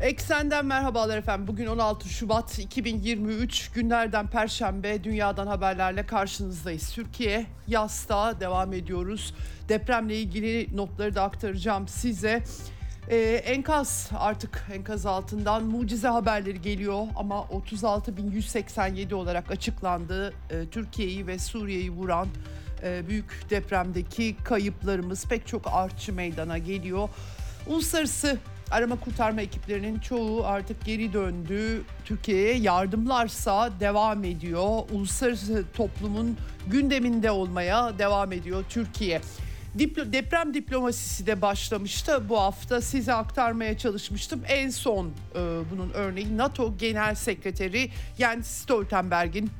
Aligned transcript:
Eksenden 0.00 0.66
merhabalar 0.66 1.18
efendim. 1.18 1.46
Bugün 1.46 1.66
16 1.66 2.08
Şubat 2.08 2.58
2023 2.58 3.70
günlerden 3.70 4.26
Perşembe 4.26 5.04
dünyadan 5.04 5.46
haberlerle 5.46 6.06
karşınızdayız. 6.06 6.92
Türkiye 6.92 7.46
yasta 7.66 8.40
devam 8.40 8.72
ediyoruz. 8.72 9.34
Depremle 9.68 10.16
ilgili 10.16 10.76
notları 10.76 11.14
da 11.14 11.22
aktaracağım 11.22 11.88
size. 11.88 12.42
Ee, 13.10 13.16
enkaz 13.44 14.10
artık 14.18 14.66
enkaz 14.74 15.06
altından 15.06 15.64
mucize 15.64 16.08
haberleri 16.08 16.62
geliyor 16.62 17.06
ama 17.16 17.36
36.187 17.36 19.14
olarak 19.14 19.50
açıklandı. 19.50 20.34
Ee, 20.50 20.66
Türkiye'yi 20.70 21.26
ve 21.26 21.38
Suriye'yi 21.38 21.90
vuran 21.90 22.28
e, 22.82 23.08
büyük 23.08 23.50
depremdeki 23.50 24.36
kayıplarımız 24.44 25.24
pek 25.26 25.46
çok 25.46 25.66
artçı 25.66 26.12
meydana 26.12 26.58
geliyor. 26.58 27.08
Uluslararası 27.66 28.38
arama 28.70 29.00
kurtarma 29.00 29.40
ekiplerinin 29.40 29.98
çoğu 29.98 30.46
artık 30.46 30.84
geri 30.84 31.12
döndü. 31.12 31.82
Türkiye'ye 32.04 32.54
yardımlarsa 32.54 33.70
devam 33.80 34.24
ediyor. 34.24 34.82
Uluslararası 34.92 35.64
toplumun 35.74 36.36
gündeminde 36.66 37.30
olmaya 37.30 37.98
devam 37.98 38.32
ediyor 38.32 38.64
Türkiye. 38.68 39.20
Diplo, 39.78 40.12
deprem 40.12 40.54
diplomasisi 40.54 41.26
de 41.26 41.42
başlamıştı. 41.42 42.28
Bu 42.28 42.40
hafta 42.40 42.80
size 42.80 43.12
aktarmaya 43.12 43.78
çalışmıştım. 43.78 44.42
En 44.48 44.70
son 44.70 45.06
e, 45.06 45.12
bunun 45.70 45.90
örneği 45.94 46.38
NATO 46.38 46.78
Genel 46.78 47.14
Sekreteri 47.14 47.90
Jens 48.18 48.46
Stoltenberg'in 48.46 49.50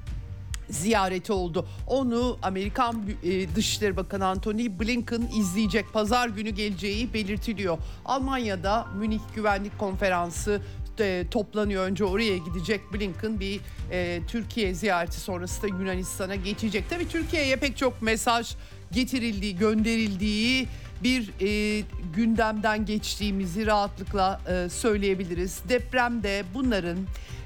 ziyareti 0.71 1.33
oldu. 1.33 1.67
Onu 1.87 2.39
Amerikan 2.43 3.03
e, 3.25 3.55
Dışişleri 3.55 3.97
Bakanı 3.97 4.27
Antony 4.27 4.81
Blinken 4.81 5.29
izleyecek. 5.37 5.93
Pazar 5.93 6.29
günü 6.29 6.51
geleceği 6.51 7.15
belirtiliyor. 7.15 7.79
Almanya'da 8.05 8.87
Münih 8.99 9.21
Güvenlik 9.35 9.79
Konferansı 9.79 10.63
e, 11.01 11.25
toplanıyor. 11.31 11.85
Önce 11.85 12.05
oraya 12.05 12.37
gidecek 12.37 12.81
Blinken 12.93 13.41
bir 13.41 13.61
e, 13.91 14.21
Türkiye 14.29 14.75
ziyareti 14.75 15.21
sonrası 15.21 15.63
da 15.63 15.67
Yunanistan'a 15.67 16.35
geçecek. 16.35 16.85
Tabii 16.91 17.09
Türkiye'ye 17.09 17.57
pek 17.57 17.77
çok 17.77 18.03
mesaj 18.03 18.55
getirildiği, 18.93 19.57
gönderildiği 19.57 20.69
bir 21.03 21.31
e, 21.41 21.85
gündemden 22.17 22.87
geçtiğimizi 22.87 23.67
rahatlıkla 23.67 24.41
e, 24.49 24.69
söyleyebiliriz. 24.69 25.61
Depremde 25.69 26.45
bunların 26.55 26.99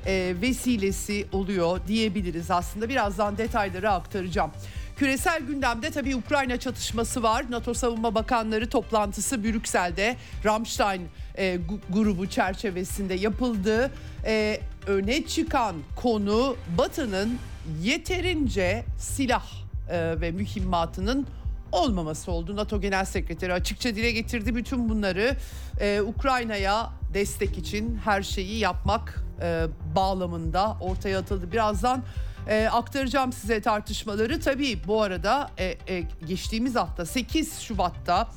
e, 0.07 0.35
vesilesi 0.43 1.27
oluyor 1.33 1.81
diyebiliriz 1.89 2.51
aslında. 2.51 2.89
Birazdan 2.89 3.39
detayları 3.39 3.91
aktaracağım. 3.91 4.51
Küresel 4.97 5.43
gündemde 5.43 5.91
tabii 5.91 6.17
Ukrayna 6.17 6.57
çatışması 6.57 7.23
var. 7.23 7.45
NATO 7.51 7.75
Savunma 7.75 8.15
Bakanları 8.15 8.69
toplantısı 8.69 9.45
Brüksel'de 9.45 10.17
Ramstein 10.45 11.09
e, 11.39 11.59
grubu 11.91 12.27
çerçevesinde 12.27 13.15
yapıldı. 13.15 13.91
E, 14.25 14.61
öne 14.87 15.27
çıkan 15.27 15.77
konu 15.97 16.57
Batı'nın 16.79 17.39
yeterince 17.83 18.85
silah 18.99 19.47
e, 19.91 20.21
ve 20.21 20.31
mühimmatının 20.31 21.27
olmaması 21.73 22.33
oldu. 22.33 22.57
NATO 22.57 22.81
Genel 22.81 23.05
Sekreteri 23.05 23.53
açıkça 23.53 23.95
dile 23.95 24.11
getirdi 24.13 24.55
bütün 24.55 24.89
bunları. 24.89 25.37
Ee, 25.81 26.01
Ukrayna'ya 26.01 26.91
destek 27.15 27.59
için 27.59 28.01
her 28.05 28.23
şeyi 28.23 28.59
yapmak 28.59 29.25
e, 29.43 29.67
bağlamında 29.97 30.77
ortaya 30.81 31.19
atıldı. 31.19 31.53
Birazdan 31.53 32.03
e, 32.49 32.69
aktaracağım 32.73 33.33
size 33.33 33.61
tartışmaları. 33.61 34.41
Tabii 34.41 34.79
bu 34.87 35.03
arada 35.03 35.51
e, 35.59 35.77
e, 35.89 36.03
geçtiğimiz 36.27 36.75
hafta 36.75 37.07
8 37.07 37.61
Şubat'ta 37.61 38.29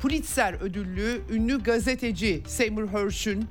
Pulitzer 0.00 0.52
ödüllü 0.52 1.22
ünlü 1.30 1.62
gazeteci 1.62 2.42
Seymour 2.46 2.88
Hersh'ün 2.88 3.48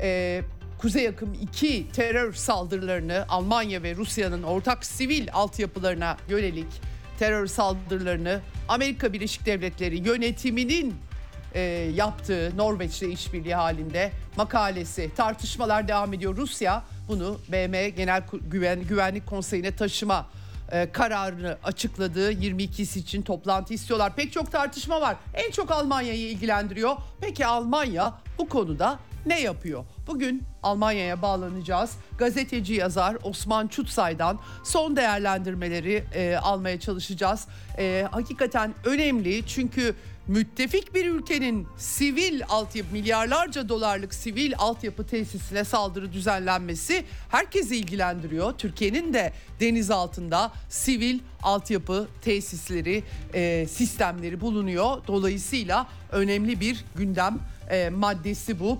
e, 0.00 0.40
Kuzey 0.78 1.08
Akım 1.08 1.34
2 1.34 1.86
terör 1.92 2.32
saldırılarını 2.32 3.24
Almanya 3.28 3.82
ve 3.82 3.96
Rusya'nın 3.96 4.42
ortak 4.42 4.84
sivil 4.84 5.28
altyapılarına 5.32 6.16
yönelik 6.28 6.89
terör 7.20 7.46
saldırılarını 7.46 8.40
Amerika 8.68 9.12
Birleşik 9.12 9.46
Devletleri 9.46 10.08
yönetiminin 10.08 10.94
e, 11.54 11.60
yaptığı 11.94 12.56
Norveç'le 12.56 13.02
işbirliği 13.02 13.54
halinde 13.54 14.12
makalesi 14.36 15.10
tartışmalar 15.16 15.88
devam 15.88 16.14
ediyor. 16.14 16.36
Rusya 16.36 16.84
bunu 17.08 17.38
BM 17.48 17.88
Genel 17.88 18.22
Güven, 18.50 18.82
Güvenlik 18.82 19.26
Konseyi'ne 19.26 19.76
taşıma 19.76 20.26
e, 20.72 20.92
kararını 20.92 21.58
açıkladığı 21.64 22.32
22'si 22.32 22.98
için 22.98 23.22
toplantı 23.22 23.74
istiyorlar. 23.74 24.16
Pek 24.16 24.32
çok 24.32 24.52
tartışma 24.52 25.00
var. 25.00 25.16
En 25.34 25.50
çok 25.50 25.70
Almanya'yı 25.70 26.30
ilgilendiriyor. 26.30 26.96
Peki 27.20 27.46
Almanya 27.46 28.14
bu 28.38 28.48
konuda 28.48 28.98
ne 29.26 29.40
yapıyor? 29.40 29.84
Bugün 30.06 30.42
Almanya'ya 30.62 31.22
bağlanacağız. 31.22 31.90
Gazeteci 32.18 32.74
yazar 32.74 33.16
Osman 33.22 33.68
Çutsay'dan 33.68 34.38
son 34.64 34.96
değerlendirmeleri 34.96 36.04
e, 36.14 36.36
almaya 36.36 36.80
çalışacağız. 36.80 37.46
E, 37.78 38.06
hakikaten 38.10 38.74
önemli 38.84 39.46
çünkü 39.46 39.94
müttefik 40.26 40.94
bir 40.94 41.06
ülkenin 41.06 41.66
sivil 41.76 42.42
altyapı 42.48 42.92
milyarlarca 42.92 43.68
dolarlık 43.68 44.14
sivil 44.14 44.52
altyapı 44.58 45.06
tesisine 45.06 45.64
saldırı 45.64 46.12
düzenlenmesi 46.12 47.04
herkesi 47.28 47.76
ilgilendiriyor. 47.76 48.52
Türkiye'nin 48.52 49.14
de 49.14 49.32
deniz 49.60 49.90
altında 49.90 50.52
sivil 50.68 51.18
altyapı 51.42 52.08
tesisleri, 52.22 53.02
e, 53.34 53.66
sistemleri 53.66 54.40
bulunuyor. 54.40 55.06
Dolayısıyla 55.06 55.86
önemli 56.12 56.60
bir 56.60 56.84
gündem 56.96 57.38
e, 57.70 57.88
maddesi 57.88 58.60
bu 58.60 58.78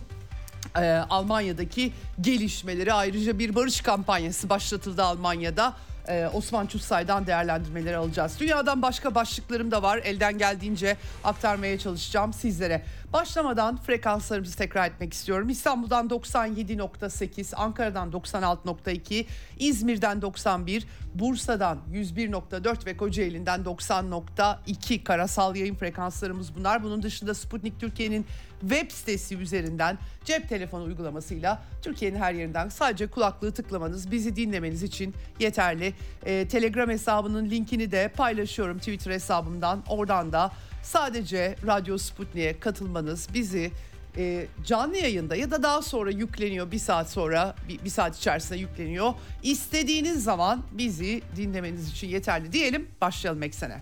e, 0.76 0.92
Almanya'daki 1.10 1.92
gelişmeleri 2.20 2.92
ayrıca 2.92 3.38
bir 3.38 3.54
barış 3.54 3.81
kampanyası 3.81 4.48
başlatıldı 4.48 5.03
Almanya'da. 5.03 5.75
Ee, 6.08 6.28
Osman 6.32 6.66
Çutsay'dan 6.66 7.26
değerlendirmeleri 7.26 7.97
alacağız. 7.97 8.36
Dünyadan 8.41 8.82
başka 8.82 9.14
başlıklarım 9.14 9.70
da 9.70 9.82
var. 9.82 9.98
Elden 9.98 10.38
geldiğince 10.38 10.97
aktarmaya 11.25 11.78
çalışacağım 11.78 12.32
sizlere. 12.32 12.82
Başlamadan 13.12 13.76
frekanslarımızı 13.76 14.56
tekrar 14.56 14.88
etmek 14.88 15.12
istiyorum. 15.12 15.48
İstanbul'dan 15.48 16.08
97.8, 16.08 17.56
Ankara'dan 17.56 18.10
96.2, 18.10 19.26
İzmir'den 19.58 20.22
91, 20.22 20.87
Bursa'dan 21.14 21.78
101.4 21.92 22.87
ve 22.87 22.97
Kocaeli'nden 22.97 23.60
90.2 23.60 25.04
karasal 25.04 25.56
yayın 25.56 25.75
frekanslarımız 25.75 26.54
bunlar. 26.56 26.82
Bunun 26.82 27.02
dışında 27.02 27.34
Sputnik 27.34 27.81
Türkiye'nin 27.81 28.26
web 28.60 28.91
sitesi 28.91 29.37
üzerinden 29.37 29.98
cep 30.25 30.48
telefonu 30.48 30.84
uygulamasıyla 30.84 31.62
Türkiye'nin 31.82 32.19
her 32.19 32.34
yerinden 32.34 32.69
sadece 32.69 33.06
kulaklığı 33.06 33.53
tıklamanız 33.53 34.10
bizi 34.10 34.37
dinlemeniz 34.37 34.82
için 34.82 35.15
yeterli. 35.38 35.94
Ee, 36.26 36.48
Telegram 36.48 36.91
hesabının 36.91 37.50
linkini 37.50 37.93
de 37.93 38.09
paylaşıyorum 38.16 38.78
Twitter 38.78 39.10
hesabımdan. 39.10 39.82
Oradan 39.88 40.32
da 40.32 40.53
sadece 40.82 41.56
Radyo 41.66 41.99
Sputnik'e 41.99 42.59
katılmanız 42.60 43.28
bizi 43.34 43.70
e, 44.16 44.47
canlı 44.65 44.97
yayında 44.97 45.37
ya 45.37 45.50
da 45.50 45.62
daha 45.62 45.82
sonra 45.82 46.10
yükleniyor 46.10 46.70
bir 46.70 46.78
saat 46.78 47.10
sonra 47.10 47.54
bir, 47.69 47.84
bir 47.84 47.91
saat 47.91 48.16
içerisinde 48.16 48.59
yükleniyor. 48.59 49.15
İstediğiniz 49.43 50.25
zaman 50.25 50.62
bizi 50.72 51.22
dinlemeniz 51.37 51.91
için 51.91 52.09
yeterli 52.09 52.53
diyelim 52.53 52.88
başlayalım 53.00 53.43
eksene. 53.43 53.81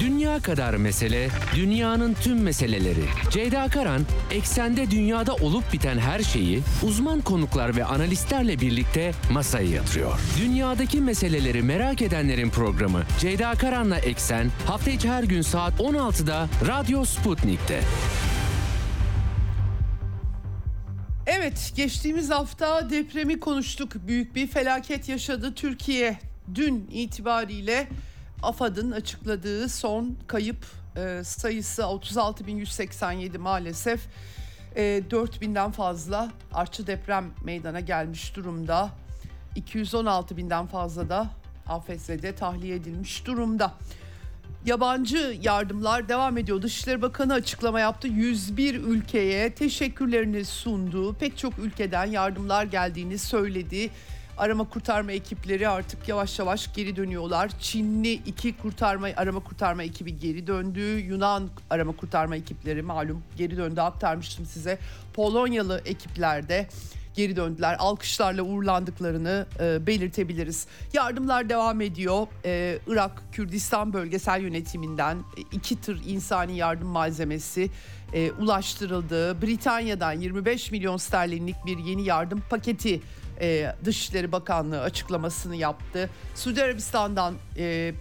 Dünya 0.00 0.38
kadar 0.38 0.74
mesele, 0.74 1.28
dünyanın 1.56 2.14
tüm 2.14 2.42
meseleleri. 2.42 3.04
Ceyda 3.30 3.68
Karan, 3.68 4.02
eksende 4.30 4.90
dünyada 4.90 5.34
olup 5.34 5.72
biten 5.72 5.98
her 5.98 6.20
şeyi 6.20 6.60
uzman 6.82 7.20
konuklar 7.20 7.76
ve 7.76 7.84
analistlerle 7.84 8.60
birlikte 8.60 9.12
masaya 9.32 9.70
yatırıyor. 9.70 10.20
Dünyadaki 10.40 11.00
meseleleri 11.00 11.62
merak 11.62 12.02
edenlerin 12.02 12.50
programı 12.50 13.02
Ceyda 13.20 13.52
Karan'la 13.52 13.98
Eksen 13.98 14.50
hafta 14.66 14.90
içi 14.90 15.08
her 15.10 15.22
gün 15.22 15.42
saat 15.42 15.80
16'da 15.80 16.48
Radyo 16.66 17.04
Sputnik'te. 17.04 17.80
Evet, 21.26 21.72
geçtiğimiz 21.76 22.30
hafta 22.30 22.90
depremi 22.90 23.40
konuştuk. 23.40 23.92
Büyük 24.08 24.34
bir 24.34 24.46
felaket 24.46 25.08
yaşadı 25.08 25.54
Türkiye. 25.54 26.18
Dün 26.54 26.90
itibariyle 26.92 27.88
AFAD'ın 28.42 28.90
açıkladığı 28.90 29.68
son 29.68 30.16
kayıp 30.26 30.66
e, 30.96 31.24
sayısı 31.24 31.82
36.187 31.82 33.38
maalesef. 33.38 34.00
E, 34.76 35.02
4000'den 35.10 35.70
fazla 35.70 36.32
artçı 36.52 36.86
deprem 36.86 37.30
meydana 37.44 37.80
gelmiş 37.80 38.36
durumda. 38.36 38.90
216 39.56 40.36
binden 40.36 40.66
fazla 40.66 41.08
da 41.08 41.26
AFS'de 41.66 42.34
tahliye 42.34 42.76
edilmiş 42.76 43.26
durumda. 43.26 43.74
yabancı 44.66 45.38
yardımlar 45.42 46.08
devam 46.08 46.38
ediyor. 46.38 46.62
Dışişleri 46.62 47.02
Bakanı 47.02 47.32
açıklama 47.32 47.80
yaptı. 47.80 48.08
101 48.08 48.74
ülkeye 48.74 49.54
teşekkürlerini 49.54 50.44
sundu. 50.44 51.14
Pek 51.14 51.38
çok 51.38 51.58
ülkeden 51.58 52.06
yardımlar 52.06 52.64
geldiğini 52.64 53.18
söyledi. 53.18 53.90
Arama 54.38 54.68
kurtarma 54.68 55.12
ekipleri 55.12 55.68
artık 55.68 56.08
yavaş 56.08 56.38
yavaş 56.38 56.74
geri 56.74 56.96
dönüyorlar. 56.96 57.50
Çinli 57.60 58.12
iki 58.12 58.56
kurtarma 58.56 59.08
arama 59.16 59.40
kurtarma 59.40 59.82
ekibi 59.82 60.18
geri 60.18 60.46
döndü. 60.46 60.80
Yunan 60.80 61.48
arama 61.70 61.96
kurtarma 61.96 62.36
ekipleri 62.36 62.82
malum 62.82 63.22
geri 63.36 63.56
döndü 63.56 63.80
aktarmıştım 63.80 64.46
size. 64.46 64.78
Polonyalı 65.14 65.82
ekiplerde 65.84 66.68
geri 67.14 67.36
döndüler. 67.36 67.76
Alkışlarla 67.78 68.42
uğurlandıklarını 68.42 69.46
e, 69.60 69.86
belirtebiliriz. 69.86 70.66
Yardımlar 70.92 71.48
devam 71.48 71.80
ediyor. 71.80 72.26
E, 72.44 72.78
Irak 72.86 73.22
Kürdistan 73.32 73.92
bölgesel 73.92 74.40
yönetiminden 74.40 75.18
iki 75.52 75.80
tır 75.80 76.02
insani 76.06 76.56
yardım 76.56 76.88
malzemesi 76.88 77.70
e, 78.12 78.30
ulaştırıldı. 78.32 79.42
Britanya'dan 79.42 80.12
25 80.12 80.70
milyon 80.70 80.96
sterlinlik 80.96 81.56
bir 81.66 81.78
yeni 81.78 82.04
yardım 82.04 82.42
paketi 82.50 83.00
e, 83.40 83.74
Dışişleri 83.84 84.32
Bakanlığı 84.32 84.80
açıklamasını 84.80 85.56
yaptı. 85.56 86.10
Suudi 86.34 86.62
Arabistan'dan 86.62 87.34
e, 87.56 87.94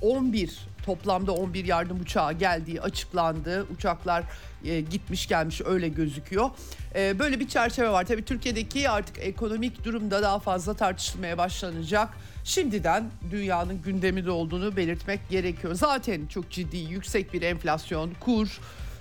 11 0.00 0.58
toplamda 0.84 1.32
11 1.32 1.64
yardım 1.64 2.00
uçağı 2.00 2.32
geldiği 2.32 2.80
açıklandı. 2.80 3.66
Uçaklar 3.74 4.24
e, 4.64 4.80
gitmiş 4.80 5.28
gelmiş 5.28 5.60
öyle 5.64 5.88
gözüküyor. 5.88 6.50
E, 6.94 7.18
böyle 7.18 7.40
bir 7.40 7.48
çerçeve 7.48 7.88
var. 7.88 8.04
Tabii 8.04 8.24
Türkiye'deki 8.24 8.90
artık 8.90 9.18
ekonomik 9.18 9.84
durumda 9.84 10.22
daha 10.22 10.38
fazla 10.38 10.74
tartışılmaya 10.74 11.38
başlanacak. 11.38 12.08
Şimdiden 12.44 13.04
dünyanın 13.30 13.82
gündemi 13.82 14.24
de 14.24 14.30
olduğunu 14.30 14.76
belirtmek 14.76 15.28
gerekiyor. 15.30 15.74
Zaten 15.74 16.26
çok 16.26 16.50
ciddi 16.50 16.76
yüksek 16.76 17.32
bir 17.32 17.42
enflasyon, 17.42 18.10
kur, 18.20 18.60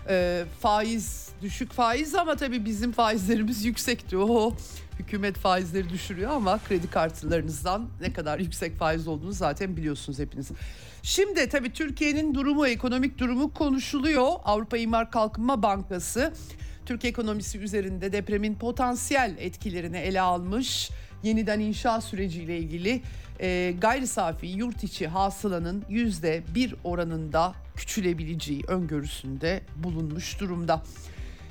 e, 0.10 0.44
faiz, 0.62 1.30
düşük 1.42 1.72
faiz 1.72 2.16
ama 2.16 2.36
tabii 2.36 2.66
bizim 2.66 2.92
faizlerimiz 2.92 3.66
yüksekti. 3.66 4.18
O 4.18 4.54
hükümet 5.00 5.38
faizleri 5.38 5.90
düşürüyor 5.90 6.32
ama 6.32 6.60
kredi 6.68 6.90
kartlarınızdan 6.90 7.90
ne 8.02 8.14
kadar 8.14 8.40
yüksek 8.40 8.76
faiz 8.76 9.08
olduğunu 9.08 9.32
zaten 9.32 9.78
biliyorsunuz 9.78 10.20
hepiniz. 10.20 10.50
Şimdi 11.04 11.50
tabii 11.50 11.74
Türkiye'nin 11.74 12.36
durumu, 12.36 12.68
ekonomik 12.68 13.18
durumu 13.18 13.54
konuşuluyor. 13.54 14.28
Avrupa 14.44 14.78
İmar 14.78 15.12
Kalkınma 15.12 15.64
Bankası 15.64 16.34
Türkiye 16.86 17.12
ekonomisi 17.12 17.60
üzerinde 17.60 18.12
depremin 18.12 18.56
potansiyel 18.56 19.36
etkilerini 19.40 19.98
ele 19.98 20.22
almış. 20.22 20.90
Yeniden 21.24 21.60
inşa 21.60 22.02
süreciyle 22.02 22.58
ilgili 22.58 23.02
e, 23.40 23.74
gayri 23.82 24.08
safi 24.08 24.48
yurt 24.48 24.84
içi 24.84 25.08
hasılanın 25.08 25.84
yüzde 25.90 26.44
bir 26.56 26.76
oranında 26.84 27.54
küçülebileceği 27.76 28.64
öngörüsünde 28.68 29.62
bulunmuş 29.76 30.40
durumda. 30.40 30.84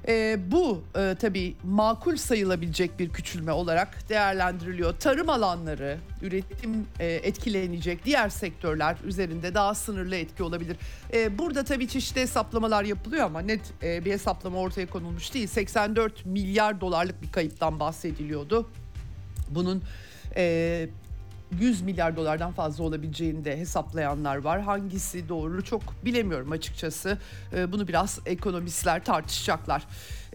E, 0.08 0.38
bu 0.50 0.82
e, 0.96 1.14
tabii 1.20 1.54
makul 1.64 2.16
sayılabilecek 2.16 2.99
bir 2.99 3.08
küçülme 3.08 3.52
olarak 3.52 4.08
değerlendiriliyor. 4.08 4.94
Tarım 4.99 5.28
alanları, 5.28 5.99
üretim 6.22 6.87
e, 7.00 7.06
etkilenecek 7.06 8.04
diğer 8.04 8.28
sektörler 8.28 8.96
üzerinde 9.04 9.54
daha 9.54 9.75
sınırlı 9.75 10.16
etki 10.16 10.43
olabilir. 10.43 10.76
E, 11.12 11.38
burada 11.38 11.64
tabii 11.64 11.88
çeşitli 11.88 12.20
hesaplamalar 12.20 12.84
yapılıyor 12.84 13.25
ama 13.25 13.40
net 13.40 13.60
e, 13.82 14.04
bir 14.04 14.12
hesaplama 14.12 14.58
ortaya 14.58 14.87
konulmuş 14.87 15.34
değil. 15.34 15.46
84 15.46 16.26
milyar 16.26 16.81
dolarlık 16.81 17.22
bir 17.22 17.32
kayıptan 17.32 17.81
bahsediliyordu. 17.81 18.70
Bunun 19.50 19.82
e, 20.37 20.88
100 21.60 21.82
milyar 21.82 22.16
dolardan 22.16 22.52
fazla 22.52 22.84
olabileceğini 22.84 23.44
de 23.44 23.56
hesaplayanlar 23.56 24.37
var. 24.37 24.60
Hangisi 24.60 25.28
doğru 25.28 25.64
çok 25.64 25.82
bilemiyorum 26.04 26.52
açıkçası. 26.52 27.19
Ee, 27.52 27.72
bunu 27.72 27.88
biraz 27.88 28.19
ekonomistler 28.26 29.04
tartışacaklar. 29.04 29.87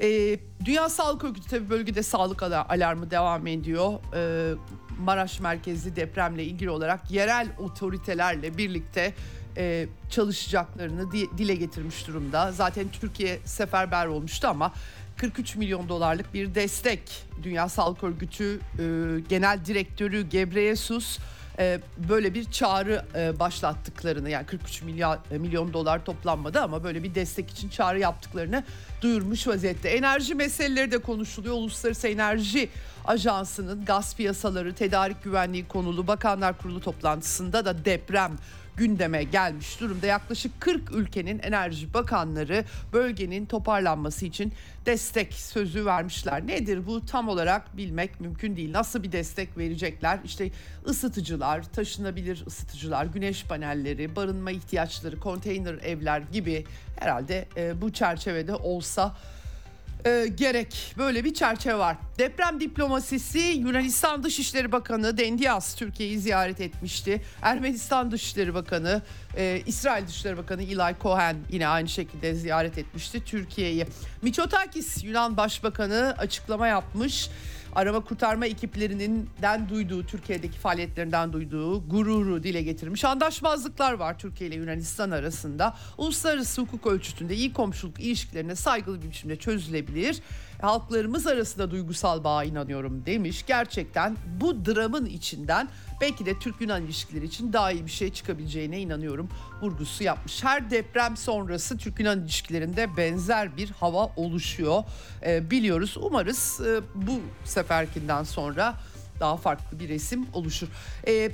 Ee, 0.01 0.39
Dünya 0.65 0.89
Sağlık 0.89 1.23
Örgütü 1.23 1.49
tabii 1.49 1.69
bölgede 1.69 2.03
sağlık 2.03 2.43
alarmı 2.43 3.11
devam 3.11 3.47
ediyor. 3.47 3.93
Ee, 4.15 4.53
Maraş 4.99 5.39
merkezli 5.39 5.95
depremle 5.95 6.43
ilgili 6.43 6.69
olarak 6.69 7.11
yerel 7.11 7.47
otoritelerle 7.59 8.57
birlikte 8.57 9.13
e, 9.57 9.87
çalışacaklarını 10.09 11.11
dile 11.11 11.55
getirmiş 11.55 12.07
durumda. 12.07 12.51
Zaten 12.51 12.85
Türkiye 13.01 13.39
seferber 13.45 14.05
olmuştu 14.05 14.47
ama 14.47 14.73
43 15.17 15.55
milyon 15.55 15.89
dolarlık 15.89 16.33
bir 16.33 16.55
destek. 16.55 17.01
Dünya 17.43 17.69
Sağlık 17.69 18.03
Örgütü 18.03 18.59
e, 18.79 18.83
Genel 19.29 19.65
Direktörü 19.65 20.21
Gebreyesus 20.21 21.19
e, 21.59 21.79
böyle 22.09 22.33
bir 22.33 22.51
çağrı 22.51 23.05
e, 23.15 23.39
başlattıklarını 23.39 24.29
yani 24.29 24.45
43 24.45 24.81
milyar, 24.81 25.19
e, 25.31 25.37
milyon 25.37 25.73
dolar 25.73 26.05
toplanmadı 26.05 26.61
ama 26.61 26.83
böyle 26.83 27.03
bir 27.03 27.15
destek 27.15 27.49
için 27.49 27.69
çağrı 27.69 27.99
yaptıklarını 27.99 28.63
duyurmuş 29.01 29.47
vaziyette. 29.47 29.89
Enerji 29.89 30.35
meseleleri 30.35 30.91
de 30.91 30.97
konuşuluyor. 30.97 31.55
Uluslararası 31.55 32.07
Enerji 32.07 32.69
Ajansı'nın 33.05 33.85
gaz 33.85 34.15
piyasaları, 34.15 34.75
tedarik 34.75 35.23
güvenliği 35.23 35.67
konulu 35.67 36.07
Bakanlar 36.07 36.57
Kurulu 36.57 36.81
toplantısında 36.81 37.65
da 37.65 37.85
deprem 37.85 38.37
gündeme 38.77 39.23
gelmiş 39.23 39.81
durumda. 39.81 40.05
Yaklaşık 40.05 40.61
40 40.61 40.91
ülkenin 40.91 41.39
enerji 41.39 41.93
bakanları 41.93 42.65
bölgenin 42.93 43.45
toparlanması 43.45 44.25
için 44.25 44.53
destek 44.85 45.33
sözü 45.33 45.85
vermişler. 45.85 46.47
Nedir 46.47 46.87
bu 46.87 47.05
tam 47.05 47.27
olarak 47.29 47.77
bilmek 47.77 48.21
mümkün 48.21 48.55
değil. 48.55 48.73
Nasıl 48.73 49.03
bir 49.03 49.11
destek 49.11 49.57
verecekler? 49.57 50.19
İşte 50.25 50.51
ısıtıcılar, 50.87 51.63
taşınabilir 51.63 52.43
ısıtıcılar, 52.47 53.05
güneş 53.05 53.43
panelleri, 53.43 54.15
barınma 54.15 54.51
ihtiyaçları, 54.51 55.19
konteyner 55.19 55.73
evler 55.73 56.23
gibi 56.31 56.65
herhalde 56.99 57.47
e, 57.57 57.81
bu 57.81 57.93
çerçevede 57.93 58.55
olsa 58.55 59.15
e, 60.05 60.27
gerek. 60.35 60.93
Böyle 60.97 61.23
bir 61.23 61.33
çerçeve 61.33 61.77
var. 61.77 61.97
Deprem 62.19 62.59
diplomasisi 62.59 63.39
Yunanistan 63.39 64.23
Dışişleri 64.23 64.71
Bakanı 64.71 65.17
Dendias 65.17 65.75
Türkiye'yi 65.75 66.19
ziyaret 66.19 66.61
etmişti. 66.61 67.21
Ermenistan 67.41 68.11
Dışişleri 68.11 68.53
Bakanı, 68.53 69.01
e, 69.37 69.61
İsrail 69.65 70.07
Dışişleri 70.07 70.37
Bakanı 70.37 70.63
Eli 70.63 70.95
Cohen 71.01 71.37
yine 71.51 71.67
aynı 71.67 71.89
şekilde 71.89 72.35
ziyaret 72.35 72.77
etmişti 72.77 73.23
Türkiye'yi. 73.25 73.85
Mitsotakis 74.21 75.03
Yunan 75.03 75.37
Başbakanı 75.37 76.15
açıklama 76.17 76.67
yapmış 76.67 77.29
arama 77.77 77.99
kurtarma 77.99 78.45
ekiplerinden 78.45 79.69
duyduğu, 79.69 80.05
Türkiye'deki 80.05 80.57
faaliyetlerinden 80.59 81.33
duyduğu 81.33 81.89
gururu 81.89 82.43
dile 82.43 82.61
getirmiş. 82.61 83.05
Anlaşmazlıklar 83.05 83.93
var 83.93 84.19
Türkiye 84.19 84.49
ile 84.49 84.55
Yunanistan 84.55 85.11
arasında. 85.11 85.75
Uluslararası 85.97 86.61
hukuk 86.61 86.87
ölçütünde 86.87 87.35
iyi 87.35 87.53
komşuluk 87.53 87.99
ilişkilerine 87.99 88.55
saygılı 88.55 89.01
bir 89.01 89.09
biçimde 89.09 89.35
çözülebilir 89.35 90.21
halklarımız 90.61 91.27
arasında 91.27 91.71
duygusal 91.71 92.23
bağa 92.23 92.43
inanıyorum 92.43 93.05
demiş. 93.05 93.45
Gerçekten 93.47 94.17
bu 94.41 94.65
dramın 94.65 95.05
içinden 95.05 95.69
belki 96.01 96.25
de 96.25 96.39
Türk-Yunan 96.39 96.83
ilişkileri 96.83 97.25
için 97.25 97.53
daha 97.53 97.71
iyi 97.71 97.85
bir 97.85 97.91
şey 97.91 98.13
çıkabileceğine 98.13 98.79
inanıyorum 98.79 99.29
vurgusu 99.61 100.03
yapmış. 100.03 100.43
Her 100.43 100.71
deprem 100.71 101.17
sonrası 101.17 101.77
Türk-Yunan 101.77 102.21
ilişkilerinde 102.21 102.97
benzer 102.97 103.57
bir 103.57 103.69
hava 103.69 104.05
oluşuyor 104.15 104.83
ee, 105.25 105.51
biliyoruz. 105.51 105.97
Umarız 106.01 106.61
e, 106.65 106.81
bu 106.95 107.21
seferkinden 107.45 108.23
sonra 108.23 108.73
daha 109.19 109.37
farklı 109.37 109.79
bir 109.79 109.89
resim 109.89 110.27
oluşur. 110.33 110.67
Ee, 111.07 111.31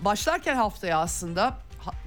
başlarken 0.00 0.56
haftaya 0.56 0.98
aslında 0.98 1.58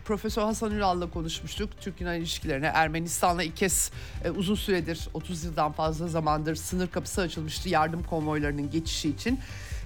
Profesör 0.05 0.41
Hasan 0.41 0.71
Ünal'la 0.71 1.09
konuşmuştuk. 1.09 1.69
Türk-Yunan 1.81 2.15
ilişkilerine 2.15 2.65
Ermenistan'la 2.65 3.43
ilk 3.43 3.57
kez 3.57 3.91
e, 4.23 4.29
uzun 4.29 4.55
süredir 4.55 5.07
30 5.13 5.43
yıldan 5.43 5.71
fazla 5.71 6.07
zamandır 6.07 6.55
sınır 6.55 6.87
kapısı 6.87 7.21
açılmıştı 7.21 7.69
yardım 7.69 8.03
konvoylarının 8.03 8.71
geçişi 8.71 9.09
için. 9.09 9.39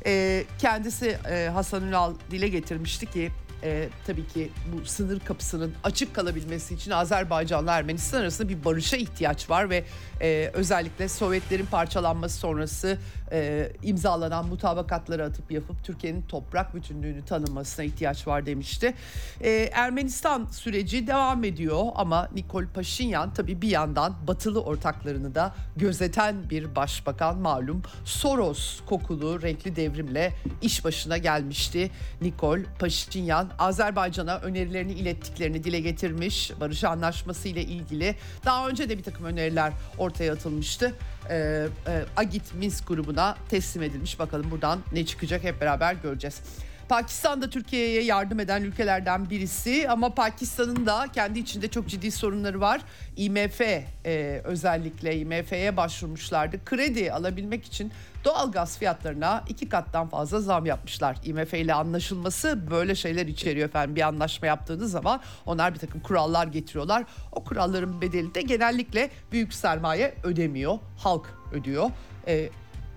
E, 0.06 0.44
kendisi 0.60 1.18
e, 1.30 1.50
Hasan 1.54 1.84
Ünal 1.84 2.14
dile 2.32 2.48
getirmişti 2.48 3.06
ki 3.06 3.32
e, 3.64 3.90
tabii 4.08 4.28
ki 4.28 4.52
bu 4.74 4.86
sınır 4.86 5.20
kapısının 5.20 5.74
açık 5.84 6.16
kalabilmesi 6.16 6.74
için 6.74 6.92
Azerbaycan'la 6.92 7.72
Ermenistan 7.78 8.22
arasında 8.22 8.50
bir 8.50 8.66
barışa 8.66 8.98
ihtiyaç 8.98 9.50
var 9.50 9.70
ve 9.70 9.84
e, 10.22 10.52
özellikle 10.54 11.10
Sovyetlerin 11.10 11.66
parçalanması 11.66 12.38
sonrası 12.38 12.98
e, 13.32 13.72
imzalanan 13.84 14.48
mutabakatları 14.48 15.24
atıp 15.24 15.52
yapıp 15.52 15.84
Türkiye'nin 15.84 16.22
toprak 16.22 16.76
bütünlüğünü 16.76 17.26
tanınmasına 17.26 17.86
ihtiyaç 17.86 18.28
var 18.28 18.46
demişti. 18.46 18.94
E, 19.42 19.50
Ermenistan 19.74 20.46
süreci 20.46 21.08
devam 21.08 21.44
ediyor 21.44 21.84
ama 21.96 22.30
Nikol 22.36 22.66
Paşinyan 22.74 23.34
tabii 23.34 23.62
bir 23.62 23.70
yandan 23.70 24.16
batılı 24.28 24.62
ortaklarını 24.62 25.36
da 25.36 25.56
gözeten 25.76 26.50
bir 26.50 26.76
başbakan 26.76 27.38
malum 27.38 27.82
Soros 28.06 28.80
kokulu 28.86 29.42
renkli 29.42 29.76
devrimle 29.76 30.34
iş 30.62 30.86
başına 30.86 31.18
gelmişti. 31.18 31.92
Nikol 32.22 32.60
Paşinyan 32.80 33.49
Azerbaycan'a 33.60 34.40
önerilerini 34.40 34.92
ilettiklerini 34.92 35.64
dile 35.64 35.80
getirmiş. 35.80 36.52
Barış 36.60 36.84
anlaşması 36.84 37.48
ile 37.48 37.62
ilgili 37.62 38.16
daha 38.46 38.68
önce 38.68 38.90
de 38.90 38.98
bir 38.98 39.04
takım 39.04 39.26
öneriler 39.26 39.74
ortaya 39.98 40.34
atılmıştı. 40.34 40.96
Ee, 41.30 41.68
e, 41.88 42.06
Agit 42.18 42.54
Minsk 42.54 42.88
grubuna 42.88 43.38
teslim 43.50 43.84
edilmiş. 43.84 44.20
Bakalım 44.20 44.52
buradan 44.52 44.80
ne 44.94 45.06
çıkacak 45.06 45.44
hep 45.44 45.62
beraber 45.62 45.94
göreceğiz. 45.94 46.42
Pakistan 46.90 47.42
da 47.42 47.50
Türkiye'ye 47.50 48.04
yardım 48.04 48.40
eden 48.40 48.64
ülkelerden 48.64 49.30
birisi 49.30 49.90
ama 49.90 50.10
Pakistan'ın 50.10 50.86
da 50.86 51.08
kendi 51.14 51.40
içinde 51.40 51.68
çok 51.68 51.88
ciddi 51.88 52.12
sorunları 52.12 52.62
var. 52.62 52.82
IMF 53.18 53.62
e, 53.62 54.42
özellikle 54.44 55.18
IMF'ye 55.18 55.78
başvurmuşlardı. 55.78 56.66
Kredi 56.66 57.12
alabilmek 57.12 57.66
için 57.66 57.92
doğal 58.26 58.52
gaz 58.52 58.78
fiyatlarına 58.78 59.44
iki 59.50 59.70
kattan 59.70 60.10
fazla 60.10 60.42
zam 60.42 60.66
yapmışlar. 60.66 61.18
IMF 61.24 61.54
ile 61.54 61.74
anlaşılması 61.74 62.72
böyle 62.72 62.96
şeyler 62.96 63.28
içeriyor 63.28 63.70
efendim. 63.70 63.96
Bir 63.96 64.02
anlaşma 64.02 64.48
yaptığınız 64.48 64.92
zaman 64.92 65.22
onlar 65.46 65.74
bir 65.74 65.80
takım 65.80 66.02
kurallar 66.02 66.48
getiriyorlar. 66.48 67.04
O 67.32 67.44
kuralların 67.44 68.02
bedeli 68.02 68.36
de 68.36 68.42
genellikle 68.42 69.10
büyük 69.32 69.54
sermaye 69.54 70.16
ödemiyor. 70.24 70.80
Halk 70.98 71.26
ödüyor. 71.54 71.90
Ee, 72.28 72.50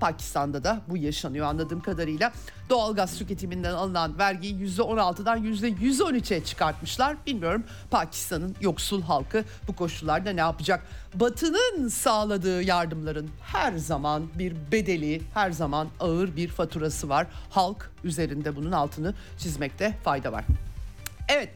Pakistan'da 0.03 0.65
da 0.65 0.81
bu 0.89 0.97
yaşanıyor 0.97 1.47
anladığım 1.47 1.81
kadarıyla. 1.81 2.33
Doğalgaz 2.71 3.19
tüketiminden 3.19 3.73
alınan 3.73 4.19
vergiyi 4.19 4.55
%16'dan 4.55 5.45
%113'e 5.45 6.45
çıkartmışlar. 6.45 7.17
Bilmiyorum 7.27 7.65
Pakistan'ın 7.91 8.57
yoksul 8.61 9.03
halkı 9.03 9.45
bu 9.69 9.77
koşullarda 9.77 10.31
ne 10.31 10.41
yapacak? 10.41 10.87
Batı'nın 11.15 11.89
sağladığı 11.89 12.63
yardımların 12.63 13.31
her 13.43 13.73
zaman 13.73 14.23
bir 14.39 14.55
bedeli, 14.73 15.23
her 15.35 15.51
zaman 15.51 15.89
ağır 16.01 16.37
bir 16.37 16.49
faturası 16.49 17.09
var. 17.09 17.27
Halk 17.51 17.91
üzerinde 18.05 18.57
bunun 18.57 18.73
altını 18.73 19.15
çizmekte 19.39 19.97
fayda 20.05 20.33
var. 20.33 20.45
Evet 21.29 21.51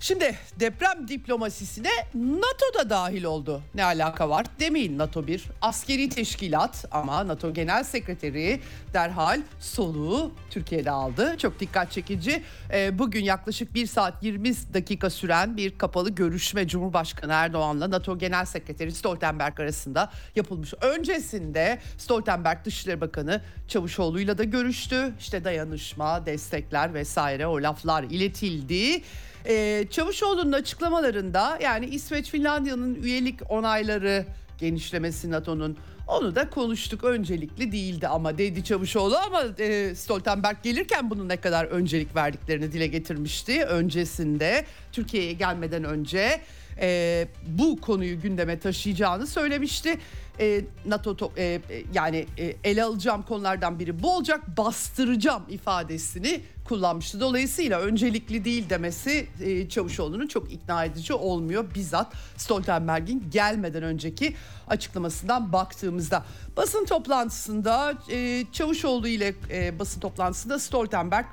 Şimdi 0.00 0.34
deprem 0.60 1.08
diplomasisine 1.08 1.90
NATO 2.14 2.78
da 2.78 2.90
dahil 2.90 3.24
oldu. 3.24 3.62
Ne 3.74 3.84
alaka 3.84 4.28
var? 4.28 4.46
Demeyin 4.60 4.98
NATO 4.98 5.26
bir 5.26 5.44
askeri 5.62 6.08
teşkilat 6.08 6.84
ama 6.90 7.28
NATO 7.28 7.54
Genel 7.54 7.84
Sekreteri 7.84 8.60
derhal 8.94 9.40
soluğu 9.60 10.32
Türkiye'de 10.50 10.90
aldı. 10.90 11.34
Çok 11.38 11.60
dikkat 11.60 11.92
çekici. 11.92 12.42
Ee, 12.72 12.98
bugün 12.98 13.24
yaklaşık 13.24 13.74
1 13.74 13.86
saat 13.86 14.22
20 14.22 14.54
dakika 14.74 15.10
süren 15.10 15.56
bir 15.56 15.78
kapalı 15.78 16.10
görüşme 16.10 16.68
Cumhurbaşkanı 16.68 17.32
Erdoğan'la 17.32 17.90
NATO 17.90 18.18
Genel 18.18 18.44
Sekreteri 18.44 18.92
Stoltenberg 18.92 19.60
arasında 19.60 20.10
yapılmış. 20.36 20.74
Öncesinde 20.80 21.78
Stoltenberg 21.98 22.64
Dışişleri 22.64 23.00
Bakanı 23.00 23.40
Çavuşoğlu'yla 23.68 24.38
da 24.38 24.44
görüştü. 24.44 25.12
İşte 25.20 25.44
dayanışma, 25.44 26.26
destekler 26.26 26.94
vesaire 26.94 27.46
o 27.46 27.62
laflar 27.62 28.02
iletildi. 28.02 29.02
Ee, 29.46 29.84
Çavuşoğlu'nun 29.90 30.52
açıklamalarında 30.52 31.58
yani 31.62 31.86
İsveç 31.86 32.30
Finlandiya'nın 32.30 32.94
üyelik 32.94 33.50
onayları 33.50 34.26
genişlemesi 34.58 35.30
NATO'nun 35.30 35.76
onu 36.08 36.34
da 36.34 36.50
konuştuk 36.50 37.04
öncelikli 37.04 37.72
değildi 37.72 38.08
ama 38.08 38.38
dedi 38.38 38.64
Çavuşoğlu 38.64 39.16
ama 39.16 39.42
e, 39.58 39.94
Stoltenberg 39.94 40.56
gelirken 40.62 41.10
bunun 41.10 41.28
ne 41.28 41.36
kadar 41.36 41.64
öncelik 41.64 42.16
verdiklerini 42.16 42.72
dile 42.72 42.86
getirmişti. 42.86 43.64
Öncesinde 43.64 44.64
Türkiye'ye 44.92 45.32
gelmeden 45.32 45.84
önce 45.84 46.40
e, 46.80 47.28
bu 47.46 47.80
konuyu 47.80 48.20
gündeme 48.20 48.58
taşıyacağını 48.58 49.26
söylemişti. 49.26 49.98
E, 50.40 50.64
NATO 50.86 51.16
to, 51.16 51.32
e, 51.38 51.60
yani 51.94 52.26
e, 52.38 52.56
ele 52.64 52.84
alacağım 52.84 53.22
konulardan 53.22 53.78
biri 53.78 54.02
bu 54.02 54.16
olacak 54.16 54.56
bastıracağım 54.56 55.42
ifadesini 55.48 56.40
kullanmıştı. 56.64 57.20
Dolayısıyla 57.20 57.80
öncelikli 57.80 58.44
değil 58.44 58.70
demesi 58.70 59.26
e, 59.40 59.68
Çavuşoğlu'nun 59.68 60.26
çok 60.26 60.52
ikna 60.52 60.84
edici 60.84 61.14
olmuyor. 61.14 61.64
Bizzat 61.74 62.12
Stoltenberg'in 62.36 63.24
gelmeden 63.30 63.82
önceki 63.82 64.36
açıklamasından 64.68 65.52
baktığımızda. 65.52 66.24
Basın 66.56 66.84
toplantısında 66.84 67.94
e, 68.10 68.44
Çavuşoğlu 68.52 69.08
ile 69.08 69.34
e, 69.50 69.78
basın 69.78 70.00
toplantısında 70.00 70.58
Stoltenberg 70.58 71.26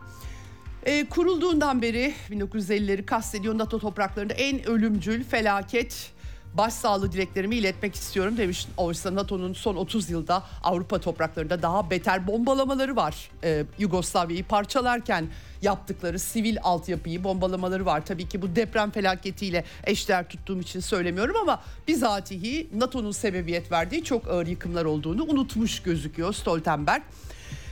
e, 0.84 1.10
kurulduğundan 1.10 1.82
beri 1.82 2.14
1950'leri 2.30 3.06
kastediyor 3.06 3.58
NATO 3.58 3.80
topraklarında 3.80 4.34
en 4.34 4.66
ölümcül 4.68 5.24
felaket 5.24 6.12
başsağlığı 6.54 7.12
dileklerimi 7.12 7.56
iletmek 7.56 7.96
istiyorum 7.96 8.38
demiş. 8.38 8.68
Oysa 8.78 9.16
NATO'nun 9.16 9.54
son 9.54 9.76
30 9.76 10.10
yılda 10.10 10.44
Avrupa 10.64 11.00
topraklarında 11.00 11.62
daha 11.62 11.90
beter 11.90 12.28
bombalamaları 12.28 12.96
var. 12.96 13.32
Ee, 13.44 13.66
Yugoslavya'yı 13.80 14.44
parçalarken 14.44 15.28
yaptıkları 15.62 16.20
sivil 16.20 16.58
altyapıyı 16.64 17.24
bombalamaları 17.24 17.86
var. 17.86 18.06
Tabii 18.06 18.30
ki 18.30 18.42
bu 18.42 18.56
deprem 18.56 18.92
felaketiyle 18.92 19.64
eşdeğer 19.84 20.30
tuttuğum 20.30 20.60
için 20.60 20.80
söylemiyorum 20.80 21.36
ama 21.42 21.62
bizatihi 21.88 22.70
NATO'nun 22.74 23.12
sebebiyet 23.12 23.72
verdiği 23.72 24.04
çok 24.04 24.28
ağır 24.28 24.48
yıkımlar 24.48 24.86
olduğunu 24.86 25.24
unutmuş 25.24 25.80
gözüküyor 25.80 26.34
Stoltenberg. 26.34 27.02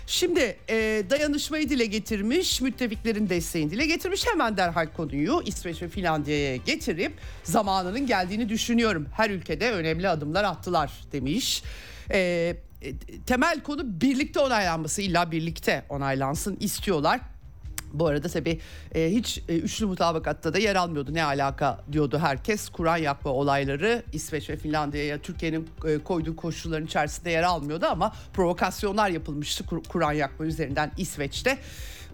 Şimdi 0.10 0.58
e, 0.70 1.04
dayanışmayı 1.10 1.70
dile 1.70 1.86
getirmiş, 1.86 2.62
müttefiklerin 2.62 3.30
desteğini 3.30 3.72
dile 3.72 3.86
getirmiş. 3.86 4.28
Hemen 4.28 4.58
derhal 4.58 4.88
konuyu 4.88 5.42
İsveç 5.46 5.82
ve 5.82 5.88
Finlandiya'ya 5.88 6.56
getirip 6.56 7.13
zamanının 7.44 8.06
geldiğini 8.08 8.50
düşünüyorum. 8.50 9.08
Her 9.13 9.30
ülkede 9.30 9.72
önemli 9.72 10.10
adımlar 10.10 10.44
attılar 10.44 10.92
demiş. 11.12 11.63
E, 12.12 12.20
e 12.82 12.94
temel 13.25 13.63
konu 13.63 14.01
birlikte 14.01 14.39
onaylanması 14.39 15.01
illa 15.01 15.32
birlikte 15.32 15.86
onaylansın 15.89 16.58
istiyorlar. 16.60 17.20
Bu 17.93 18.08
arada 18.08 18.27
tabii 18.27 18.60
e, 18.96 19.12
hiç 19.12 19.41
e, 19.50 19.58
üçlü 19.58 19.86
mutabakatta 19.86 20.53
da 20.53 20.60
yer 20.60 20.75
almıyordu. 20.75 21.13
Ne 21.13 21.24
alaka 21.24 21.79
diyordu 21.91 22.17
herkes. 22.19 22.69
Kur'an 22.69 22.98
yakma 22.98 23.31
olayları 23.31 24.03
İsveç 24.13 24.50
ve 24.50 24.58
Finlandiya'ya 24.58 25.17
Türkiye'nin 25.17 25.69
e, 25.88 25.98
koyduğu 25.98 26.36
koşulların 26.36 26.86
içerisinde 26.86 27.29
yer 27.31 27.43
almıyordu 27.43 27.86
ama 27.86 28.13
provokasyonlar 28.34 29.10
yapılmıştı 29.10 29.65
Kur- 29.65 29.84
Kur'an 29.89 30.13
yakma 30.13 30.46
üzerinden 30.46 30.91
İsveç'te. 30.98 31.58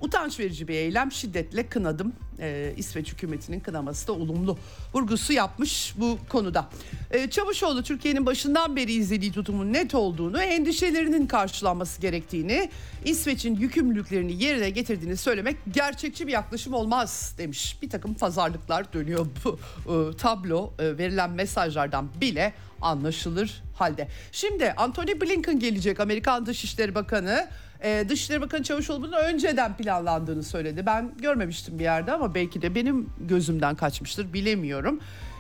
Utanç 0.02 0.40
verici 0.40 0.68
bir 0.68 0.74
eylem 0.74 1.12
şiddetle 1.12 1.68
kınadım. 1.68 2.14
Ee, 2.40 2.74
İsveç 2.78 3.12
hükümetinin 3.12 3.60
kınaması 3.60 4.08
da 4.08 4.14
olumlu 4.14 4.58
vurgusu 4.94 5.34
yapmış 5.34 5.94
bu 5.98 6.18
konuda. 6.30 6.70
Ee, 7.12 7.30
Çavuşoğlu 7.30 7.84
Türkiye'nin 7.84 8.26
başından 8.26 8.76
beri 8.76 8.94
izlediği 8.94 9.32
tutumun 9.32 9.74
net 9.74 9.96
olduğunu, 9.96 10.42
endişelerinin 10.42 11.28
karşılanması 11.28 12.02
gerektiğini, 12.02 12.70
İsveç'in 13.06 13.56
yükümlülüklerini 13.56 14.44
yerine 14.44 14.70
getirdiğini 14.70 15.18
söylemek 15.18 15.58
gerçekçi 15.74 16.28
bir 16.28 16.32
yaklaşım 16.32 16.74
olmaz 16.74 17.36
demiş. 17.38 17.78
Bir 17.82 17.90
takım 17.90 18.14
pazarlıklar 18.14 18.94
dönüyor 18.94 19.26
bu 19.44 19.60
e, 19.86 20.18
tablo 20.18 20.74
e, 20.80 20.98
verilen 20.98 21.30
mesajlardan 21.32 22.10
bile 22.22 22.54
anlaşılır 22.82 23.64
halde. 23.76 24.08
Şimdi 24.32 24.72
Anthony 24.72 25.22
Blinken 25.22 25.60
gelecek 25.60 26.00
Amerikan 26.00 26.46
Dışişleri 26.46 26.96
Bakanı 26.96 27.48
e, 27.86 28.10
Dışişleri 28.10 28.42
Bakanı 28.42 28.64
Çavuşoğlu'nun 28.64 29.12
önceden 29.12 29.78
planlandığını 29.78 30.44
söyledi. 30.44 30.86
Ben 30.86 31.12
görmemiştim 31.18 31.80
bir 31.80 31.84
yerde 31.84 32.12
ama 32.12 32.36
belki 32.36 32.62
de 32.62 32.76
benim 32.76 33.10
gözümden 33.20 33.76
kaçmıştır 33.76 34.34
bilemiyorum. 34.34 35.00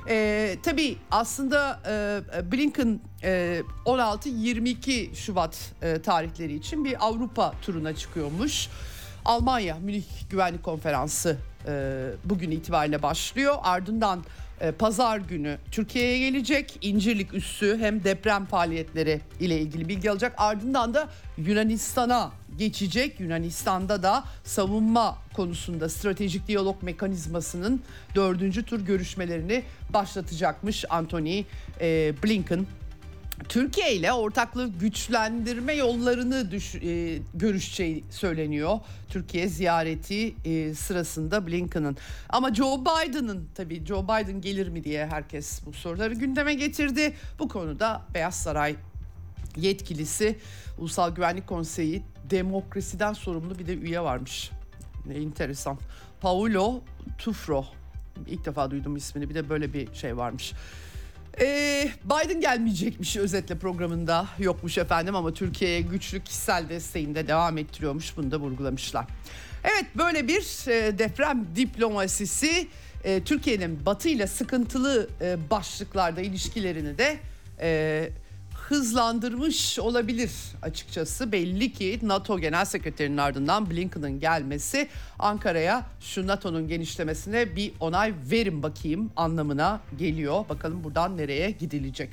E, 0.09 0.55
tabii 0.63 0.97
aslında 1.11 1.79
e, 2.37 2.51
Blinken 2.51 2.99
e, 3.23 3.61
16-22 3.85 5.15
Şubat 5.15 5.71
e, 5.81 6.01
tarihleri 6.01 6.53
için 6.53 6.85
bir 6.85 7.05
Avrupa 7.05 7.53
turuna 7.61 7.95
çıkıyormuş. 7.95 8.69
Almanya 9.25 9.75
Münih 9.75 10.03
Güvenlik 10.29 10.63
Konferansı 10.63 11.37
e, 11.67 12.05
bugün 12.25 12.51
itibariyle 12.51 13.01
başlıyor. 13.03 13.55
Ardından 13.63 14.23
pazar 14.79 15.17
günü 15.17 15.57
Türkiye'ye 15.71 16.29
gelecek. 16.29 16.77
İncirlik 16.81 17.33
üssü 17.33 17.77
hem 17.79 18.03
deprem 18.03 18.45
faaliyetleri 18.45 19.21
ile 19.39 19.59
ilgili 19.59 19.87
bilgi 19.87 20.11
alacak. 20.11 20.33
Ardından 20.37 20.93
da 20.93 21.09
Yunanistan'a 21.37 22.31
geçecek. 22.57 23.19
Yunanistan'da 23.19 24.03
da 24.03 24.23
savunma 24.43 25.17
konusunda 25.33 25.89
stratejik 25.89 26.47
diyalog 26.47 26.83
mekanizmasının 26.83 27.81
dördüncü 28.15 28.63
tur 28.63 28.81
görüşmelerini 28.81 29.63
başlatacakmış 29.93 30.85
Anthony 30.89 31.43
e, 31.81 32.13
Blinken. 32.23 32.65
Türkiye 33.49 33.95
ile 33.95 34.13
ortaklığı 34.13 34.67
güçlendirme 34.67 35.73
yollarını 35.73 36.51
düş, 36.51 36.75
e, 36.75 37.19
görüşeceği 37.33 38.03
söyleniyor. 38.09 38.79
Türkiye 39.09 39.47
ziyareti 39.47 40.35
e, 40.45 40.73
sırasında 40.73 41.47
Blinken'ın. 41.47 41.97
Ama 42.29 42.53
Joe 42.53 42.81
Biden'ın 42.81 43.49
tabii 43.55 43.85
Joe 43.85 44.03
Biden 44.03 44.41
gelir 44.41 44.67
mi 44.67 44.83
diye 44.83 45.05
herkes 45.05 45.65
bu 45.65 45.73
soruları 45.73 46.13
gündeme 46.13 46.53
getirdi. 46.53 47.13
Bu 47.39 47.47
konuda 47.47 48.01
Beyaz 48.13 48.35
Saray 48.35 48.75
yetkilisi 49.57 50.39
Ulusal 50.77 51.15
Güvenlik 51.15 51.47
Konseyi 51.47 52.03
demokrasiden 52.29 53.13
sorumlu 53.13 53.59
bir 53.59 53.67
de 53.67 53.73
üye 53.73 54.01
varmış. 54.01 54.51
Ne 55.05 55.13
enteresan. 55.13 55.77
Paulo 56.21 56.81
Tufro. 57.17 57.65
İlk 58.27 58.45
defa 58.45 58.71
duydum 58.71 58.95
ismini. 58.95 59.29
Bir 59.29 59.35
de 59.35 59.49
böyle 59.49 59.73
bir 59.73 59.93
şey 59.93 60.17
varmış. 60.17 60.53
Ee, 61.39 61.89
Biden 62.05 62.41
gelmeyecekmiş 62.41 63.17
özetle 63.17 63.57
programında 63.57 64.27
yokmuş 64.39 64.77
efendim 64.77 65.15
ama 65.15 65.33
Türkiye'ye 65.33 65.81
güçlü 65.81 66.19
kişisel 66.19 66.69
desteğinde 66.69 67.27
devam 67.27 67.57
ettiriyormuş 67.57 68.17
bunu 68.17 68.31
da 68.31 68.37
vurgulamışlar. 68.37 69.05
Evet 69.63 69.85
böyle 69.95 70.27
bir 70.27 70.69
e, 70.69 70.99
deprem 70.99 71.47
diplomasisi 71.55 72.67
e, 73.03 73.23
Türkiye'nin 73.23 73.85
Batı 73.85 74.09
ile 74.09 74.27
sıkıntılı 74.27 75.09
e, 75.21 75.49
başlıklarda 75.49 76.21
ilişkilerini 76.21 76.97
de 76.97 77.19
hızlandırmış 78.69 79.79
olabilir 79.79 80.31
açıkçası. 80.61 81.31
Belli 81.31 81.73
ki 81.73 81.99
NATO 82.01 82.39
Genel 82.39 82.65
Sekreterinin 82.65 83.17
ardından 83.17 83.69
Blinken'ın 83.69 84.19
gelmesi 84.19 84.87
Ankara'ya 85.19 85.85
şu 85.99 86.27
NATO'nun 86.27 86.67
genişlemesine 86.67 87.55
bir 87.55 87.73
onay 87.79 88.13
verin 88.31 88.63
bakayım 88.63 89.11
anlamına 89.15 89.81
geliyor. 89.97 90.49
Bakalım 90.49 90.83
buradan 90.83 91.17
nereye 91.17 91.51
gidilecek. 91.51 92.09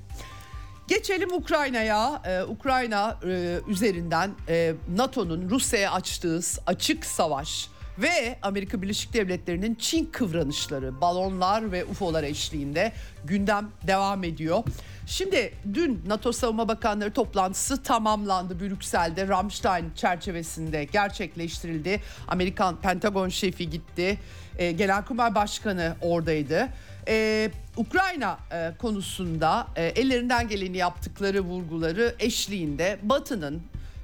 Geçelim 0.89 1.33
Ukrayna'ya. 1.33 2.23
Ee, 2.27 2.43
Ukrayna 2.43 3.19
e, 3.27 3.59
üzerinden 3.69 4.31
e, 4.49 4.75
NATO'nun 4.97 5.51
Rusya'ya 5.51 5.93
açtığı 5.93 6.41
açık 6.67 7.07
savaş 7.07 7.69
ve 7.99 8.39
Amerika 8.43 8.83
Birleşik 8.83 9.13
Devletleri'nin 9.13 9.75
Çin 9.75 10.05
kıvranışları, 10.05 11.01
balonlar 11.01 11.73
ve 11.73 11.85
UFO'lar 11.85 12.23
eşliğinde 12.23 12.93
gündem 13.25 13.69
devam 13.87 14.25
ediyor. 14.25 14.65
Şimdi 15.07 15.55
dün 15.75 16.01
NATO 16.07 16.33
Savunma 16.33 16.69
Bakanları 16.69 17.13
toplantısı 17.13 17.83
tamamlandı 17.83 18.61
Brüksel'de 18.61 19.29
Ramstein 19.29 19.91
çerçevesinde 19.95 20.85
gerçekleştirildi. 20.85 22.01
Amerikan 22.29 22.81
Pentagon 22.81 23.29
şefi 23.29 23.71
gitti. 23.71 24.19
E, 24.59 24.73
Genelkurmay 24.73 25.35
Başkanı 25.35 25.97
oradaydı. 26.01 26.69
Ee, 27.09 27.51
Ukrayna 27.77 28.39
e, 28.53 28.73
konusunda 28.79 29.67
e, 29.77 29.85
ellerinden 29.85 30.49
geleni 30.49 30.77
yaptıkları 30.77 31.41
vurguları 31.41 32.15
eşliğinde 32.19 32.99
Batı'nın 33.03 33.63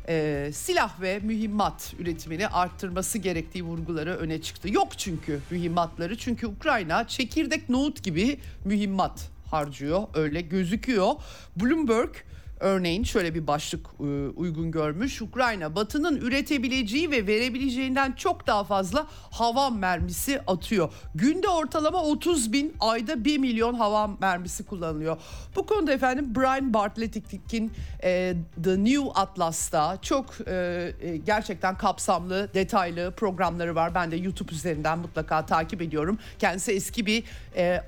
e, 0.09 0.51
silah 0.53 1.01
ve 1.01 1.19
mühimmat 1.19 1.95
üretimini 1.99 2.49
arttırması 2.49 3.19
gerektiği 3.19 3.65
vurguları 3.65 4.17
öne 4.17 4.43
çıktı. 4.43 4.69
Yok 4.71 4.99
çünkü 4.99 5.41
mühimmatları 5.51 6.19
çünkü 6.19 6.47
Ukrayna 6.47 7.09
çekirdek 7.09 7.69
nohut 7.69 8.03
gibi 8.03 8.39
mühimmat 8.65 9.31
harcıyor 9.51 10.03
öyle 10.15 10.41
gözüküyor. 10.41 11.13
Bloomberg 11.57 12.15
Örneğin 12.61 13.05
şöyle 13.05 13.35
bir 13.35 13.47
başlık 13.47 13.87
e, 14.01 14.03
uygun 14.29 14.71
görmüş. 14.71 15.23
Ukrayna 15.23 15.75
Batı'nın 15.75 16.17
üretebileceği 16.17 17.11
ve 17.11 17.27
verebileceğinden 17.27 18.13
çok 18.13 18.47
daha 18.47 18.65
fazla 18.65 19.07
hava 19.31 19.71
mermisi 19.71 20.41
atıyor. 20.47 20.93
Günde 21.15 21.49
ortalama 21.49 22.03
30 22.03 22.53
bin, 22.53 22.75
ayda 22.81 23.25
1 23.25 23.39
milyon 23.39 23.75
hava 23.75 24.07
mermisi 24.07 24.65
kullanılıyor. 24.67 25.17
Bu 25.57 25.67
konuda 25.67 25.93
efendim 25.93 26.35
Brian 26.35 26.75
Bartlett'in 26.75 27.73
e, 28.03 28.35
The 28.65 28.85
New 28.85 29.11
Atlas'ta 29.15 29.99
çok 30.03 30.49
e, 30.49 30.93
gerçekten 31.27 31.79
kapsamlı, 31.79 32.49
detaylı 32.55 33.13
programları 33.17 33.75
var. 33.75 33.95
Ben 33.95 34.11
de 34.11 34.17
YouTube 34.17 34.53
üzerinden 34.53 34.99
mutlaka 34.99 35.47
takip 35.47 35.83
ediyorum. 35.83 36.19
Kendisi 36.39 36.73
eski 36.73 37.07
bir 37.07 37.25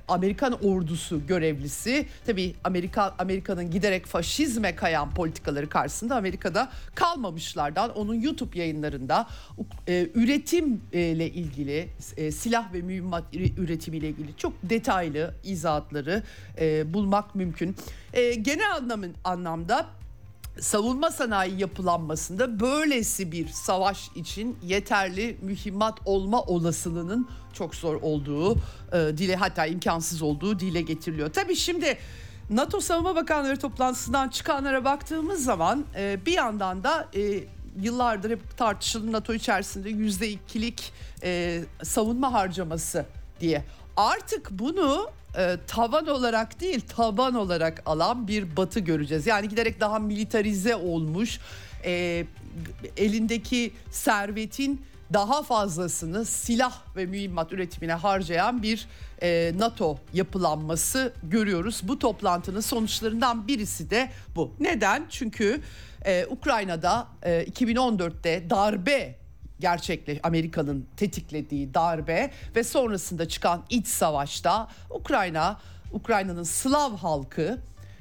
Amerikan 0.08 0.64
ordusu 0.64 1.26
görevlisi. 1.26 2.06
Tabii 2.26 2.54
Amerika 2.64 3.14
Amerika'nın 3.18 3.70
giderek 3.70 4.06
faşizm 4.06 4.59
faşizme 4.60 4.76
kayan 4.76 5.10
politikaları 5.14 5.68
karşısında 5.68 6.16
Amerika'da 6.16 6.70
kalmamışlardan 6.94 7.90
onun 7.96 8.14
YouTube 8.14 8.58
yayınlarında 8.58 9.26
e, 9.88 10.10
üretimle 10.14 11.30
ilgili 11.30 11.88
e, 12.16 12.32
silah 12.32 12.72
ve 12.72 12.82
mühimmat 12.82 13.24
üretimiyle 13.58 14.08
ilgili 14.08 14.36
çok 14.36 14.52
detaylı 14.62 15.34
izahatları 15.44 16.22
e, 16.60 16.94
bulmak 16.94 17.34
mümkün. 17.34 17.76
E, 18.12 18.34
genel 18.34 18.74
anlamın 18.76 19.14
anlamda 19.24 19.86
savunma 20.60 21.10
sanayi 21.10 21.60
yapılanmasında 21.60 22.60
böylesi 22.60 23.32
bir 23.32 23.48
savaş 23.48 24.10
için 24.14 24.56
yeterli 24.62 25.36
mühimmat 25.42 25.98
olma 26.04 26.42
olasılığının 26.42 27.28
çok 27.52 27.74
zor 27.74 28.02
olduğu 28.02 28.54
e, 28.92 29.18
dile 29.18 29.36
hatta 29.36 29.66
imkansız 29.66 30.22
olduğu 30.22 30.58
dile 30.58 30.82
getiriliyor. 30.82 31.32
Tabii 31.32 31.56
şimdi 31.56 31.98
NATO 32.50 32.80
Savunma 32.80 33.14
Bakanları 33.14 33.58
toplantısından 33.58 34.28
çıkanlara 34.28 34.84
baktığımız 34.84 35.44
zaman 35.44 35.84
e, 35.96 36.18
bir 36.26 36.32
yandan 36.32 36.84
da 36.84 37.08
e, 37.14 37.44
yıllardır 37.80 38.30
hep 38.30 38.58
tartışılır 38.58 39.12
NATO 39.12 39.34
içerisinde 39.34 39.90
yüzde 39.90 40.28
ikilik 40.28 40.92
e, 41.22 41.60
savunma 41.82 42.32
harcaması 42.32 43.06
diye. 43.40 43.64
Artık 43.96 44.50
bunu 44.50 45.10
e, 45.38 45.56
tavan 45.66 46.06
olarak 46.06 46.60
değil 46.60 46.80
taban 46.96 47.34
olarak 47.34 47.82
alan 47.86 48.28
bir 48.28 48.56
batı 48.56 48.80
göreceğiz. 48.80 49.26
Yani 49.26 49.48
giderek 49.48 49.80
daha 49.80 49.98
militarize 49.98 50.76
olmuş 50.76 51.38
e, 51.84 52.24
elindeki 52.96 53.72
servetin 53.90 54.82
daha 55.12 55.42
fazlasını 55.42 56.24
silah 56.24 56.96
ve 56.96 57.06
mühimmat 57.06 57.52
üretimine 57.52 57.92
harcayan 57.94 58.62
bir 58.62 58.88
e, 59.22 59.52
NATO 59.56 59.98
yapılanması 60.12 61.12
görüyoruz. 61.22 61.80
Bu 61.82 61.98
toplantının 61.98 62.60
sonuçlarından 62.60 63.48
birisi 63.48 63.90
de 63.90 64.10
bu. 64.36 64.54
Neden? 64.60 65.06
Çünkü 65.10 65.60
e, 66.04 66.26
Ukrayna'da 66.26 67.08
e, 67.22 67.44
2014'te 67.44 68.50
darbe 68.50 69.14
gerçekle 69.60 70.20
Amerika'nın 70.22 70.86
tetiklediği 70.96 71.74
darbe 71.74 72.30
ve 72.56 72.64
sonrasında 72.64 73.28
çıkan 73.28 73.62
iç 73.70 73.86
savaşta 73.86 74.68
Ukrayna 74.90 75.60
Ukrayna'nın 75.92 76.42
Slav 76.42 76.96
halkı 76.96 77.58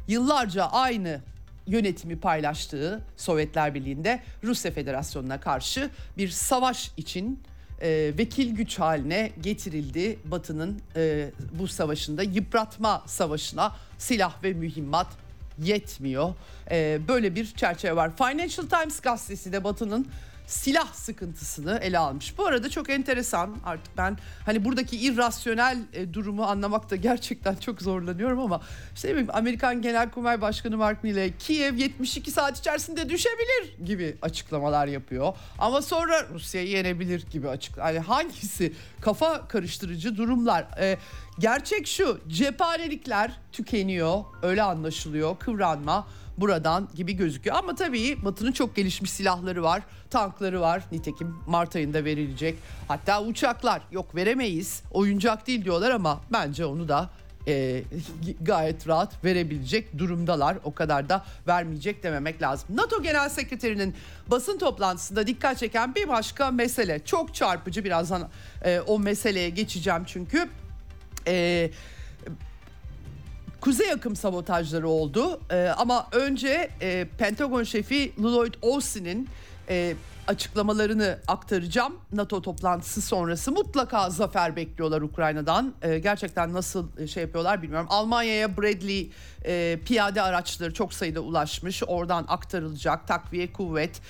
yıllarca 0.07 0.65
aynı 0.65 1.21
yönetimi 1.69 2.19
paylaştığı 2.19 3.01
Sovyetler 3.17 3.75
Birliği'nde 3.75 4.19
Rusya 4.43 4.71
Federasyonu'na 4.71 5.39
karşı 5.39 5.89
bir 6.17 6.29
savaş 6.29 6.91
için 6.97 7.39
e, 7.81 8.13
vekil 8.17 8.55
güç 8.55 8.79
haline 8.79 9.31
getirildi. 9.41 10.19
Batı'nın 10.25 10.81
e, 10.95 11.31
bu 11.59 11.67
savaşında 11.67 12.23
yıpratma 12.23 13.03
savaşına 13.05 13.75
silah 13.97 14.43
ve 14.43 14.53
mühimmat 14.53 15.07
yetmiyor. 15.63 16.33
E, 16.71 16.99
böyle 17.07 17.35
bir 17.35 17.45
çerçeve 17.45 17.95
var. 17.95 18.11
Financial 18.17 18.67
Times 18.67 18.99
gazetesi 18.99 19.51
de 19.51 19.63
Batı'nın 19.63 20.07
silah 20.49 20.93
sıkıntısını 20.93 21.79
ele 21.81 21.97
almış. 21.99 22.37
Bu 22.37 22.45
arada 22.45 22.69
çok 22.69 22.89
enteresan 22.89 23.57
artık 23.65 23.97
ben 23.97 24.17
hani 24.45 24.65
buradaki 24.65 24.97
irrasyonel 24.97 25.77
e, 25.93 26.13
durumu 26.13 26.43
anlamakta 26.43 26.95
gerçekten 26.95 27.55
çok 27.55 27.81
zorlanıyorum 27.81 28.39
ama 28.39 28.61
işte 28.95 29.09
bileyim, 29.09 29.27
Amerikan 29.33 29.81
Genelkurmay 29.81 30.41
Başkanı 30.41 30.77
Mark 30.77 31.03
Milley 31.03 31.33
Kiev 31.39 31.75
72 31.75 32.31
saat 32.31 32.57
içerisinde 32.59 33.09
düşebilir 33.09 33.85
gibi 33.85 34.17
açıklamalar 34.21 34.87
yapıyor. 34.87 35.33
Ama 35.59 35.81
sonra 35.81 36.27
Rusya'yı 36.33 36.67
yenebilir 36.67 37.25
gibi 37.31 37.49
açık. 37.49 37.77
Hani 37.77 37.99
hangisi 37.99 38.73
kafa 39.01 39.47
karıştırıcı 39.47 40.17
durumlar. 40.17 40.65
E, 40.79 40.97
gerçek 41.39 41.87
şu 41.87 42.19
cephanelikler 42.27 43.31
tükeniyor 43.51 44.23
öyle 44.43 44.63
anlaşılıyor 44.63 45.39
kıvranma 45.39 46.07
buradan 46.41 46.89
gibi 46.95 47.13
gözüküyor. 47.13 47.55
Ama 47.55 47.75
tabii 47.75 48.25
Batı'nın 48.25 48.51
çok 48.51 48.75
gelişmiş 48.75 49.11
silahları 49.11 49.63
var, 49.63 49.81
tankları 50.09 50.61
var. 50.61 50.83
Nitekim 50.91 51.35
Mart 51.47 51.75
ayında 51.75 52.05
verilecek. 52.05 52.57
Hatta 52.87 53.23
uçaklar 53.23 53.81
yok 53.91 54.15
veremeyiz. 54.15 54.83
Oyuncak 54.91 55.47
değil 55.47 55.65
diyorlar 55.65 55.91
ama 55.91 56.21
bence 56.31 56.65
onu 56.65 56.87
da 56.87 57.09
e, 57.47 57.83
gayet 58.41 58.87
rahat 58.87 59.25
verebilecek 59.25 59.97
durumdalar. 59.97 60.57
O 60.63 60.73
kadar 60.73 61.09
da 61.09 61.25
vermeyecek 61.47 62.03
dememek 62.03 62.41
lazım. 62.41 62.67
NATO 62.69 63.03
Genel 63.03 63.29
Sekreterinin 63.29 63.95
basın 64.27 64.57
toplantısında 64.57 65.27
dikkat 65.27 65.57
çeken 65.57 65.95
bir 65.95 66.07
başka 66.07 66.51
mesele. 66.51 66.99
Çok 67.05 67.35
çarpıcı 67.35 67.83
birazdan 67.83 68.29
e, 68.65 68.79
o 68.79 68.99
meseleye 68.99 69.49
geçeceğim 69.49 70.03
çünkü. 70.05 70.49
E, 71.27 71.71
kuzey 73.61 73.91
akım 73.91 74.15
sabotajları 74.15 74.87
oldu. 74.87 75.39
E, 75.51 75.67
ama 75.77 76.07
önce 76.11 76.69
e, 76.81 77.07
Pentagon 77.17 77.63
şefi 77.63 78.13
Lloyd 78.23 78.53
Austin'in 78.63 79.29
e, 79.69 79.95
açıklamalarını 80.27 81.19
aktaracağım. 81.27 81.93
NATO 82.13 82.41
toplantısı 82.41 83.01
sonrası 83.01 83.51
mutlaka 83.51 84.09
zafer 84.09 84.55
bekliyorlar 84.55 85.01
Ukrayna'dan. 85.01 85.73
E, 85.81 85.99
gerçekten 85.99 86.53
nasıl 86.53 87.07
şey 87.07 87.23
yapıyorlar 87.23 87.61
bilmiyorum. 87.61 87.87
Almanya'ya 87.89 88.57
Bradley 88.57 89.11
e, 89.45 89.79
piyade 89.85 90.21
araçları 90.21 90.73
çok 90.73 90.93
sayıda 90.93 91.19
ulaşmış. 91.19 91.83
Oradan 91.87 92.25
aktarılacak 92.27 93.07
takviye 93.07 93.53
kuvvet. 93.53 94.01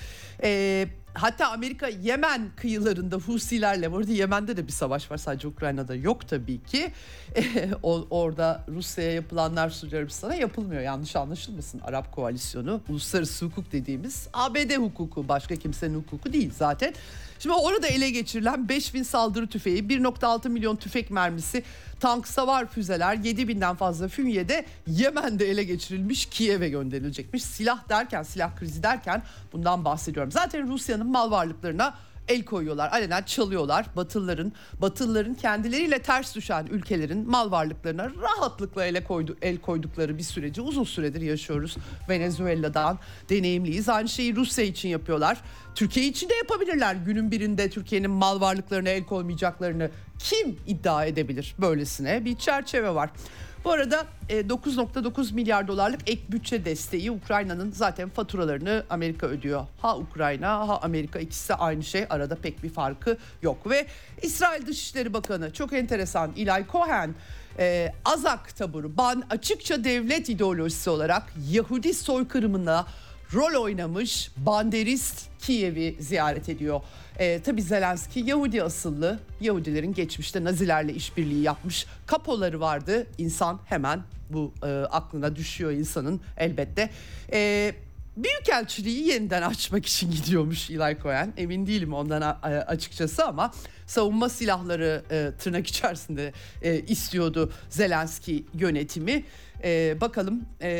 E, 0.42 0.88
Hatta 1.14 1.50
Amerika 1.52 1.88
Yemen 1.88 2.50
kıyılarında 2.56 3.16
Husilerle, 3.16 3.92
burada 3.92 4.12
Yemen'de 4.12 4.56
de 4.56 4.66
bir 4.66 4.72
savaş 4.72 5.10
var 5.10 5.16
sadece 5.16 5.48
Ukrayna'da 5.48 5.94
yok 5.94 6.28
tabii 6.28 6.62
ki. 6.62 6.92
E, 7.36 7.70
o, 7.82 8.06
orada 8.10 8.64
Rusya'ya 8.68 9.12
yapılanlar 9.12 9.70
Suudi 9.70 9.96
Arabistan'a 9.96 10.34
yapılmıyor 10.34 10.82
yanlış 10.82 11.16
anlaşılmasın. 11.16 11.80
Arap 11.80 12.12
koalisyonu, 12.12 12.80
uluslararası 12.88 13.44
hukuk 13.44 13.72
dediğimiz 13.72 14.28
ABD 14.32 14.76
hukuku 14.76 15.28
başka 15.28 15.56
kimsenin 15.56 15.94
hukuku 15.94 16.32
değil 16.32 16.52
zaten. 16.58 16.94
Şimdi 17.42 17.54
orada 17.54 17.86
ele 17.86 18.10
geçirilen 18.10 18.68
5000 18.68 19.02
saldırı 19.02 19.46
tüfeği, 19.46 19.82
1.6 19.84 20.48
milyon 20.48 20.76
tüfek 20.76 21.10
mermisi, 21.10 21.62
tank 22.00 22.28
savar 22.28 22.66
füzeler, 22.66 23.16
7000'den 23.16 23.74
fazla 23.74 24.08
fünye 24.08 24.48
de 24.48 24.64
Yemen'de 24.86 25.50
ele 25.50 25.64
geçirilmiş 25.64 26.26
Kiev'e 26.26 26.68
gönderilecekmiş. 26.68 27.42
Silah 27.42 27.88
derken, 27.88 28.22
silah 28.22 28.56
krizi 28.56 28.82
derken 28.82 29.22
bundan 29.52 29.84
bahsediyorum. 29.84 30.32
Zaten 30.32 30.68
Rusya'nın 30.68 31.06
mal 31.06 31.30
varlıklarına 31.30 31.94
el 32.30 32.44
koyuyorlar. 32.44 32.90
Alenen 32.92 33.22
çalıyorlar. 33.22 33.86
Batılıların, 33.96 34.52
Batılıların 34.80 35.34
kendileriyle 35.34 35.98
ters 35.98 36.34
düşen 36.34 36.66
ülkelerin 36.66 37.30
mal 37.30 37.50
varlıklarına 37.50 38.10
rahatlıkla 38.22 38.84
ele 38.84 39.04
koydu, 39.04 39.36
el 39.42 39.56
koydukları 39.56 40.18
bir 40.18 40.22
süreci 40.22 40.60
uzun 40.60 40.84
süredir 40.84 41.20
yaşıyoruz. 41.20 41.76
Venezuela'dan 42.08 42.98
deneyimliyiz. 43.30 43.88
Aynı 43.88 44.08
şeyi 44.08 44.36
Rusya 44.36 44.64
için 44.64 44.88
yapıyorlar. 44.88 45.38
Türkiye 45.74 46.06
için 46.06 46.28
de 46.28 46.34
yapabilirler. 46.34 46.94
Günün 46.94 47.30
birinde 47.30 47.70
Türkiye'nin 47.70 48.10
mal 48.10 48.40
varlıklarına 48.40 48.88
el 48.88 49.04
koymayacaklarını 49.04 49.90
kim 50.18 50.56
iddia 50.66 51.04
edebilir? 51.04 51.54
Böylesine 51.58 52.24
bir 52.24 52.36
çerçeve 52.36 52.94
var. 52.94 53.10
Bu 53.64 53.72
arada 53.72 54.06
9.9 54.28 55.30
e, 55.30 55.34
milyar 55.34 55.68
dolarlık 55.68 56.00
ek 56.10 56.22
bütçe 56.28 56.64
desteği 56.64 57.10
Ukrayna'nın 57.10 57.72
zaten 57.72 58.08
faturalarını 58.08 58.84
Amerika 58.90 59.26
ödüyor. 59.26 59.66
Ha 59.82 59.98
Ukrayna 59.98 60.68
ha 60.68 60.78
Amerika 60.82 61.18
ikisi 61.18 61.54
aynı 61.54 61.82
şey 61.82 62.06
arada 62.10 62.36
pek 62.36 62.62
bir 62.62 62.70
farkı 62.70 63.16
yok. 63.42 63.70
Ve 63.70 63.86
İsrail 64.22 64.66
Dışişleri 64.66 65.12
Bakanı 65.12 65.52
çok 65.52 65.72
enteresan 65.72 66.30
Eli 66.36 66.66
Cohen 66.72 67.14
e, 67.58 67.92
Azak 68.04 68.56
taburu 68.56 68.96
ban 68.96 69.22
açıkça 69.30 69.84
devlet 69.84 70.28
ideolojisi 70.28 70.90
olarak 70.90 71.32
Yahudi 71.50 71.94
soykırımına 71.94 72.86
rol 73.34 73.62
oynamış 73.62 74.30
banderist 74.36 75.29
Kiev'i 75.40 75.96
ziyaret 76.00 76.48
ediyor. 76.48 76.80
E, 77.18 77.42
tabii 77.42 77.62
Zelenski 77.62 78.20
Yahudi 78.20 78.62
asıllı. 78.62 79.18
Yahudilerin 79.40 79.94
geçmişte 79.94 80.44
Nazilerle 80.44 80.94
işbirliği 80.94 81.42
yapmış 81.42 81.86
kapoları 82.06 82.60
vardı. 82.60 83.06
İnsan 83.18 83.60
hemen 83.66 84.02
bu 84.30 84.52
e, 84.62 84.66
aklına 84.66 85.36
düşüyor 85.36 85.70
insanın 85.70 86.20
elbette. 86.36 86.90
E, 87.32 87.72
Büyükelçiliği 88.16 89.08
yeniden 89.08 89.42
açmak 89.42 89.86
için 89.86 90.10
gidiyormuş 90.10 90.70
Eli 90.70 90.98
Cohen. 91.02 91.32
Emin 91.36 91.66
değilim 91.66 91.94
ondan 91.94 92.20
açıkçası 92.66 93.24
ama 93.26 93.52
savunma 93.86 94.28
silahları 94.28 95.02
e, 95.10 95.30
tırnak 95.38 95.66
içerisinde 95.66 96.32
e, 96.62 96.80
istiyordu 96.80 97.52
Zelenski 97.68 98.44
yönetimi. 98.54 99.24
E, 99.64 99.96
bakalım 100.00 100.44
e, 100.62 100.70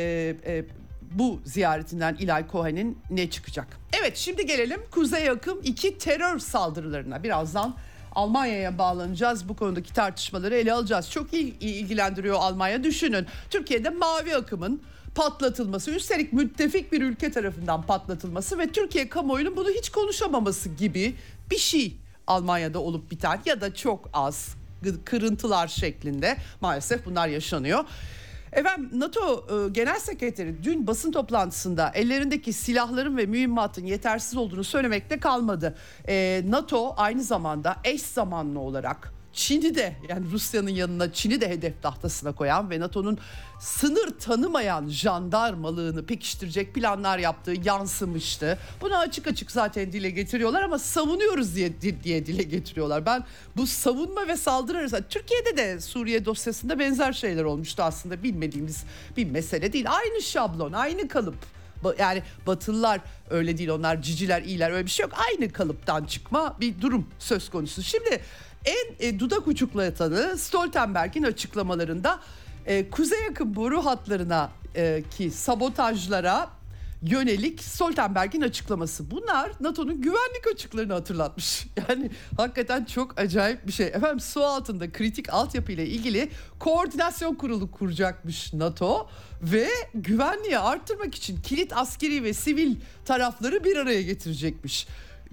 e, 0.45 0.65
bu 1.13 1.39
ziyaretinden 1.45 2.15
İlay 2.19 2.45
Cohen'in 2.51 2.99
ne 3.09 3.29
çıkacak? 3.29 3.67
Evet 4.01 4.17
şimdi 4.17 4.45
gelelim 4.45 4.81
Kuzey 4.91 5.29
Akım 5.29 5.59
2 5.63 5.97
terör 5.97 6.39
saldırılarına. 6.39 7.23
Birazdan 7.23 7.75
Almanya'ya 8.15 8.77
bağlanacağız. 8.77 9.49
Bu 9.49 9.55
konudaki 9.55 9.93
tartışmaları 9.93 10.55
ele 10.55 10.73
alacağız. 10.73 11.09
Çok 11.09 11.33
iyi 11.33 11.59
ilgilendiriyor 11.59 12.35
Almanya. 12.35 12.83
Düşünün 12.83 13.27
Türkiye'de 13.49 13.89
mavi 13.89 14.35
akımın 14.35 14.81
patlatılması 15.15 15.91
üstelik 15.91 16.33
müttefik 16.33 16.91
bir 16.91 17.01
ülke 17.01 17.31
tarafından 17.31 17.81
patlatılması 17.81 18.59
ve 18.59 18.67
Türkiye 18.67 19.09
kamuoyunun 19.09 19.57
bunu 19.57 19.69
hiç 19.69 19.89
konuşamaması 19.89 20.69
gibi 20.69 21.15
bir 21.51 21.57
şey 21.57 21.97
Almanya'da 22.27 22.79
olup 22.79 23.11
biten 23.11 23.39
ya 23.45 23.61
da 23.61 23.75
çok 23.75 24.09
az 24.13 24.55
kırıntılar 25.05 25.67
şeklinde 25.67 26.37
maalesef 26.61 27.05
bunlar 27.05 27.27
yaşanıyor. 27.27 27.85
Efendim 28.53 28.99
NATO 28.99 29.45
e, 29.49 29.69
Genel 29.69 29.99
Sekreteri 29.99 30.63
dün 30.63 30.87
basın 30.87 31.11
toplantısında 31.11 31.91
ellerindeki 31.93 32.53
silahların 32.53 33.17
ve 33.17 33.25
mühimmatın 33.25 33.85
yetersiz 33.85 34.37
olduğunu 34.37 34.63
söylemekte 34.63 35.19
kalmadı. 35.19 35.75
E, 36.07 36.43
NATO 36.47 36.93
aynı 36.97 37.23
zamanda 37.23 37.75
eş 37.83 38.01
zamanlı 38.01 38.59
olarak 38.59 39.20
Çin'i 39.33 39.75
de 39.75 39.95
yani 40.09 40.31
Rusya'nın 40.31 40.69
yanına 40.69 41.13
Çin'i 41.13 41.41
de 41.41 41.49
hedef 41.49 41.81
tahtasına 41.81 42.31
koyan 42.31 42.69
ve 42.69 42.79
NATO'nun 42.79 43.17
sınır 43.59 44.19
tanımayan 44.19 44.89
jandarmalığını 44.89 46.05
pekiştirecek 46.05 46.73
planlar 46.75 47.17
yaptığı 47.17 47.53
yansımıştı. 47.63 48.57
Bunu 48.81 48.97
açık 48.97 49.27
açık 49.27 49.51
zaten 49.51 49.91
dile 49.91 50.09
getiriyorlar 50.09 50.61
ama 50.61 50.79
savunuyoruz 50.79 51.55
diye 51.55 51.81
diye 51.81 52.25
dile 52.25 52.43
getiriyorlar. 52.43 53.05
Ben 53.05 53.23
bu 53.57 53.67
savunma 53.67 54.27
ve 54.27 54.37
saldırı 54.37 54.77
arasında 54.77 55.01
Türkiye'de 55.01 55.57
de 55.57 55.81
Suriye 55.81 56.25
dosyasında 56.25 56.79
benzer 56.79 57.13
şeyler 57.13 57.43
olmuştu 57.43 57.83
aslında 57.83 58.23
bilmediğimiz 58.23 58.83
bir 59.17 59.25
mesele 59.25 59.73
değil. 59.73 59.85
Aynı 59.89 60.21
şablon, 60.21 60.73
aynı 60.73 61.07
kalıp. 61.07 61.35
Yani 61.99 62.23
Batılılar 62.47 63.01
öyle 63.29 63.57
değil 63.57 63.69
onlar 63.69 64.01
ciciler 64.01 64.41
iyiler 64.41 64.71
öyle 64.71 64.85
bir 64.85 64.91
şey 64.91 65.03
yok. 65.03 65.13
Aynı 65.29 65.51
kalıptan 65.51 66.05
çıkma 66.05 66.57
bir 66.59 66.81
durum 66.81 67.07
söz 67.19 67.49
konusu. 67.49 67.83
Şimdi 67.83 68.21
en 68.65 69.07
e, 69.07 69.19
dudak 69.19 69.47
uçuklatanı 69.47 70.37
Stoltenberg'in 70.37 71.23
açıklamalarında 71.23 72.19
e, 72.65 72.89
kuzey 72.89 73.23
yakın 73.23 73.55
boru 73.55 73.85
hatlarına 73.85 74.49
e, 74.75 75.03
ki 75.17 75.31
sabotajlara 75.31 76.49
yönelik 77.01 77.63
Stoltenberg'in 77.63 78.41
açıklaması. 78.41 79.11
Bunlar 79.11 79.51
NATO'nun 79.59 80.01
güvenlik 80.01 80.47
açıklarını 80.53 80.93
hatırlatmış. 80.93 81.67
Yani 81.89 82.11
hakikaten 82.37 82.85
çok 82.85 83.19
acayip 83.19 83.67
bir 83.67 83.71
şey. 83.71 83.87
Efendim 83.87 84.19
su 84.19 84.43
altında 84.43 84.91
kritik 84.91 85.33
altyapı 85.33 85.71
ile 85.71 85.85
ilgili 85.85 86.29
koordinasyon 86.59 87.35
kurulu 87.35 87.71
kuracakmış 87.71 88.53
NATO 88.53 89.09
ve 89.41 89.69
güvenliği 89.93 90.59
arttırmak 90.59 91.15
için 91.15 91.41
kilit 91.41 91.77
askeri 91.77 92.23
ve 92.23 92.33
sivil 92.33 92.75
tarafları 93.05 93.63
bir 93.63 93.77
araya 93.77 94.01
getirecekmiş 94.01 94.87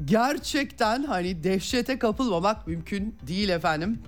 gerçekten 0.04 1.02
hani 1.02 1.44
dehşete 1.44 1.98
kapılmamak 1.98 2.66
mümkün 2.66 3.16
değil 3.26 3.48
efendim. 3.48 4.02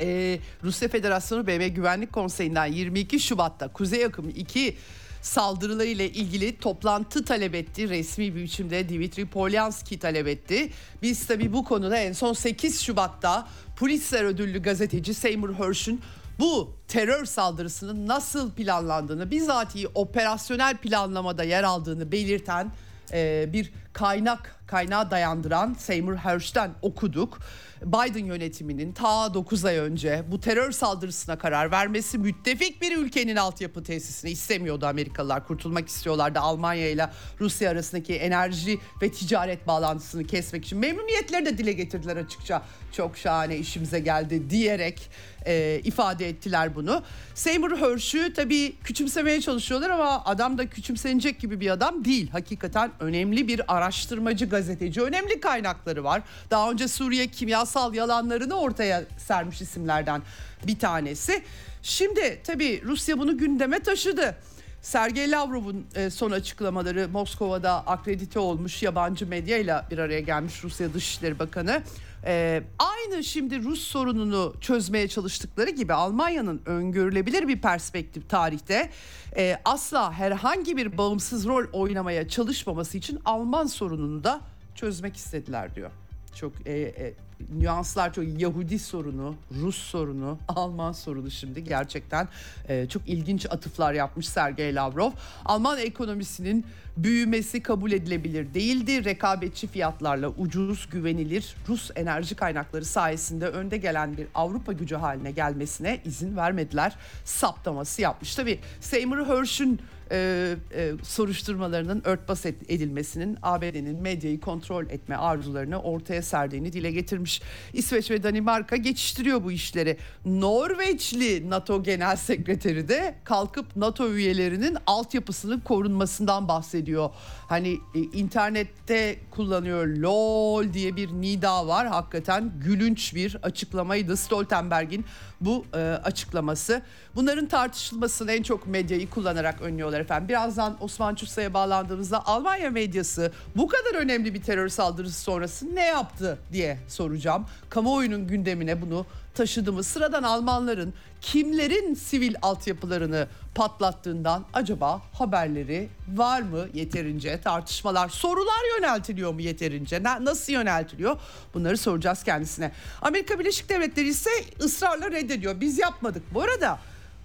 Ee, 0.00 0.38
Rusya 0.64 0.88
Federasyonu 0.88 1.46
BM 1.46 1.68
Güvenlik 1.68 2.12
Konseyi'nden 2.12 2.66
22 2.66 3.20
Şubat'ta 3.20 3.68
Kuzey 3.68 4.04
Akım 4.04 4.28
2 4.28 4.76
saldırıları 5.22 5.86
ile 5.86 6.10
ilgili 6.10 6.58
toplantı 6.58 7.24
talep 7.24 7.54
etti. 7.54 7.88
Resmi 7.88 8.34
bir 8.34 8.42
biçimde 8.42 8.88
Dimitri 8.88 9.26
Polyanski 9.26 9.98
talep 9.98 10.28
etti. 10.28 10.72
Biz 11.02 11.26
tabii 11.26 11.52
bu 11.52 11.64
konuda 11.64 11.96
en 11.96 12.12
son 12.12 12.32
8 12.32 12.80
Şubat'ta 12.80 13.48
Pulitzer 13.76 14.24
ödüllü 14.24 14.62
gazeteci 14.62 15.14
Seymour 15.14 15.54
Hersh'ün 15.54 16.00
bu 16.38 16.74
terör 16.88 17.24
saldırısının 17.24 18.08
nasıl 18.08 18.52
planlandığını 18.52 19.30
bizatihi 19.30 19.88
operasyonel 19.94 20.76
planlamada 20.76 21.44
yer 21.44 21.62
aldığını 21.62 22.12
belirten 22.12 22.72
e, 23.14 23.52
bir 23.52 23.72
kaynak 23.92 24.56
kaynağa 24.66 25.10
dayandıran 25.10 25.74
Seymour 25.78 26.16
Hersh'ten 26.16 26.70
okuduk. 26.82 27.38
Biden 27.82 28.24
yönetiminin 28.24 28.92
ta 28.92 29.34
9 29.34 29.64
ay 29.64 29.76
önce 29.76 30.24
bu 30.30 30.40
terör 30.40 30.72
saldırısına 30.72 31.38
karar 31.38 31.70
vermesi 31.70 32.18
müttefik 32.18 32.82
bir 32.82 32.96
ülkenin 32.96 33.36
altyapı 33.36 33.82
tesisini 33.82 34.30
istemiyordu 34.30 34.86
Amerikalılar. 34.86 35.46
Kurtulmak 35.46 35.88
istiyorlardı 35.88 36.40
Almanya 36.40 36.88
ile 36.90 37.10
Rusya 37.40 37.70
arasındaki 37.70 38.14
enerji 38.14 38.78
ve 39.02 39.12
ticaret 39.12 39.66
bağlantısını 39.66 40.24
kesmek 40.24 40.64
için. 40.64 40.78
Memnuniyetleri 40.78 41.46
de 41.46 41.58
dile 41.58 41.72
getirdiler 41.72 42.16
açıkça. 42.16 42.62
Çok 42.92 43.16
şahane 43.16 43.56
işimize 43.56 44.00
geldi 44.00 44.50
diyerek 44.50 45.10
e, 45.46 45.80
ifade 45.84 46.28
ettiler 46.28 46.74
bunu. 46.74 47.02
Seymour 47.34 47.76
Hersh'ü 47.76 48.32
tabii 48.32 48.76
küçümsemeye 48.84 49.40
çalışıyorlar 49.40 49.90
ama 49.90 50.24
adam 50.24 50.58
da 50.58 50.66
küçümsenecek 50.66 51.40
gibi 51.40 51.60
bir 51.60 51.70
adam 51.70 52.04
değil. 52.04 52.30
Hakikaten 52.30 52.90
önemli 53.00 53.48
bir 53.48 53.76
araştırmacı 53.76 54.48
gazeteci. 54.48 55.02
Önemli 55.02 55.40
kaynakları 55.40 56.04
var. 56.04 56.22
Daha 56.50 56.70
önce 56.70 56.88
Suriye 56.88 57.26
kimyasal 57.26 57.94
yalanlarını 57.94 58.54
ortaya 58.54 59.04
sermiş 59.18 59.60
isimlerden 59.60 60.22
bir 60.66 60.78
tanesi. 60.78 61.42
Şimdi 61.82 62.40
tabii 62.44 62.82
Rusya 62.84 63.18
bunu 63.18 63.38
gündeme 63.38 63.78
taşıdı. 63.78 64.36
Sergey 64.84 65.30
Lavrov'un 65.30 65.86
e, 65.94 66.10
son 66.10 66.30
açıklamaları 66.30 67.08
Moskova'da 67.08 67.86
akredite 67.86 68.38
olmuş 68.38 68.82
yabancı 68.82 69.26
medyayla 69.26 69.86
bir 69.90 69.98
araya 69.98 70.20
gelmiş 70.20 70.64
Rusya 70.64 70.94
Dışişleri 70.94 71.38
Bakanı. 71.38 71.82
Ee, 72.26 72.62
aynı 72.78 73.24
şimdi 73.24 73.62
Rus 73.62 73.80
sorununu 73.80 74.54
çözmeye 74.60 75.08
çalıştıkları 75.08 75.70
gibi 75.70 75.92
Almanya'nın 75.92 76.62
öngörülebilir 76.66 77.48
bir 77.48 77.60
perspektif 77.60 78.30
tarihte 78.30 78.90
e, 79.36 79.56
asla 79.64 80.12
herhangi 80.12 80.76
bir 80.76 80.98
bağımsız 80.98 81.46
rol 81.46 81.64
oynamaya 81.72 82.28
çalışmaması 82.28 82.98
için 82.98 83.20
Alman 83.24 83.66
sorununu 83.66 84.24
da 84.24 84.40
çözmek 84.74 85.16
istediler 85.16 85.74
diyor. 85.74 85.90
Çok 86.34 86.52
e, 86.66 86.72
e, 86.72 87.14
nüanslar 87.52 88.12
çok 88.12 88.24
Yahudi 88.40 88.78
sorunu, 88.78 89.34
Rus 89.60 89.76
sorunu, 89.76 90.38
Alman 90.48 90.92
sorunu 90.92 91.30
şimdi 91.30 91.64
gerçekten 91.64 92.28
e, 92.68 92.88
çok 92.88 93.08
ilginç 93.08 93.46
atıflar 93.46 93.92
yapmış 93.92 94.28
Sergey 94.28 94.74
Lavrov. 94.74 95.10
Alman 95.44 95.78
ekonomisinin 95.78 96.66
büyümesi 96.96 97.62
kabul 97.62 97.92
edilebilir 97.92 98.54
değildi. 98.54 99.04
Rekabetçi 99.04 99.66
fiyatlarla 99.66 100.28
ucuz, 100.28 100.88
güvenilir 100.90 101.56
Rus 101.68 101.90
enerji 101.96 102.34
kaynakları 102.34 102.84
sayesinde 102.84 103.48
önde 103.48 103.76
gelen 103.76 104.16
bir 104.16 104.26
Avrupa 104.34 104.72
gücü 104.72 104.96
haline 104.96 105.30
gelmesine 105.30 106.00
izin 106.04 106.36
vermediler. 106.36 106.96
Saptaması 107.24 108.02
yapmış. 108.02 108.34
Tabii 108.34 108.60
Seymour 108.80 109.26
Hersh'ün 109.26 109.80
e, 110.10 110.56
e, 110.74 110.92
soruşturmalarının 111.02 112.02
örtbas 112.04 112.46
edilmesinin 112.46 113.38
ABD'nin 113.42 114.02
medyayı 114.02 114.40
kontrol 114.40 114.86
etme 114.90 115.16
arzularını 115.16 115.82
ortaya 115.82 116.22
serdiğini 116.22 116.72
dile 116.72 116.90
getirmiş. 116.90 117.42
İsveç 117.72 118.10
ve 118.10 118.22
Danimarka 118.22 118.76
geçiştiriyor 118.76 119.44
bu 119.44 119.52
işleri. 119.52 119.96
Norveçli 120.24 121.50
NATO 121.50 121.82
Genel 121.82 122.16
Sekreteri 122.16 122.88
de 122.88 123.14
kalkıp 123.24 123.76
NATO 123.76 124.12
üyelerinin 124.12 124.76
altyapısının 124.86 125.60
korunmasından 125.60 126.48
bahsediyor. 126.48 127.10
Hani 127.54 127.80
e, 127.94 127.98
internette 127.98 129.18
kullanıyor 129.30 129.86
LOL 129.86 130.72
diye 130.72 130.96
bir 130.96 131.12
nida 131.12 131.66
var. 131.66 131.86
Hakikaten 131.86 132.52
gülünç 132.64 133.14
bir 133.14 133.36
açıklamaydı 133.42 134.16
Stoltenberg'in 134.16 135.04
bu 135.40 135.64
e, 135.74 135.78
açıklaması. 135.78 136.82
Bunların 137.14 137.46
tartışılmasını 137.46 138.32
en 138.32 138.42
çok 138.42 138.66
medyayı 138.66 139.10
kullanarak 139.10 139.60
önlüyorlar 139.60 140.00
efendim. 140.00 140.28
Birazdan 140.28 140.76
Osman 140.80 141.14
Çutsa'ya 141.14 141.54
bağlandığımızda 141.54 142.26
Almanya 142.26 142.70
medyası 142.70 143.32
bu 143.56 143.68
kadar 143.68 143.94
önemli 143.94 144.34
bir 144.34 144.42
terör 144.42 144.68
saldırısı 144.68 145.20
sonrası 145.20 145.74
ne 145.74 145.84
yaptı 145.86 146.38
diye 146.52 146.78
soracağım. 146.88 147.46
Kamuoyunun 147.70 148.26
gündemine 148.26 148.82
bunu 148.82 149.06
taşıdı 149.34 149.72
mı? 149.72 149.82
Sıradan 149.82 150.22
Almanların 150.22 150.94
kimlerin 151.20 151.94
sivil 151.94 152.34
altyapılarını 152.42 153.28
patlattığından 153.54 154.44
acaba 154.52 155.02
haberleri 155.12 155.88
var 156.08 156.42
mı 156.42 156.66
yeterince? 156.74 157.40
Tartışmalar. 157.40 158.08
Sorular 158.08 158.76
yöneltiliyor 158.76 159.34
mu 159.34 159.40
yeterince? 159.40 160.02
Nasıl 160.02 160.52
yöneltiliyor? 160.52 161.16
Bunları 161.54 161.78
soracağız 161.78 162.22
kendisine. 162.22 162.72
Amerika 163.02 163.38
Birleşik 163.38 163.68
Devletleri 163.68 164.08
ise 164.08 164.30
ısrarla 164.60 165.10
reddediyor. 165.10 165.60
Biz 165.60 165.78
yapmadık. 165.78 166.22
Bu 166.34 166.42
arada 166.42 166.78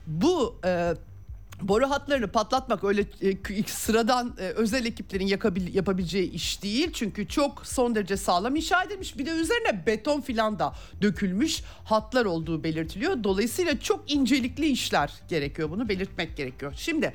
bu 0.07 0.55
e, 0.65 0.93
boru 1.61 1.89
hatlarını 1.89 2.27
patlatmak 2.27 2.83
öyle 2.83 3.05
e, 3.21 3.63
sıradan 3.63 4.35
e, 4.39 4.43
özel 4.43 4.85
ekiplerin 4.85 5.27
yakabil, 5.27 5.75
yapabileceği 5.75 6.31
iş 6.31 6.63
değil. 6.63 6.91
Çünkü 6.93 7.27
çok 7.27 7.67
son 7.67 7.95
derece 7.95 8.17
sağlam 8.17 8.55
inşa 8.55 8.83
edilmiş. 8.83 9.17
Bir 9.17 9.25
de 9.25 9.29
üzerine 9.29 9.85
beton 9.85 10.21
filan 10.21 10.59
da 10.59 10.73
dökülmüş 11.01 11.61
hatlar 11.83 12.25
olduğu 12.25 12.63
belirtiliyor. 12.63 13.23
Dolayısıyla 13.23 13.79
çok 13.79 14.11
incelikli 14.11 14.65
işler 14.65 15.13
gerekiyor. 15.29 15.69
Bunu 15.69 15.89
belirtmek 15.89 16.37
gerekiyor. 16.37 16.73
Şimdi 16.77 17.13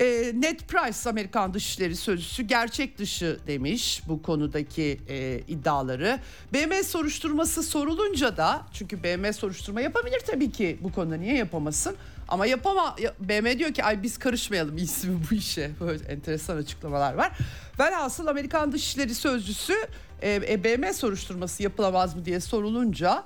e, 0.00 0.32
Ned 0.34 0.60
Price 0.60 1.10
Amerikan 1.10 1.54
Dışişleri 1.54 1.96
Sözcüsü 1.96 2.42
gerçek 2.42 2.98
dışı 2.98 3.38
demiş 3.46 4.02
bu 4.08 4.22
konudaki 4.22 5.00
e, 5.08 5.40
iddiaları. 5.48 6.18
BM 6.52 6.82
soruşturması 6.82 7.62
sorulunca 7.62 8.36
da 8.36 8.66
çünkü 8.72 9.02
BM 9.02 9.32
soruşturma 9.32 9.80
yapabilir 9.80 10.20
tabii 10.26 10.50
ki 10.50 10.78
bu 10.80 10.92
konuda 10.92 11.16
niye 11.16 11.34
yapamasın? 11.34 11.96
Ama 12.28 12.46
yapama 12.46 12.96
BM 13.20 13.58
diyor 13.58 13.72
ki 13.72 13.84
ay 13.84 14.02
biz 14.02 14.18
karışmayalım 14.18 14.78
iyisi 14.78 15.08
bu 15.30 15.34
işe. 15.34 15.70
Böyle 15.80 16.04
enteresan 16.04 16.56
açıklamalar 16.56 17.14
var. 17.14 17.32
Velhasıl 17.78 18.26
Amerikan 18.26 18.72
Dışişleri 18.72 19.14
Sözcüsü 19.14 19.74
e, 20.22 20.34
e, 20.34 20.64
BM 20.64 20.92
soruşturması 20.92 21.62
yapılamaz 21.62 22.16
mı 22.16 22.24
diye 22.24 22.40
sorulunca 22.40 23.24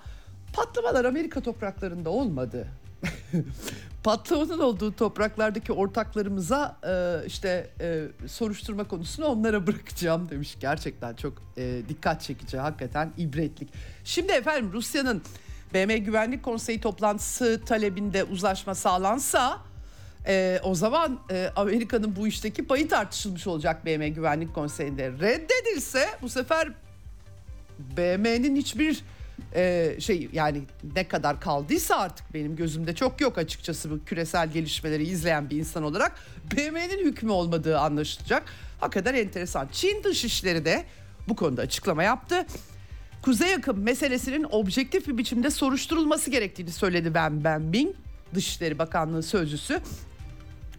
patlamalar 0.53 1.05
Amerika 1.05 1.41
topraklarında 1.41 2.11
olmadı. 2.11 2.69
Patlamanın 4.03 4.59
olduğu 4.59 4.93
topraklardaki 4.93 5.73
ortaklarımıza 5.73 6.77
e, 6.89 7.27
işte 7.27 7.71
e, 7.81 8.07
soruşturma 8.29 8.89
konusunu 8.89 9.27
onlara 9.27 9.67
bırakacağım 9.67 10.29
demiş. 10.29 10.57
Gerçekten 10.61 11.15
çok 11.15 11.43
e, 11.57 11.83
dikkat 11.89 12.21
çekici 12.23 12.59
hakikaten 12.59 13.13
ibretlik. 13.17 13.69
Şimdi 14.05 14.33
efendim 14.33 14.73
Rusya'nın 14.73 15.23
BM 15.75 15.99
Güvenlik 15.99 16.43
Konseyi 16.43 16.81
toplantısı 16.81 17.61
talebinde 17.67 18.25
uzlaşma 18.25 18.75
sağlansa 18.75 19.59
e, 20.27 20.61
o 20.63 20.75
zaman 20.75 21.21
e, 21.31 21.51
Amerika'nın 21.57 22.17
bu 22.17 22.27
işteki 22.27 22.67
payı 22.67 22.89
tartışılmış 22.89 23.47
olacak 23.47 23.87
BM 23.87 24.09
Güvenlik 24.09 24.55
Konseyi'nde. 24.55 25.13
Reddedilse 25.13 26.09
bu 26.23 26.29
sefer 26.29 26.69
BM'nin 27.79 28.57
hiçbir 28.57 29.03
e, 29.55 29.95
şey 30.01 30.29
yani 30.33 30.63
ne 30.97 31.09
kadar 31.09 31.41
kaldıysa 31.41 31.97
artık 31.97 32.35
benim 32.35 32.57
gözümde 32.57 32.95
çok 32.95 33.21
yok 33.21 33.39
açıkçası 33.39 33.91
bu 33.91 34.05
küresel 34.05 34.53
gelişmeleri 34.53 35.03
izleyen 35.03 35.51
bir 35.51 35.57
insan 35.57 35.83
olarak 35.83 36.13
BM'nin 36.57 37.05
hükmü 37.05 37.31
olmadığı 37.31 37.79
anlaşılacak. 37.79 38.43
Hakikaten 38.81 39.15
enteresan. 39.15 39.69
Çin 39.73 40.05
Dışişleri 40.05 40.65
de 40.65 40.85
bu 41.29 41.37
konuda 41.37 41.63
açıklama 41.63 42.03
yaptı. 42.03 42.47
Kuzey 43.23 43.55
akım 43.55 43.83
meselesinin 43.83 44.47
objektif 44.51 45.09
bir 45.09 45.19
biçimde 45.19 45.51
soruşturulması 45.51 46.31
gerektiğini 46.31 46.71
söyledi 46.71 47.15
Ben 47.15 47.45
Benbing, 47.45 47.95
Dışişleri 48.35 48.79
Bakanlığı 48.79 49.23
sözcüsü. 49.23 49.81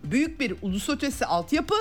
Büyük 0.03 0.39
bir 0.39 0.55
ulus 0.61 0.89
ötesi 0.89 1.25
altyapı, 1.25 1.75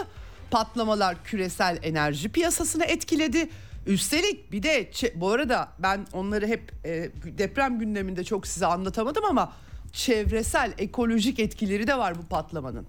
patlamalar 0.50 1.24
küresel 1.24 1.78
enerji 1.82 2.28
piyasasını 2.28 2.84
etkiledi. 2.84 3.48
Üstelik 3.86 4.52
bir 4.52 4.62
de 4.62 4.90
bu 5.14 5.30
arada 5.30 5.68
ben 5.78 6.06
onları 6.12 6.46
hep 6.46 6.72
e, 6.84 7.10
deprem 7.38 7.78
gündeminde 7.78 8.24
çok 8.24 8.46
size 8.46 8.66
anlatamadım 8.66 9.24
ama 9.24 9.52
çevresel 9.92 10.72
ekolojik 10.78 11.38
etkileri 11.38 11.86
de 11.86 11.98
var 11.98 12.18
bu 12.18 12.22
patlamanın. 12.22 12.86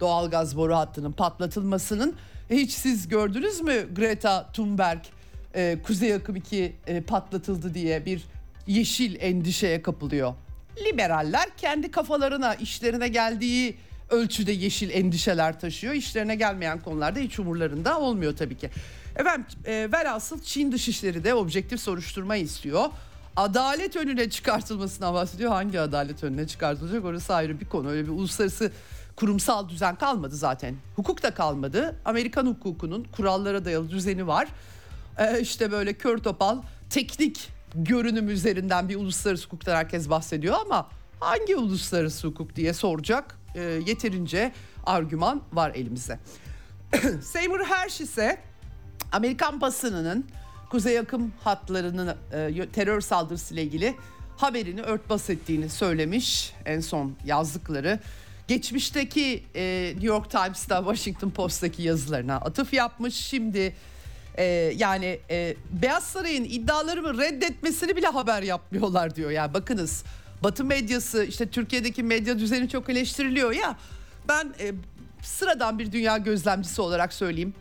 Doğalgaz 0.00 0.56
boru 0.56 0.76
hattının 0.76 1.12
patlatılmasının 1.12 2.14
hiç 2.50 2.72
siz 2.72 3.08
gördünüz 3.08 3.60
mü 3.60 3.94
Greta 3.94 4.52
Thunberg 4.52 5.00
e, 5.54 5.78
Kuzey 5.86 6.14
Akım 6.14 6.36
2 6.36 6.72
e, 6.86 7.00
patlatıldı 7.00 7.74
diye 7.74 8.06
bir 8.06 8.22
yeşil 8.66 9.16
endişeye 9.20 9.82
kapılıyor. 9.82 10.34
Liberaller 10.84 11.56
kendi 11.56 11.90
kafalarına 11.90 12.54
işlerine 12.54 13.08
geldiği 13.08 13.76
ölçüde 14.10 14.52
yeşil 14.52 14.90
endişeler 14.90 15.60
taşıyor. 15.60 15.94
İşlerine 15.94 16.34
gelmeyen 16.34 16.80
konularda 16.80 17.18
hiç 17.18 17.38
umurlarında 17.38 18.00
olmuyor 18.00 18.36
tabii 18.36 18.56
ki. 18.56 18.70
Efendim 19.16 19.46
e, 19.66 19.88
velhasıl 19.92 20.42
Çin 20.42 20.72
Dışişleri 20.72 21.24
de 21.24 21.34
objektif 21.34 21.80
soruşturma 21.80 22.36
istiyor. 22.36 22.84
Adalet 23.36 23.96
önüne 23.96 24.30
çıkartılmasına 24.30 25.14
bahsediyor. 25.14 25.50
Hangi 25.50 25.80
adalet 25.80 26.24
önüne 26.24 26.46
çıkartılacak 26.46 27.04
orası 27.04 27.34
ayrı 27.34 27.60
bir 27.60 27.66
konu. 27.66 27.88
Öyle 27.90 28.02
bir 28.02 28.12
uluslararası 28.12 28.72
kurumsal 29.16 29.68
düzen 29.68 29.94
kalmadı 29.96 30.36
zaten. 30.36 30.74
Hukuk 30.96 31.22
da 31.22 31.34
kalmadı. 31.34 31.96
Amerikan 32.04 32.46
hukukunun 32.46 33.06
kurallara 33.12 33.64
dayalı 33.64 33.90
düzeni 33.90 34.26
var 34.26 34.48
e, 35.18 35.40
işte 35.40 35.70
böyle 35.72 35.92
kör 35.92 36.18
topal 36.18 36.62
teknik 36.90 37.48
görünüm 37.74 38.28
üzerinden 38.28 38.88
bir 38.88 38.96
uluslararası 38.96 39.44
hukuktan 39.46 39.76
herkes 39.76 40.10
bahsediyor 40.10 40.56
ama 40.60 40.88
hangi 41.20 41.56
uluslararası 41.56 42.28
hukuk 42.28 42.56
diye 42.56 42.72
soracak 42.72 43.38
e, 43.54 43.60
yeterince 43.60 44.52
argüman 44.86 45.42
var 45.52 45.72
elimizde. 45.74 46.18
Seymour 47.22 47.60
Hersh 47.60 48.00
ise 48.00 48.38
Amerikan 49.12 49.60
basınının 49.60 50.24
Kuzey 50.70 50.98
Akım 50.98 51.32
hatlarının 51.44 52.16
e, 52.32 52.68
terör 52.72 53.00
saldırısı 53.00 53.54
ile 53.54 53.62
ilgili 53.62 53.96
haberini 54.36 54.82
örtbas 54.82 55.30
ettiğini 55.30 55.68
söylemiş 55.68 56.52
en 56.64 56.80
son 56.80 57.16
yazdıkları. 57.24 57.98
Geçmişteki 58.48 59.44
e, 59.54 59.90
New 59.92 60.06
York 60.06 60.30
Times'ta 60.30 60.78
Washington 60.78 61.30
Post'taki 61.30 61.82
yazılarına 61.82 62.36
atıf 62.36 62.72
yapmış. 62.72 63.14
Şimdi 63.14 63.74
ee, 64.38 64.44
yani 64.76 65.20
e, 65.30 65.56
Beyaz 65.82 66.04
Saray'ın 66.04 66.44
iddialarımı 66.44 67.18
reddetmesini 67.18 67.96
bile 67.96 68.06
haber 68.06 68.42
yapmıyorlar 68.42 69.16
diyor. 69.16 69.30
Yani 69.30 69.54
bakınız 69.54 70.04
Batı 70.42 70.64
medyası 70.64 71.24
işte 71.24 71.46
Türkiye'deki 71.46 72.02
medya 72.02 72.38
düzeni 72.38 72.68
çok 72.68 72.90
eleştiriliyor 72.90 73.52
ya. 73.52 73.76
Ben 74.28 74.54
e, 74.60 74.72
sıradan 75.22 75.78
bir 75.78 75.92
dünya 75.92 76.18
gözlemcisi 76.18 76.82
olarak 76.82 77.12
söyleyeyim. 77.12 77.54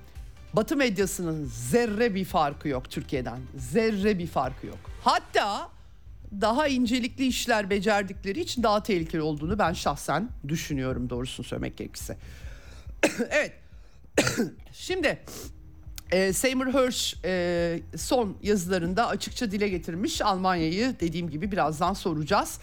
Batı 0.53 0.75
medyasının 0.75 1.45
zerre 1.45 2.15
bir 2.15 2.25
farkı 2.25 2.67
yok 2.67 2.89
Türkiye'den. 2.89 3.39
Zerre 3.57 4.19
bir 4.19 4.27
farkı 4.27 4.67
yok. 4.67 4.79
Hatta 5.03 5.69
daha 6.41 6.67
incelikli 6.67 7.27
işler 7.27 7.69
becerdikleri 7.69 8.39
için 8.39 8.63
daha 8.63 8.84
tehlikeli 8.84 9.21
olduğunu 9.21 9.60
ben 9.60 9.73
şahsen 9.73 10.29
düşünüyorum 10.47 11.10
doğrusunu 11.10 11.45
söylemek 11.45 11.77
gerekirse. 11.77 12.17
evet. 13.29 13.53
Şimdi 14.73 15.19
e, 16.12 16.34
Seymour 16.34 16.74
Hersh 16.74 17.15
e, 17.26 17.80
son 17.95 18.38
yazılarında 18.43 19.08
açıkça 19.08 19.52
dile 19.52 19.69
getirmiş 19.69 20.21
Almanya'yı 20.21 20.95
dediğim 21.00 21.30
gibi 21.30 21.52
birazdan 21.52 21.93
soracağız. 21.93 22.60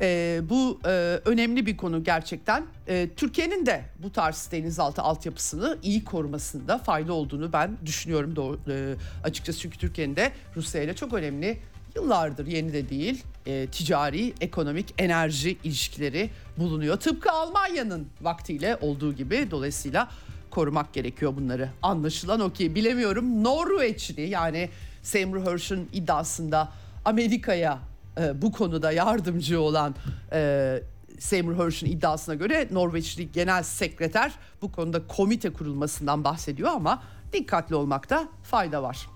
E, 0.00 0.40
bu 0.48 0.80
e, 0.84 0.88
önemli 1.24 1.66
bir 1.66 1.76
konu 1.76 2.04
gerçekten. 2.04 2.66
E, 2.88 3.08
Türkiye'nin 3.16 3.66
de 3.66 3.84
bu 3.98 4.12
tarz 4.12 4.48
denizaltı 4.52 5.02
altyapısını 5.02 5.78
iyi 5.82 6.04
korumasında 6.04 6.78
fayda 6.78 7.12
olduğunu 7.12 7.52
ben 7.52 7.76
düşünüyorum 7.86 8.36
doğru, 8.36 8.60
e, 8.68 8.94
açıkçası. 9.24 9.60
Çünkü 9.60 9.78
Türkiye'nin 9.78 10.16
de 10.16 10.32
Rusya 10.56 10.82
ile 10.82 10.94
çok 10.94 11.12
önemli 11.12 11.58
yıllardır 11.96 12.46
yeni 12.46 12.72
de 12.72 12.88
değil 12.88 13.24
e, 13.46 13.66
ticari, 13.66 14.34
ekonomik, 14.40 14.94
enerji 14.98 15.58
ilişkileri 15.64 16.30
bulunuyor. 16.58 16.96
Tıpkı 16.96 17.32
Almanya'nın 17.32 18.06
vaktiyle 18.20 18.76
olduğu 18.80 19.12
gibi 19.12 19.50
dolayısıyla 19.50 20.08
korumak 20.52 20.92
gerekiyor 20.92 21.36
bunları. 21.36 21.70
Anlaşılan 21.82 22.40
o 22.40 22.50
ki 22.50 22.74
bilemiyorum 22.74 23.44
Norveçli 23.44 24.28
yani 24.28 24.68
Seymour 25.02 25.46
Hersh'ün 25.46 25.88
iddiasında 25.92 26.72
Amerika'ya 27.04 27.78
e, 28.20 28.42
bu 28.42 28.52
konuda 28.52 28.92
yardımcı 28.92 29.60
olan 29.60 29.94
e, 30.32 30.82
Seymour 31.18 31.64
Hersh'ün 31.64 31.86
iddiasına 31.86 32.34
göre 32.34 32.68
Norveçli 32.70 33.32
Genel 33.32 33.62
Sekreter 33.62 34.32
bu 34.62 34.72
konuda 34.72 35.06
komite 35.06 35.50
kurulmasından 35.50 36.24
bahsediyor 36.24 36.70
ama 36.70 37.02
dikkatli 37.32 37.74
olmakta 37.74 38.28
fayda 38.42 38.82
var. 38.82 39.06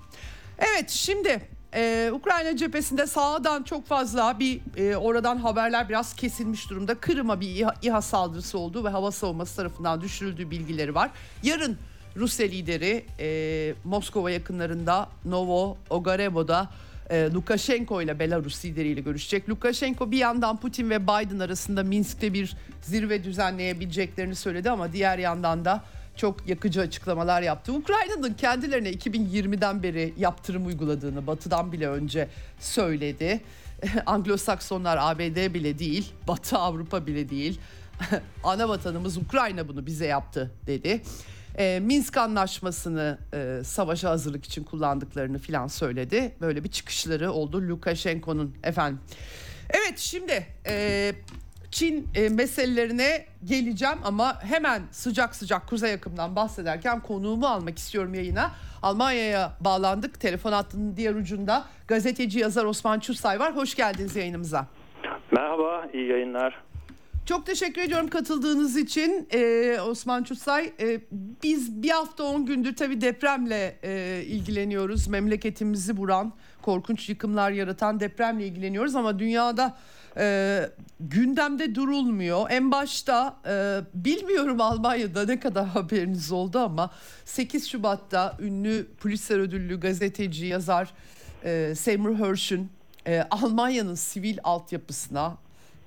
Evet 0.59 0.91
şimdi 0.91 1.49
ee, 1.77 2.11
Ukrayna 2.13 2.57
cephesinde 2.57 3.07
sağdan 3.07 3.63
çok 3.63 3.87
fazla 3.87 4.39
bir 4.39 4.61
e, 4.77 4.97
oradan 4.97 5.37
haberler 5.37 5.89
biraz 5.89 6.17
kesilmiş 6.17 6.71
durumda. 6.71 6.95
Kırım'a 6.95 7.41
bir 7.41 7.49
İHA, 7.49 7.75
İHA 7.83 8.03
saldırısı 8.03 8.59
oldu 8.59 8.85
ve 8.85 8.89
hava 8.89 9.13
savunması 9.13 9.57
tarafından 9.57 10.01
düşürüldüğü 10.01 10.51
bilgileri 10.51 10.95
var. 10.95 11.11
Yarın 11.43 11.79
Rusya 12.17 12.47
lideri 12.47 13.05
e, 13.21 13.75
Moskova 13.85 14.31
yakınlarında 14.31 15.09
Novo 15.25 15.77
Ogarevo'da 15.91 16.71
e, 17.11 17.31
Lukashenko 17.35 18.03
ile 18.03 18.19
Belarus 18.19 18.65
lideriyle 18.65 19.01
görüşecek. 19.01 19.49
Lukashenko 19.49 20.11
bir 20.11 20.19
yandan 20.19 20.57
Putin 20.57 20.91
ve 20.91 21.03
Biden 21.03 21.39
arasında 21.39 21.83
Minsk'te 21.83 22.33
bir 22.33 22.57
zirve 22.83 23.25
düzenleyebileceklerini 23.25 24.35
söyledi 24.35 24.71
ama 24.71 24.93
diğer 24.93 25.19
yandan 25.19 25.65
da 25.65 25.85
çok 26.17 26.49
yakıcı 26.49 26.81
açıklamalar 26.81 27.43
yaptı. 27.43 27.73
Ukrayna'nın 27.73 28.35
kendilerine 28.35 28.91
2020'den 28.91 29.83
beri 29.83 30.15
yaptırım 30.19 30.67
uyguladığını 30.67 31.27
batıdan 31.27 31.73
bile 31.73 31.89
önce 31.89 32.29
söyledi. 32.61 33.41
Anglo-Saksonlar 34.07 34.97
ABD 35.01 35.55
bile 35.55 35.79
değil, 35.79 36.13
Batı 36.29 36.59
Avrupa 36.59 37.07
bile 37.07 37.29
değil. 37.29 37.61
Ana 38.45 38.69
vatanımız 38.69 39.17
Ukrayna 39.17 39.69
bunu 39.69 39.87
bize 39.87 40.07
yaptı 40.07 40.53
dedi. 40.67 41.03
E, 41.59 41.81
Minsk 41.81 42.17
anlaşmasını 42.17 43.19
e, 43.35 43.65
savaşa 43.65 44.11
hazırlık 44.11 44.45
için 44.45 44.65
kullandıklarını 44.65 45.39
filan 45.39 45.67
söyledi. 45.67 46.33
Böyle 46.41 46.65
bir 46.65 46.71
çıkışları 46.71 47.33
oldu 47.33 47.63
Lukashenko'nun 47.63 48.57
efendim. 48.65 49.01
Evet 49.71 49.99
şimdi 49.99 50.47
e, 50.67 51.15
Çin 51.71 52.09
e, 52.15 52.29
meselelerine 52.29 53.27
geleceğim 53.45 53.99
ama 54.05 54.43
hemen 54.43 54.83
sıcak 54.91 55.37
sıcak 55.37 55.69
kuzey 55.69 55.93
akımdan 55.93 56.37
bahsederken 56.37 57.01
konuğumu 57.01 57.47
almak 57.47 57.79
istiyorum 57.79 58.15
yayına. 58.15 58.51
Almanya'ya 58.83 59.53
bağlandık. 59.61 60.21
Telefon 60.21 60.53
hattının 60.53 60.97
diğer 60.97 61.15
ucunda 61.15 61.65
gazeteci 61.89 62.39
yazar 62.39 62.65
Osman 62.65 63.01
Çursay 63.01 63.41
var. 63.41 63.57
Hoş 63.57 63.75
geldiniz 63.75 64.17
yayınımıza. 64.17 64.67
Merhaba, 65.31 65.87
iyi 65.93 66.09
yayınlar. 66.09 66.67
Çok 67.27 67.47
teşekkür 67.47 67.83
ediyorum 67.83 68.09
katıldığınız 68.09 68.77
için 68.77 69.29
ee, 69.35 69.79
Osman 69.81 70.23
Çutsay. 70.23 70.73
E, 70.81 71.01
biz 71.43 71.83
bir 71.83 71.91
hafta 71.91 72.25
on 72.25 72.47
gündür 72.47 72.77
tabii 72.77 73.01
depremle 73.01 73.79
e, 73.83 74.23
ilgileniyoruz. 74.27 75.09
Memleketimizi 75.09 75.97
vuran, 75.97 76.33
korkunç 76.63 77.09
yıkımlar 77.09 77.51
yaratan 77.51 78.01
depremle 78.01 78.47
ilgileniyoruz 78.47 78.97
ama 78.97 79.19
dünyada 79.19 79.77
e, 80.17 80.71
gündemde 81.01 81.75
durulmuyor. 81.75 82.51
En 82.51 82.73
başta 82.73 83.37
e, 83.47 83.81
bilmiyorum 83.95 84.61
Almanya'da 84.61 85.25
ne 85.25 85.41
kadar 85.41 85.67
haberiniz 85.67 86.33
oldu 86.33 86.59
ama 86.59 86.91
8 87.25 87.69
Şubat'ta 87.69 88.37
ünlü 88.41 88.87
Pulitzer 89.01 89.39
ödüllü 89.39 89.81
gazeteci, 89.81 90.47
yazar 90.47 90.93
e, 91.45 91.75
Seymour 91.75 92.15
Hersh'ün 92.15 92.71
e, 93.07 93.23
Almanya'nın 93.31 93.95
sivil 93.95 94.39
altyapısına 94.45 95.37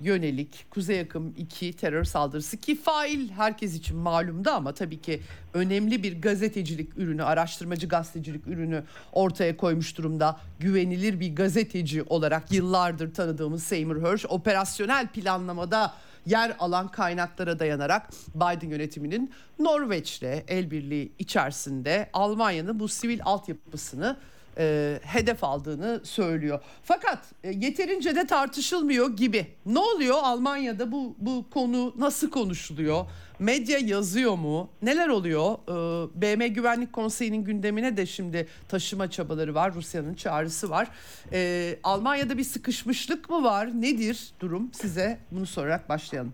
yönelik 0.00 0.66
Kuzey 0.70 1.00
Akım 1.00 1.34
2 1.36 1.72
terör 1.72 2.04
saldırısı 2.04 2.56
ki 2.56 2.76
fail 2.76 3.30
herkes 3.30 3.74
için 3.74 3.96
malumdu 3.96 4.50
ama 4.50 4.74
tabii 4.74 5.00
ki 5.00 5.20
önemli 5.54 6.02
bir 6.02 6.22
gazetecilik 6.22 6.98
ürünü, 6.98 7.24
araştırmacı 7.24 7.88
gazetecilik 7.88 8.46
ürünü 8.46 8.84
ortaya 9.12 9.56
koymuş 9.56 9.98
durumda. 9.98 10.40
Güvenilir 10.60 11.20
bir 11.20 11.36
gazeteci 11.36 12.02
olarak 12.02 12.52
yıllardır 12.52 13.14
tanıdığımız 13.14 13.62
Seymour 13.62 14.02
Hersh 14.02 14.26
operasyonel 14.28 15.08
planlamada 15.08 15.94
yer 16.26 16.56
alan 16.58 16.88
kaynaklara 16.88 17.58
dayanarak 17.58 18.10
Biden 18.34 18.68
yönetiminin 18.68 19.32
Norveç'le 19.58 20.44
el 20.48 20.70
birliği 20.70 21.12
içerisinde 21.18 22.10
Almanya'nın 22.12 22.80
bu 22.80 22.88
sivil 22.88 23.20
altyapısını 23.24 24.16
e, 24.58 24.98
hedef 25.02 25.44
aldığını 25.44 26.00
söylüyor. 26.04 26.60
Fakat 26.82 27.18
e, 27.44 27.50
yeterince 27.50 28.16
de 28.16 28.26
tartışılmıyor 28.26 29.16
gibi. 29.16 29.46
Ne 29.66 29.78
oluyor 29.78 30.16
Almanya'da 30.22 30.92
bu 30.92 31.14
bu 31.18 31.44
konu 31.50 31.92
nasıl 31.98 32.30
konuşuluyor? 32.30 33.06
Medya 33.38 33.78
yazıyor 33.78 34.34
mu? 34.34 34.70
Neler 34.82 35.08
oluyor? 35.08 35.54
E, 35.68 36.08
BM 36.22 36.46
Güvenlik 36.48 36.92
Konseyi'nin 36.92 37.44
gündemine 37.44 37.96
de 37.96 38.06
şimdi 38.06 38.48
taşıma 38.68 39.10
çabaları 39.10 39.54
var. 39.54 39.74
Rusya'nın 39.74 40.14
çağrısı 40.14 40.70
var. 40.70 40.88
E, 41.32 41.70
Almanya'da 41.82 42.38
bir 42.38 42.44
sıkışmışlık 42.44 43.30
mı 43.30 43.44
var? 43.44 43.68
Nedir 43.74 44.30
durum? 44.40 44.70
Size 44.72 45.18
bunu 45.30 45.46
sorarak 45.46 45.88
başlayalım. 45.88 46.32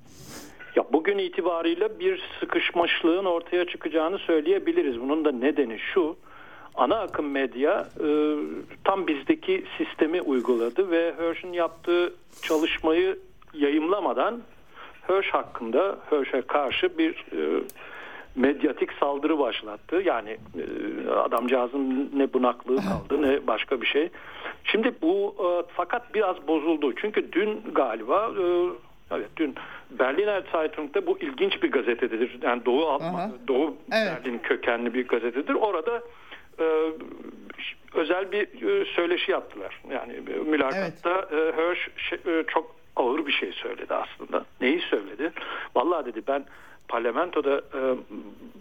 Ya 0.76 0.85
bugün 0.92 1.18
itibariyle 1.18 1.98
bir 2.00 2.22
sıkışmışlığın 2.40 3.24
ortaya 3.24 3.66
çıkacağını 3.66 4.18
söyleyebiliriz. 4.18 5.00
Bunun 5.00 5.24
da 5.24 5.33
nedeni 5.33 5.79
şu 5.94 6.16
ana 6.77 7.01
akım 7.01 7.31
medya 7.31 7.89
e, 8.01 8.09
tam 8.85 9.07
bizdeki 9.07 9.65
sistemi 9.79 10.23
uyguladı 10.23 10.91
ve 10.91 11.15
Hirsch'ün 11.19 11.53
yaptığı 11.53 12.15
çalışmayı 12.43 13.19
yayımlamadan 13.55 14.41
Hirsch 15.09 15.35
hakkında 15.35 15.99
Hirsch'e 16.11 16.43
karşı 16.43 16.99
bir 16.99 17.12
e, 17.12 17.62
medyatik 18.37 18.93
saldırı 18.93 19.39
başlattı. 19.39 20.03
Yani 20.05 20.31
e, 20.31 21.11
adamcağızın 21.11 22.11
ne 22.17 22.33
bunaklığı 22.33 22.77
kaldı 22.77 23.23
ne 23.23 23.47
başka 23.47 23.81
bir 23.81 23.87
şey. 23.87 24.09
Şimdi 24.65 24.95
bu 25.03 25.35
e, 25.39 25.73
fakat 25.77 26.15
biraz 26.15 26.49
bozuldu. 26.49 26.95
Çünkü 26.97 27.33
dün 27.33 27.62
galiba 27.75 28.31
e, 28.41 28.45
evet 29.11 29.29
dün 29.37 29.55
Berliner 29.91 30.43
Zeitung'da 30.53 31.07
bu 31.07 31.19
ilginç 31.19 31.62
bir 31.62 31.71
gazetedir. 31.71 32.39
Yani 32.43 32.65
Doğu 32.67 32.89
Aha. 32.89 33.31
Doğu 33.49 33.75
evet. 33.93 34.12
Berlin 34.25 34.39
kökenli 34.39 34.95
bir 34.95 35.09
gazetedir. 35.09 35.55
Orada 35.55 36.03
e, 36.61 36.92
özel 37.95 38.33
bir 38.33 38.62
e, 38.69 38.85
söyleşi 38.85 39.31
yaptılar. 39.31 39.81
Yani 39.90 40.21
mülakatta 40.47 41.29
evet. 41.31 41.55
e, 41.55 41.62
Hirsch 41.62 42.29
e, 42.29 42.45
çok 42.49 42.77
ağır 42.97 43.27
bir 43.27 43.33
şey 43.33 43.53
söyledi 43.53 43.95
aslında. 43.95 44.45
Neyi 44.61 44.81
söyledi? 44.81 45.33
Vallahi 45.77 46.07
dedi 46.07 46.23
ben 46.29 46.45
parlamentoda 46.88 47.57
e, 47.59 47.81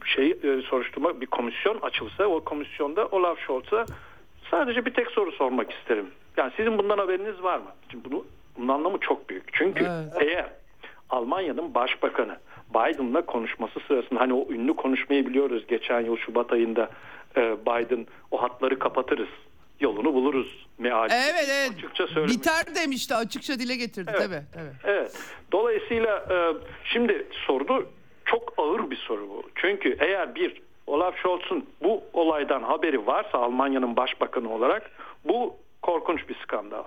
şey 0.06 0.32
e, 0.32 0.62
soruşturma 0.62 1.22
bir 1.22 1.26
komisyon 1.26 1.80
açılsa 1.82 2.26
o 2.26 2.44
komisyonda 2.44 3.08
Olaf 3.08 3.40
Scholz'a 3.40 3.86
sadece 4.52 4.86
bir 4.86 4.94
tek 4.94 5.12
soru 5.12 5.32
sormak 5.32 5.72
isterim. 5.72 6.08
Yani 6.38 6.52
sizin 6.58 6.78
bundan 6.78 6.98
haberiniz 6.98 7.44
var 7.44 7.58
mı? 7.58 7.72
Şimdi 7.92 8.12
bunu 8.12 8.26
bunun 8.58 8.68
anlamı 8.68 8.98
çok 8.98 9.30
büyük. 9.30 9.54
Çünkü 9.54 9.84
evet. 9.84 10.30
eğer 10.30 10.50
Almanya'nın 11.10 11.74
başbakanı 11.74 12.38
Biden'la 12.76 13.26
konuşması 13.26 13.80
sırasında 13.88 14.20
hani 14.20 14.34
o 14.34 14.48
ünlü 14.50 14.76
konuşmayı 14.76 15.26
biliyoruz 15.26 15.64
geçen 15.68 16.02
yıl 16.02 16.18
Şubat 16.18 16.54
ayında 16.54 16.90
e, 17.38 17.56
Biden 17.66 18.08
o 18.32 18.42
hatları 18.42 18.80
kapatırız 18.80 19.30
yolunu 19.80 20.14
buluruz 20.14 20.68
meali. 20.78 21.14
Evet 21.14 21.50
evet. 21.52 21.72
Açıkça 21.78 22.08
söylemiş. 22.08 22.36
Biter 22.38 22.76
demişti 22.76 23.16
açıkça 23.16 23.60
dile 23.60 23.76
getirdi 23.76 24.12
evet. 24.14 24.24
tabii. 24.24 24.62
Evet. 24.62 24.74
evet. 24.84 25.20
Dolayısıyla 25.52 26.26
e, 26.32 26.38
şimdi 26.84 27.28
sordu 27.48 27.90
çok 28.26 28.54
ağır 28.58 28.92
bir 28.92 28.96
soru 28.96 29.30
bu. 29.30 29.44
Çünkü 29.56 29.98
eğer 30.00 30.36
bir 30.36 30.62
Olaf 30.88 31.16
Scholz'un 31.18 31.66
bu 31.84 32.04
olaydan 32.14 32.64
haberi 32.64 33.08
varsa 33.08 33.38
Almanya'nın 33.38 33.96
başbakanı 33.96 34.54
olarak 34.54 34.92
bu 35.26 35.58
korkunç 35.82 36.30
bir 36.30 36.36
skandal. 36.44 36.84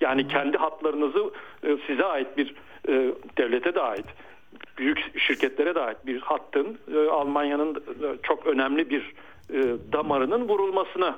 Yani 0.00 0.28
kendi 0.28 0.56
hatlarınızı 0.56 1.30
e, 1.62 1.76
size 1.86 2.04
ait 2.04 2.36
bir 2.36 2.54
e, 2.88 3.14
devlete 3.38 3.74
de 3.74 3.80
ait 3.80 4.06
büyük 4.78 5.18
şirketlere 5.18 5.74
de 5.74 5.80
ait 5.80 6.06
bir 6.06 6.20
hattın 6.20 6.78
e, 6.94 7.08
Almanya'nın 7.08 7.74
e, 7.74 8.16
çok 8.22 8.46
önemli 8.46 8.90
bir 8.90 9.12
e, 9.52 9.76
damarının 9.92 10.48
vurulmasına 10.48 11.16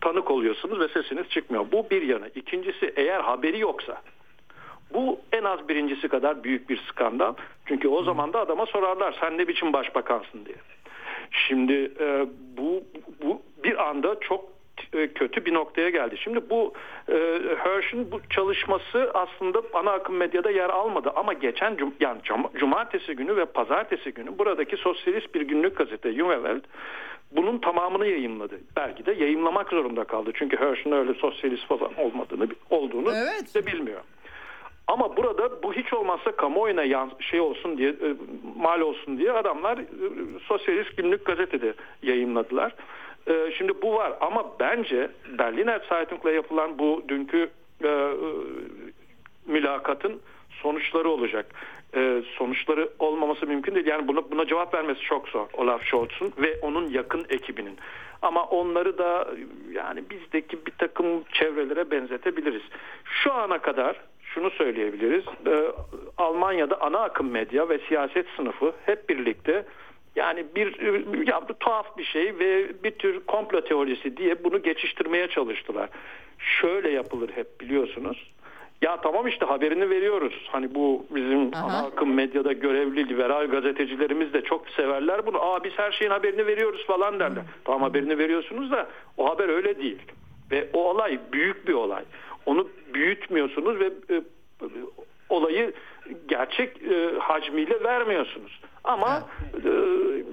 tanık 0.00 0.30
oluyorsunuz 0.30 0.80
ve 0.80 0.88
sesiniz 0.88 1.28
çıkmıyor. 1.28 1.66
Bu 1.72 1.90
bir 1.90 2.02
yanı. 2.02 2.30
İkincisi 2.34 2.92
eğer 2.96 3.20
haberi 3.20 3.58
yoksa 3.58 4.02
bu 4.94 5.20
en 5.32 5.44
az 5.44 5.68
birincisi 5.68 6.08
kadar 6.08 6.44
büyük 6.44 6.70
bir 6.70 6.76
skandal. 6.88 7.34
Çünkü 7.66 7.88
o 7.88 8.02
zaman 8.02 8.32
da 8.32 8.40
adama 8.40 8.66
sorarlar 8.66 9.16
sen 9.20 9.38
ne 9.38 9.48
biçim 9.48 9.72
başbakansın 9.72 10.44
diye. 10.44 10.56
Şimdi 11.30 11.92
bu, 12.56 12.84
bu 13.22 13.42
bir 13.64 13.88
anda 13.88 14.20
çok 14.20 14.57
kötü 15.14 15.44
bir 15.44 15.54
noktaya 15.54 15.90
geldi. 15.90 16.16
Şimdi 16.18 16.50
bu 16.50 16.72
e, 17.08 17.40
Hersh'in 17.58 18.10
bu 18.10 18.20
çalışması 18.30 19.10
aslında 19.14 19.62
ana 19.74 19.90
akım 19.90 20.16
medyada 20.16 20.50
yer 20.50 20.70
almadı 20.70 21.12
ama 21.16 21.32
geçen 21.32 21.76
cum 21.76 21.94
yani 22.00 22.20
cumartesi 22.54 23.16
günü 23.16 23.36
ve 23.36 23.44
pazartesi 23.44 24.12
günü 24.12 24.38
buradaki 24.38 24.76
sosyalist 24.76 25.34
bir 25.34 25.40
günlük 25.40 25.76
gazete 25.76 26.12
Jungewelt 26.12 26.64
bunun 27.32 27.58
tamamını 27.58 28.06
yayınladı. 28.06 28.60
Belki 28.76 29.06
de 29.06 29.12
yayınlamak 29.12 29.70
zorunda 29.70 30.04
kaldı. 30.04 30.30
Çünkü 30.34 30.56
Hersh'in 30.56 30.92
öyle 30.92 31.14
sosyalist 31.14 31.66
falan 31.66 31.94
olmadığını 31.98 32.48
olduğunu 32.70 33.12
evet. 33.14 33.54
de 33.54 33.66
bilmiyor. 33.66 34.00
Ama 34.86 35.16
burada 35.16 35.62
bu 35.62 35.74
hiç 35.74 35.92
olmazsa 35.92 36.32
kamuoyuna 36.32 36.82
yan, 36.82 37.10
şey 37.20 37.40
olsun 37.40 37.78
diye 37.78 37.90
e, 37.90 38.14
mal 38.56 38.80
olsun 38.80 39.18
diye 39.18 39.32
adamlar 39.32 39.78
e, 39.78 39.84
sosyalist 40.46 40.96
günlük 40.96 41.24
gazetede 41.24 41.74
yayınladılar. 42.02 42.74
E, 43.28 43.52
şimdi 43.58 43.82
bu 43.82 43.94
var 43.94 44.12
ama 44.20 44.46
bence 44.60 45.10
Berliner 45.38 45.80
Zeitung'la 45.88 46.30
yapılan 46.30 46.78
bu 46.78 47.02
dünkü 47.08 47.50
e, 47.84 47.88
e, 47.88 48.14
mülakatın 49.46 50.20
sonuçları 50.62 51.08
olacak. 51.08 51.46
Ee, 51.94 52.22
sonuçları 52.38 52.88
olmaması 52.98 53.46
mümkün 53.46 53.74
değil. 53.74 53.86
Yani 53.86 54.08
buna, 54.08 54.30
buna 54.30 54.46
cevap 54.46 54.74
vermesi 54.74 55.00
çok 55.00 55.28
zor 55.28 55.46
Olaf 55.52 55.82
Scholz'un 55.82 56.32
ve 56.38 56.58
onun 56.62 56.88
yakın 56.88 57.26
ekibinin. 57.28 57.76
Ama 58.22 58.44
onları 58.44 58.98
da 58.98 59.28
yani 59.72 60.10
bizdeki 60.10 60.66
bir 60.66 60.72
takım 60.78 61.22
çevrelere 61.32 61.90
benzetebiliriz. 61.90 62.62
Şu 63.04 63.32
ana 63.32 63.58
kadar 63.58 63.96
şunu 64.22 64.50
söyleyebiliriz. 64.50 65.24
Ee, 65.46 65.72
Almanya'da 66.18 66.80
ana 66.80 66.98
akım 66.98 67.30
medya 67.30 67.68
ve 67.68 67.78
siyaset 67.78 68.26
sınıfı 68.36 68.72
hep 68.86 69.08
birlikte 69.08 69.64
yani 70.16 70.44
bir 70.54 70.80
ya, 71.26 71.40
tuhaf 71.60 71.98
bir 71.98 72.04
şey 72.04 72.38
ve 72.38 72.82
bir 72.84 72.90
tür 72.90 73.20
komplo 73.20 73.60
teorisi 73.60 74.16
diye 74.16 74.44
bunu 74.44 74.62
geçiştirmeye 74.62 75.28
çalıştılar. 75.28 75.88
Şöyle 76.38 76.90
yapılır 76.90 77.30
hep 77.34 77.60
biliyorsunuz. 77.60 78.30
Ya 78.82 79.00
tamam 79.00 79.26
işte 79.26 79.46
haberini 79.46 79.90
veriyoruz. 79.90 80.48
Hani 80.52 80.74
bu 80.74 81.06
bizim 81.14 81.54
Aha. 81.54 81.64
ana 81.64 81.86
akım 81.86 82.14
medyada 82.14 82.52
görevli 82.52 83.08
liberal 83.08 83.46
gazetecilerimiz 83.46 84.32
de 84.32 84.42
çok 84.42 84.68
severler 84.68 85.26
bunu. 85.26 85.42
Aa 85.42 85.64
biz 85.64 85.72
her 85.76 85.92
şeyin 85.92 86.10
haberini 86.10 86.46
veriyoruz 86.46 86.86
falan 86.86 87.20
derler. 87.20 87.40
Hı. 87.40 87.46
Tamam 87.64 87.82
haberini 87.82 88.18
veriyorsunuz 88.18 88.70
da 88.70 88.88
o 89.16 89.30
haber 89.30 89.48
öyle 89.48 89.78
değil. 89.78 89.98
Ve 90.50 90.68
o 90.72 90.90
olay 90.90 91.18
büyük 91.32 91.68
bir 91.68 91.72
olay. 91.72 92.04
Onu 92.46 92.68
büyütmüyorsunuz 92.94 93.80
ve 93.80 93.86
e, 93.86 94.22
olayı 95.28 95.72
gerçek 96.28 96.82
e, 96.82 97.18
hacmiyle 97.18 97.84
vermiyorsunuz. 97.84 98.60
Ama 98.84 99.28
e, 99.64 99.70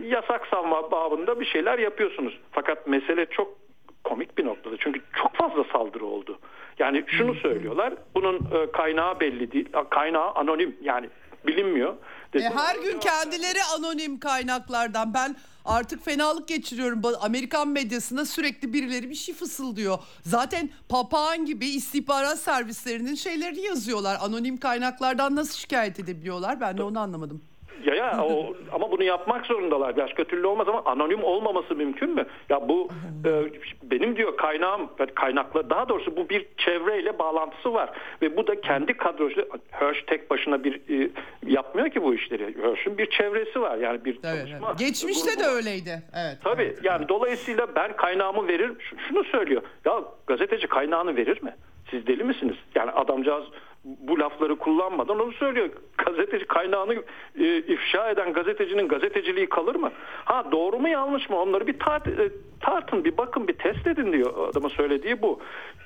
yasak 0.07 0.47
savma 0.51 0.91
babında 0.91 1.39
bir 1.39 1.45
şeyler 1.45 1.79
yapıyorsunuz. 1.79 2.39
Fakat 2.51 2.87
mesele 2.87 3.25
çok 3.25 3.55
komik 4.03 4.37
bir 4.37 4.45
noktada. 4.45 4.75
Çünkü 4.79 5.01
çok 5.21 5.35
fazla 5.35 5.63
saldırı 5.73 6.05
oldu. 6.05 6.39
Yani 6.79 7.03
şunu 7.07 7.33
söylüyorlar. 7.35 7.93
Bunun 8.15 8.35
e, 8.35 8.71
kaynağı 8.71 9.19
belli 9.19 9.51
değil. 9.51 9.69
Kaynağı 9.89 10.31
anonim 10.31 10.75
yani 10.81 11.09
bilinmiyor. 11.47 11.93
E, 12.33 12.39
her 12.39 12.75
gün 12.75 12.99
kendileri 12.99 13.59
anonim 13.77 14.19
kaynaklardan. 14.19 15.13
Ben 15.13 15.35
artık 15.65 16.05
fenalık 16.05 16.47
geçiriyorum. 16.47 17.01
Amerikan 17.21 17.67
medyasında 17.67 18.25
sürekli 18.25 18.73
birileri 18.73 19.09
bir 19.09 19.15
şey 19.15 19.35
fısıldıyor. 19.35 19.97
Zaten 20.21 20.69
papağan 20.89 21.45
gibi 21.45 21.65
istihbarat 21.65 22.39
servislerinin 22.39 23.15
şeylerini 23.15 23.61
yazıyorlar. 23.61 24.17
Anonim 24.21 24.57
kaynaklardan 24.57 25.35
nasıl 25.35 25.57
şikayet 25.57 25.99
edebiliyorlar? 25.99 26.61
Ben 26.61 26.77
de 26.77 26.83
onu 26.83 26.99
anlamadım. 26.99 27.41
Ya 27.83 27.95
ya 27.95 28.23
o, 28.23 28.55
ama 28.71 28.91
bunu 28.91 29.03
yapmak 29.03 29.45
zorundalar. 29.45 29.97
Başka 29.97 30.23
türlü 30.23 30.47
olmaz 30.47 30.67
ama 30.69 30.81
anonim 30.85 31.23
olmaması 31.23 31.75
mümkün 31.75 32.09
mü? 32.09 32.25
Ya 32.49 32.69
bu 32.69 32.89
e, 33.25 33.31
benim 33.83 34.15
diyor 34.15 34.37
kaynağım 34.37 34.89
kaynakla 35.15 35.69
daha 35.69 35.89
doğrusu 35.89 36.17
bu 36.17 36.29
bir 36.29 36.45
çevreyle 36.57 37.19
bağlantısı 37.19 37.73
var 37.73 37.89
ve 38.21 38.37
bu 38.37 38.47
da 38.47 38.61
kendi 38.61 38.97
kadrosu 38.97 39.41
Hirsch 39.81 40.05
tek 40.07 40.29
başına 40.29 40.63
bir 40.63 41.03
e, 41.03 41.09
yapmıyor 41.47 41.89
ki 41.89 42.03
bu 42.03 42.15
işleri. 42.15 42.47
Hirsch'ün 42.47 42.97
bir 42.97 43.09
çevresi 43.09 43.61
var. 43.61 43.77
Yani 43.77 44.05
bir 44.05 44.19
evet, 44.23 44.23
çalışma. 44.23 44.67
Evet. 44.69 44.79
Geçmişte 44.79 45.31
grubu. 45.31 45.43
de 45.43 45.47
öyleydi. 45.47 46.03
Evet. 46.15 46.37
Tabii 46.43 46.63
evet. 46.63 46.79
yani 46.83 47.09
dolayısıyla 47.09 47.75
ben 47.75 47.95
kaynağımı 47.95 48.47
verir 48.47 48.71
şunu 49.09 49.23
söylüyor. 49.23 49.61
Ya 49.85 50.03
gazeteci 50.27 50.67
kaynağını 50.67 51.15
verir 51.15 51.43
mi? 51.43 51.55
Siz 51.89 52.07
deli 52.07 52.23
misiniz? 52.23 52.55
Yani 52.75 52.91
adamcağız 52.91 53.45
bu 53.85 54.19
lafları 54.19 54.55
kullanmadan 54.55 55.19
onu 55.19 55.31
söylüyor. 55.31 55.69
Gazeteci 55.97 56.45
kaynağını 56.45 56.95
e, 57.39 57.57
ifşa 57.57 58.09
eden 58.09 58.33
gazetecinin 58.33 58.87
gazeteciliği 58.87 59.49
kalır 59.49 59.75
mı? 59.75 59.91
Ha 60.25 60.51
doğru 60.51 60.79
mu 60.79 60.89
yanlış 60.89 61.29
mı? 61.29 61.41
Onları 61.41 61.67
bir 61.67 61.79
tart, 61.79 62.07
e, 62.07 62.29
tartın, 62.59 63.05
bir 63.05 63.17
bakın, 63.17 63.47
bir 63.47 63.53
test 63.53 63.87
edin 63.87 64.13
diyor 64.13 64.49
adamın 64.49 64.69
söylediği 64.69 65.21
bu. 65.21 65.39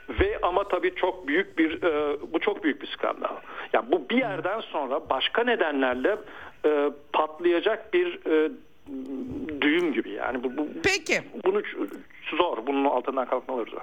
Ve 0.10 0.40
ama 0.42 0.64
tabii 0.64 0.96
çok 0.96 1.28
büyük 1.28 1.58
bir 1.58 1.84
e, 1.84 2.18
bu 2.34 2.40
çok 2.40 2.64
büyük 2.64 2.82
bir 2.82 2.88
skandal. 2.88 3.36
Yani 3.74 3.92
bu 3.92 4.10
bir 4.10 4.18
yerden 4.18 4.60
sonra 4.60 5.10
başka 5.10 5.44
nedenlerle 5.44 6.18
e, 6.66 6.92
patlayacak 7.14 7.94
bir 7.94 8.20
e, 8.26 8.52
düğüm 9.62 9.94
gibi 9.94 10.10
yani. 10.10 10.44
Bu, 10.44 10.58
bu, 10.58 10.68
Peki. 10.84 11.22
Bunu 11.46 11.62
zor. 12.38 12.58
Bunun 12.68 12.86
altından 12.86 13.26
kalkmaları 13.26 13.70
zor. 13.70 13.82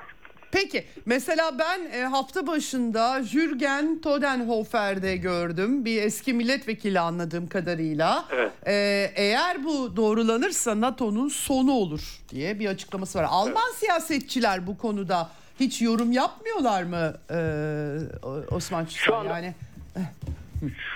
Peki 0.52 0.84
mesela 1.06 1.58
ben 1.58 2.00
e, 2.00 2.04
hafta 2.04 2.46
başında 2.46 3.22
Jürgen 3.22 4.00
Todenhofer'de 4.00 5.16
gördüm. 5.16 5.84
Bir 5.84 6.02
eski 6.02 6.34
milletvekili 6.34 7.00
anladığım 7.00 7.46
kadarıyla. 7.48 8.24
Evet. 8.32 8.52
E, 8.66 8.72
eğer 9.16 9.64
bu 9.64 9.96
doğrulanırsa 9.96 10.80
NATO'nun 10.80 11.28
sonu 11.28 11.72
olur 11.72 12.20
diye 12.28 12.58
bir 12.58 12.66
açıklaması 12.66 13.18
var. 13.18 13.26
Alman 13.30 13.62
evet. 13.66 13.76
siyasetçiler 13.76 14.66
bu 14.66 14.78
konuda 14.78 15.30
hiç 15.60 15.82
yorum 15.82 16.12
yapmıyorlar 16.12 16.82
mı 16.82 17.14
e, 17.30 18.54
Osman 18.54 18.86
an, 19.12 19.24
yani 19.24 19.54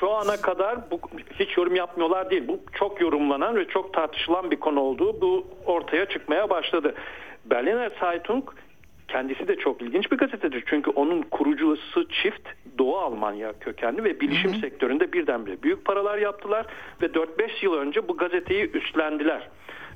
şu 0.01 0.11
ana 0.11 0.37
kadar 0.37 0.91
bu 0.91 1.01
hiç 1.39 1.57
yorum 1.57 1.77
yapmıyorlar 1.77 2.31
değil. 2.31 2.49
Bu 2.49 2.61
çok 2.73 3.01
yorumlanan 3.01 3.57
ve 3.57 3.69
çok 3.69 3.95
tartışılan 3.95 4.51
bir 4.51 4.61
konu 4.61 4.81
olduğu 4.81 5.21
bu 5.21 5.47
ortaya 5.67 6.07
çıkmaya 6.07 6.51
başladı. 6.51 6.95
Berliner 7.45 7.93
Zeitung 8.01 8.45
kendisi 9.13 9.49
de 9.49 9.57
çok 9.57 9.83
ilginç 9.83 10.13
bir 10.13 10.17
gazetedir. 10.17 10.65
Çünkü 10.67 10.91
onun 10.91 11.23
kurucusu 11.23 12.09
çift 12.09 12.49
Doğu 12.79 12.99
Almanya 12.99 13.53
kökenli 13.61 14.05
ve 14.05 14.21
bilişim 14.21 14.53
hı 14.53 14.57
hı. 14.57 14.61
sektöründe 14.61 15.13
birdenbire 15.13 15.63
büyük 15.63 15.85
paralar 15.85 16.19
yaptılar 16.19 16.67
ve 17.03 17.07
4-5 17.07 17.65
yıl 17.65 17.75
önce 17.75 18.09
bu 18.09 18.17
gazeteyi 18.17 18.71
üstlendiler. 18.71 19.49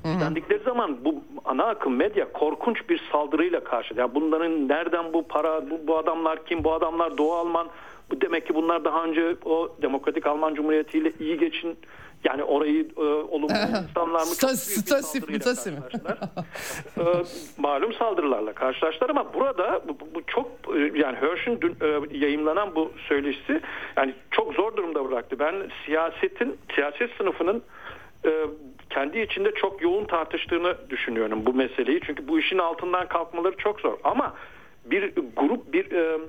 Üstlendikleri 0.05 0.63
zaman 0.63 1.05
bu 1.05 1.23
ana 1.45 1.63
akım 1.63 1.95
medya 1.95 2.31
korkunç 2.31 2.89
bir 2.89 3.01
saldırıyla 3.11 3.63
karşı. 3.63 3.93
Yani 3.97 4.15
bunların 4.15 4.67
nereden 4.67 5.13
bu 5.13 5.27
para, 5.27 5.69
bu, 5.69 5.87
bu 5.87 5.97
adamlar 5.97 6.45
kim, 6.45 6.63
bu 6.63 6.73
adamlar 6.73 7.17
Doğu 7.17 7.33
Alman, 7.33 7.67
bu 8.11 8.21
demek 8.21 8.47
ki 8.47 8.55
bunlar 8.55 8.85
daha 8.85 9.03
önce 9.03 9.35
o 9.45 9.75
Demokratik 9.81 10.27
Alman 10.27 10.55
Cumhuriyeti 10.55 10.97
ile 10.97 11.11
iyi 11.19 11.39
geçin 11.39 11.77
yani 12.25 12.43
orayı 12.43 12.87
e, 12.97 13.01
olumlu 13.01 13.53
insanlar 13.89 14.19
mı 14.19 14.35
çok 14.39 14.49
büyük 14.49 14.87
bir 14.87 15.01
saldırıyla 15.01 15.39
karşılaştılar. 15.39 16.17
e, 16.97 17.23
malum 17.57 17.93
saldırılarla 17.93 18.53
karşılaştılar 18.53 19.09
ama 19.09 19.33
burada 19.33 19.81
bu, 19.87 19.97
bu 20.15 20.25
çok 20.27 20.47
e, 20.75 20.79
yani 20.79 21.17
Hirsch'ün 21.21 21.61
dün 21.61 21.77
e, 21.81 22.17
yayınlanan 22.17 22.75
bu 22.75 22.91
söyleşisi 23.07 23.61
yani 23.97 24.13
çok 24.31 24.53
zor 24.53 24.77
durumda 24.77 25.09
bıraktı. 25.11 25.39
Ben 25.39 25.55
siyasetin 25.85 26.57
siyaset 26.75 27.11
sınıfının 27.17 27.63
e, 28.25 28.45
kendi 28.89 29.19
içinde 29.19 29.51
çok 29.51 29.81
yoğun 29.81 30.05
tartıştığını 30.05 30.75
düşünüyorum 30.89 31.45
bu 31.45 31.53
meseleyi. 31.53 31.99
Çünkü 32.05 32.27
bu 32.27 32.39
işin 32.39 32.57
altından 32.57 33.07
kalkmaları 33.07 33.57
çok 33.57 33.81
zor. 33.81 33.97
Ama 34.03 34.33
bir 34.85 35.13
grup 35.37 35.73
bir 35.73 35.91
e, 35.91 36.19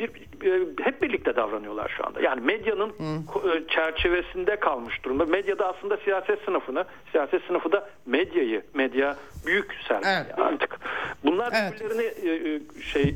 bir, 0.00 0.08
e, 0.44 0.66
hep 0.84 1.02
birlikte 1.02 1.36
davranıyorlar 1.36 1.94
şu 1.96 2.06
anda. 2.06 2.20
Yani 2.20 2.40
medyanın 2.40 2.88
Hı. 2.88 3.66
çerçevesinde 3.68 4.56
kalmış 4.56 5.04
durumda. 5.04 5.24
Medyada 5.24 5.68
aslında 5.68 5.96
siyaset 5.96 6.44
sınıfını, 6.44 6.84
siyaset 7.12 7.42
sınıfı 7.44 7.72
da 7.72 7.88
medyayı, 8.06 8.62
medya 8.74 9.16
büyük 9.46 9.74
sermaye 9.88 10.16
evet. 10.26 10.38
artık. 10.38 10.78
Bunlar 11.24 11.52
evet. 11.62 11.80
birbirlerini 11.80 12.28
e, 12.28 12.54
e, 12.54 12.82
şey 12.82 13.14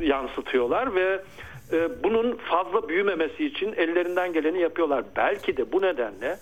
yansıtıyorlar 0.00 0.94
ve 0.94 1.20
bunun 2.04 2.36
fazla 2.36 2.88
büyümemesi 2.88 3.44
için 3.44 3.72
ellerinden 3.72 4.32
geleni 4.32 4.60
yapıyorlar. 4.60 5.04
Belki 5.16 5.56
de 5.56 5.72
bu 5.72 5.82
nedenle 5.82 6.36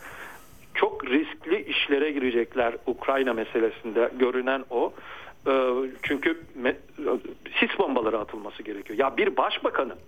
çok 0.74 1.06
riskli 1.06 1.64
işlere 1.64 2.10
girecekler 2.10 2.74
Ukrayna 2.86 3.32
meselesinde 3.32 4.10
görünen 4.18 4.64
o. 4.70 4.92
Ee, 5.47 5.72
çünkü 6.03 6.41
sis 7.61 7.78
bombaları 7.78 8.18
atılması 8.18 8.62
gerekiyor. 8.62 8.99
Ya 8.99 9.16
bir 9.16 9.36
başbakanın 9.36 9.99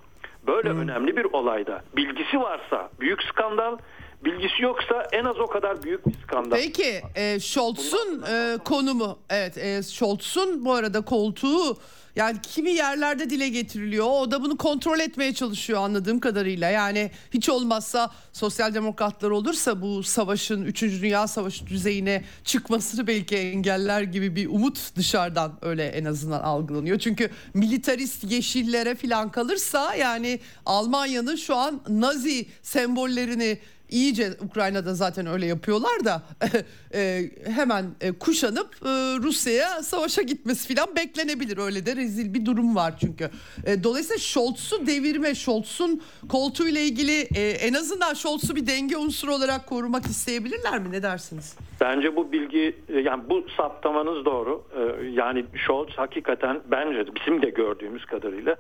böyle 0.47 0.71
hmm. 0.71 0.81
önemli 0.81 1.17
bir 1.17 1.25
olayda 1.25 1.83
bilgisi 1.97 2.41
varsa 2.41 2.91
büyük 3.01 3.23
skandal, 3.23 3.79
bilgisi 4.25 4.63
yoksa 4.63 5.09
en 5.13 5.25
az 5.25 5.39
o 5.39 5.47
kadar 5.47 5.83
büyük 5.83 6.07
bir 6.07 6.15
skandal. 6.23 6.57
Peki 6.57 7.03
e, 7.15 7.41
Scholz'un 7.41 8.25
e, 8.31 8.59
konumu 8.65 9.19
evet 9.31 9.59
e, 9.59 9.83
Scholz'un 9.83 10.65
bu 10.65 10.73
arada 10.73 11.01
koltuğu 11.01 11.79
yani 12.17 12.39
kimi 12.43 12.71
yerlerde 12.71 13.31
dile 13.31 13.49
getiriliyor. 13.49 14.07
O 14.11 14.31
da 14.31 14.43
bunu 14.43 14.57
kontrol 14.57 15.01
etmeye 15.01 15.35
çalışıyor 15.35 15.81
anladığım 15.81 16.21
kadarıyla. 16.21 16.71
Yani 16.71 17.11
hiç 17.35 17.49
olmazsa 17.49 18.11
sosyal 18.33 18.75
demokratlar 18.75 19.31
olursa 19.31 19.83
bu 19.83 20.03
savaşın 20.03 20.65
3. 20.65 20.83
Dünya 20.83 21.27
Savaşı 21.27 21.67
düzeyine 21.67 22.25
çıkmasını 22.45 23.07
belki 23.07 23.37
engeller 23.37 24.03
gibi 24.03 24.37
bir 24.37 24.47
umut 24.47 24.97
dışarıdan 24.97 25.59
öyle 25.63 25.87
en 25.87 26.05
azından 26.05 26.41
algılanıyor. 26.41 26.99
Çünkü 26.99 27.31
militarist 27.55 28.25
yeşillere 28.25 28.95
falan 28.95 29.31
kalırsa 29.31 29.95
yani 29.95 30.41
Almanya'nın 30.67 31.37
şu 31.37 31.57
an 31.57 31.81
Nazi 31.89 32.47
sembollerini 32.63 33.59
iyice 33.93 34.31
Ukrayna'da 34.45 34.95
zaten 34.95 35.27
öyle 35.27 35.47
yapıyorlar 35.47 36.05
da 36.05 36.23
e, 36.95 37.23
hemen 37.45 37.85
e, 38.01 38.13
kuşanıp 38.13 38.69
e, 38.83 38.89
Rusya'ya 39.23 39.83
savaşa 39.83 40.23
gitmesi 40.23 40.75
falan 40.75 40.97
beklenebilir 40.97 41.59
öyle 41.59 41.87
de 41.87 41.97
rezil 41.97 42.35
bir 42.35 42.47
durum 42.47 42.77
var 42.77 42.95
çünkü. 43.01 43.31
E, 43.67 43.85
dolayısıyla 43.85 44.19
Scholz'u 44.19 44.87
devirme, 44.87 45.35
Scholz'un 45.35 46.03
koltuğuyla 46.29 46.81
ilgili 46.81 47.29
e, 47.37 47.51
en 47.51 47.75
azından 47.75 48.15
Scholz'u 48.15 48.57
bir 48.57 48.67
denge 48.67 48.97
unsuru 48.97 49.35
olarak 49.35 49.67
korumak 49.67 50.07
isteyebilirler 50.07 50.79
mi? 50.79 50.93
Ne 50.93 51.03
dersiniz? 51.03 51.57
Bence 51.81 52.17
bu 52.17 52.33
bilgi 52.33 52.77
e, 52.89 52.99
yani 52.99 53.23
bu 53.31 53.47
saptamanız 53.57 54.25
doğru. 54.25 54.65
E, 54.77 55.07
yani 55.07 55.45
Scholz 55.67 55.91
hakikaten 55.97 56.61
bence 56.71 57.05
bizim 57.15 57.43
de 57.43 57.51
gördüğümüz 57.51 58.05
kadarıyla 58.05 58.57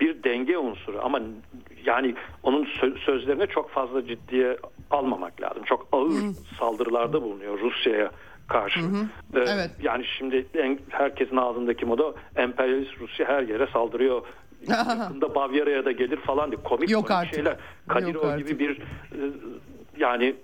bir 0.00 0.22
denge 0.24 0.58
unsuru 0.58 1.00
ama 1.02 1.20
yani 1.84 2.14
onun 2.42 2.68
sözlerine 3.06 3.46
çok 3.46 3.70
fazla 3.70 4.06
ciddiye 4.06 4.56
almamak 4.90 5.40
lazım. 5.40 5.62
Çok 5.64 5.88
ağır 5.92 6.10
Hı. 6.10 6.32
saldırılarda 6.58 7.22
bulunuyor 7.22 7.60
Rusya'ya 7.60 8.10
karşı. 8.48 8.80
Hı 8.80 8.84
hı. 8.84 9.06
Ee, 9.34 9.44
evet. 9.48 9.70
Yani 9.82 10.04
şimdi 10.18 10.46
en, 10.54 10.78
herkesin 10.88 11.36
ağzındaki 11.36 11.86
moda 11.86 12.14
emperyalist 12.36 13.00
Rusya 13.00 13.28
her 13.28 13.42
yere 13.42 13.66
saldırıyor. 13.66 14.22
Yakında 14.68 15.34
Bavyera'ya 15.34 15.84
da 15.84 15.92
gelir 15.92 16.16
falan 16.16 16.50
diye 16.50 16.62
komik, 16.62 16.90
Yok 16.90 17.08
komik 17.08 17.34
şeyler. 17.34 17.56
Kadirov 17.88 18.38
gibi 18.38 18.58
bir 18.58 18.80
e, 18.80 19.20
yani 19.98 20.34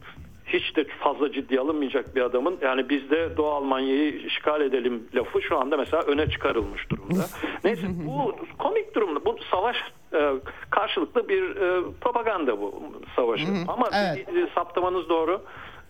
hiç 0.53 0.77
de 0.77 0.85
fazla 0.85 1.33
ciddi 1.33 1.61
alınmayacak 1.61 2.17
bir 2.17 2.21
adamın 2.21 2.59
yani 2.63 2.89
biz 2.89 3.11
de 3.11 3.37
Doğu 3.37 3.51
Almanya'yı 3.51 4.13
işgal 4.13 4.61
edelim 4.61 5.09
lafı 5.15 5.43
şu 5.43 5.59
anda 5.59 5.77
mesela 5.77 6.03
öne 6.03 6.31
çıkarılmış 6.31 6.91
durumda. 6.91 7.25
Neyse 7.65 7.87
bu 8.07 8.37
komik 8.59 8.95
durumda. 8.95 9.25
Bu 9.25 9.37
savaş 9.51 9.77
e, 10.13 10.33
karşılıklı 10.71 11.29
bir 11.29 11.57
e, 11.57 11.83
propaganda 12.01 12.61
bu 12.61 12.93
savaşı. 13.17 13.47
Ama 13.69 13.89
evet. 13.93 14.35
bir, 14.35 14.51
saptamanız 14.55 15.09
doğru. 15.09 15.43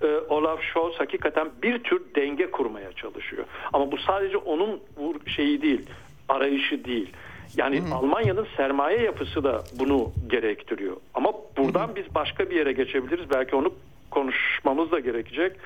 E, 0.03 0.07
Olaf 0.29 0.61
Scholz 0.63 1.01
hakikaten 1.01 1.49
bir 1.63 1.83
tür 1.83 2.03
denge 2.15 2.51
kurmaya 2.51 2.93
çalışıyor. 2.93 3.45
Ama 3.73 3.93
bu 3.93 3.99
sadece 3.99 4.37
onun 4.37 4.81
şeyi 5.27 5.63
değil, 5.63 5.87
arayışı 6.29 6.85
değil. 6.85 7.13
Yani 7.57 7.83
Almanya'nın 7.95 8.47
sermaye 8.57 9.03
yapısı 9.03 9.45
da 9.45 9.63
bunu 9.79 10.13
gerektiriyor. 10.27 10.97
Ama 11.15 11.33
buradan 11.57 11.97
biz 11.97 12.15
başka 12.15 12.51
bir 12.51 12.57
yere 12.57 12.73
geçebiliriz. 12.73 13.31
Belki 13.31 13.57
onu 13.57 13.73
konuşmamız 14.11 14.91
da 14.93 15.01
gerekecek. 15.01 15.57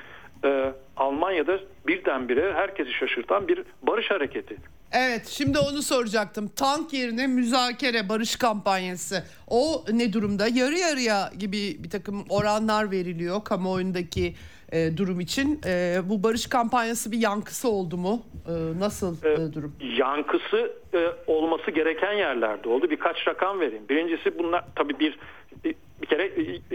Ee, 0.45 0.73
Almanya'da 0.97 1.61
birdenbire 1.87 2.53
herkesi 2.53 2.93
şaşırtan 2.93 3.49
bir 3.49 3.63
barış 3.83 4.11
hareketi. 4.11 4.57
Evet 4.93 5.27
şimdi 5.27 5.59
onu 5.59 5.83
soracaktım. 5.83 6.49
Tank 6.49 6.93
yerine 6.93 7.27
müzakere 7.27 8.09
barış 8.09 8.37
kampanyası. 8.37 9.25
O 9.49 9.85
ne 9.93 10.13
durumda? 10.13 10.49
Yarı 10.49 10.79
yarıya 10.79 11.33
gibi 11.39 11.85
bir 11.85 11.91
takım 11.91 12.25
oranlar 12.29 12.91
veriliyor 12.91 13.45
kamuoyundaki 13.45 14.35
e, 14.73 14.97
durum 14.97 15.21
için. 15.21 15.61
E, 15.67 16.01
bu 16.05 16.23
barış 16.23 16.47
kampanyası 16.47 17.13
bir 17.13 17.19
yankısı 17.19 17.69
oldu 17.69 17.97
mu? 17.97 18.23
E, 18.49 18.81
nasıl 18.81 19.25
e, 19.25 19.33
e 19.33 19.53
durum? 19.53 19.73
Yankısı 19.99 20.73
e, 20.95 21.09
olması 21.27 21.71
gereken 21.71 22.13
yerlerde 22.13 22.69
oldu. 22.69 22.91
Birkaç 22.91 23.29
rakam 23.29 23.61
vereyim. 23.61 23.89
Birincisi 23.89 24.39
bunlar 24.39 24.65
tabii 24.77 24.99
bir 24.99 25.19
bir 26.03 26.07
kere 26.07 26.27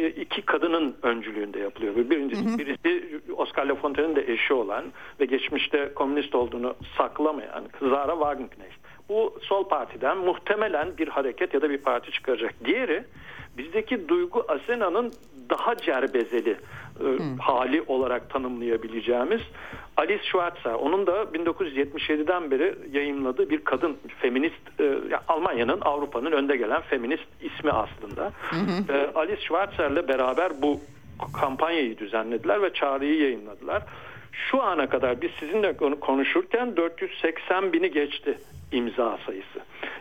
iki 0.09 0.41
kadının 0.41 0.95
öncülüğünde 1.03 1.59
yapılıyor. 1.59 1.95
Birincisi 1.95 2.45
hı 2.45 2.53
hı. 2.53 2.57
birisi 2.57 3.21
Oscar 3.37 3.65
Lafontaine'in 3.65 4.15
de 4.15 4.33
eşi 4.33 4.53
olan 4.53 4.85
ve 5.19 5.25
geçmişte 5.25 5.93
komünist 5.95 6.35
olduğunu 6.35 6.75
saklamayan 6.97 7.63
Zara 7.81 8.11
Wagenknecht. 8.11 8.78
Bu 9.09 9.39
sol 9.41 9.67
partiden 9.67 10.17
muhtemelen 10.17 10.97
bir 10.97 11.07
hareket 11.07 11.53
ya 11.53 11.61
da 11.61 11.69
bir 11.69 11.77
parti 11.77 12.11
çıkaracak. 12.11 12.53
Diğeri 12.65 13.03
bizdeki 13.57 14.09
Duygu 14.09 14.45
Asena'nın 14.47 15.13
daha 15.49 15.77
cerbezeli 15.77 16.57
hmm. 16.97 17.37
hali 17.37 17.81
olarak 17.81 18.29
tanımlayabileceğimiz 18.29 19.41
Alice 19.97 20.23
Schwarzer. 20.23 20.73
Onun 20.73 21.07
da 21.07 21.23
1977'den 21.23 22.51
beri 22.51 22.75
yayınladığı 22.91 23.49
bir 23.49 23.63
kadın 23.63 23.97
feminist 24.21 24.79
e, 24.79 24.99
Almanya'nın 25.27 25.81
Avrupa'nın 25.81 26.31
önde 26.31 26.57
gelen 26.57 26.81
feminist 26.81 27.27
ismi 27.41 27.71
aslında. 27.71 28.31
Hmm. 28.49 28.95
E, 28.95 29.09
Alice 29.15 29.41
Schwarzer'le 29.41 30.07
beraber 30.07 30.61
bu 30.61 30.79
kampanyayı 31.41 31.97
düzenlediler 31.97 32.61
ve 32.61 32.73
çağrıyı 32.73 33.21
yayınladılar. 33.21 33.83
Şu 34.31 34.63
ana 34.63 34.89
kadar 34.89 35.21
biz 35.21 35.31
sizinle 35.39 35.77
konuşurken 35.77 36.77
480 36.77 37.73
bini 37.73 37.91
geçti 37.91 38.37
imza 38.71 39.17
sayısı. 39.25 39.59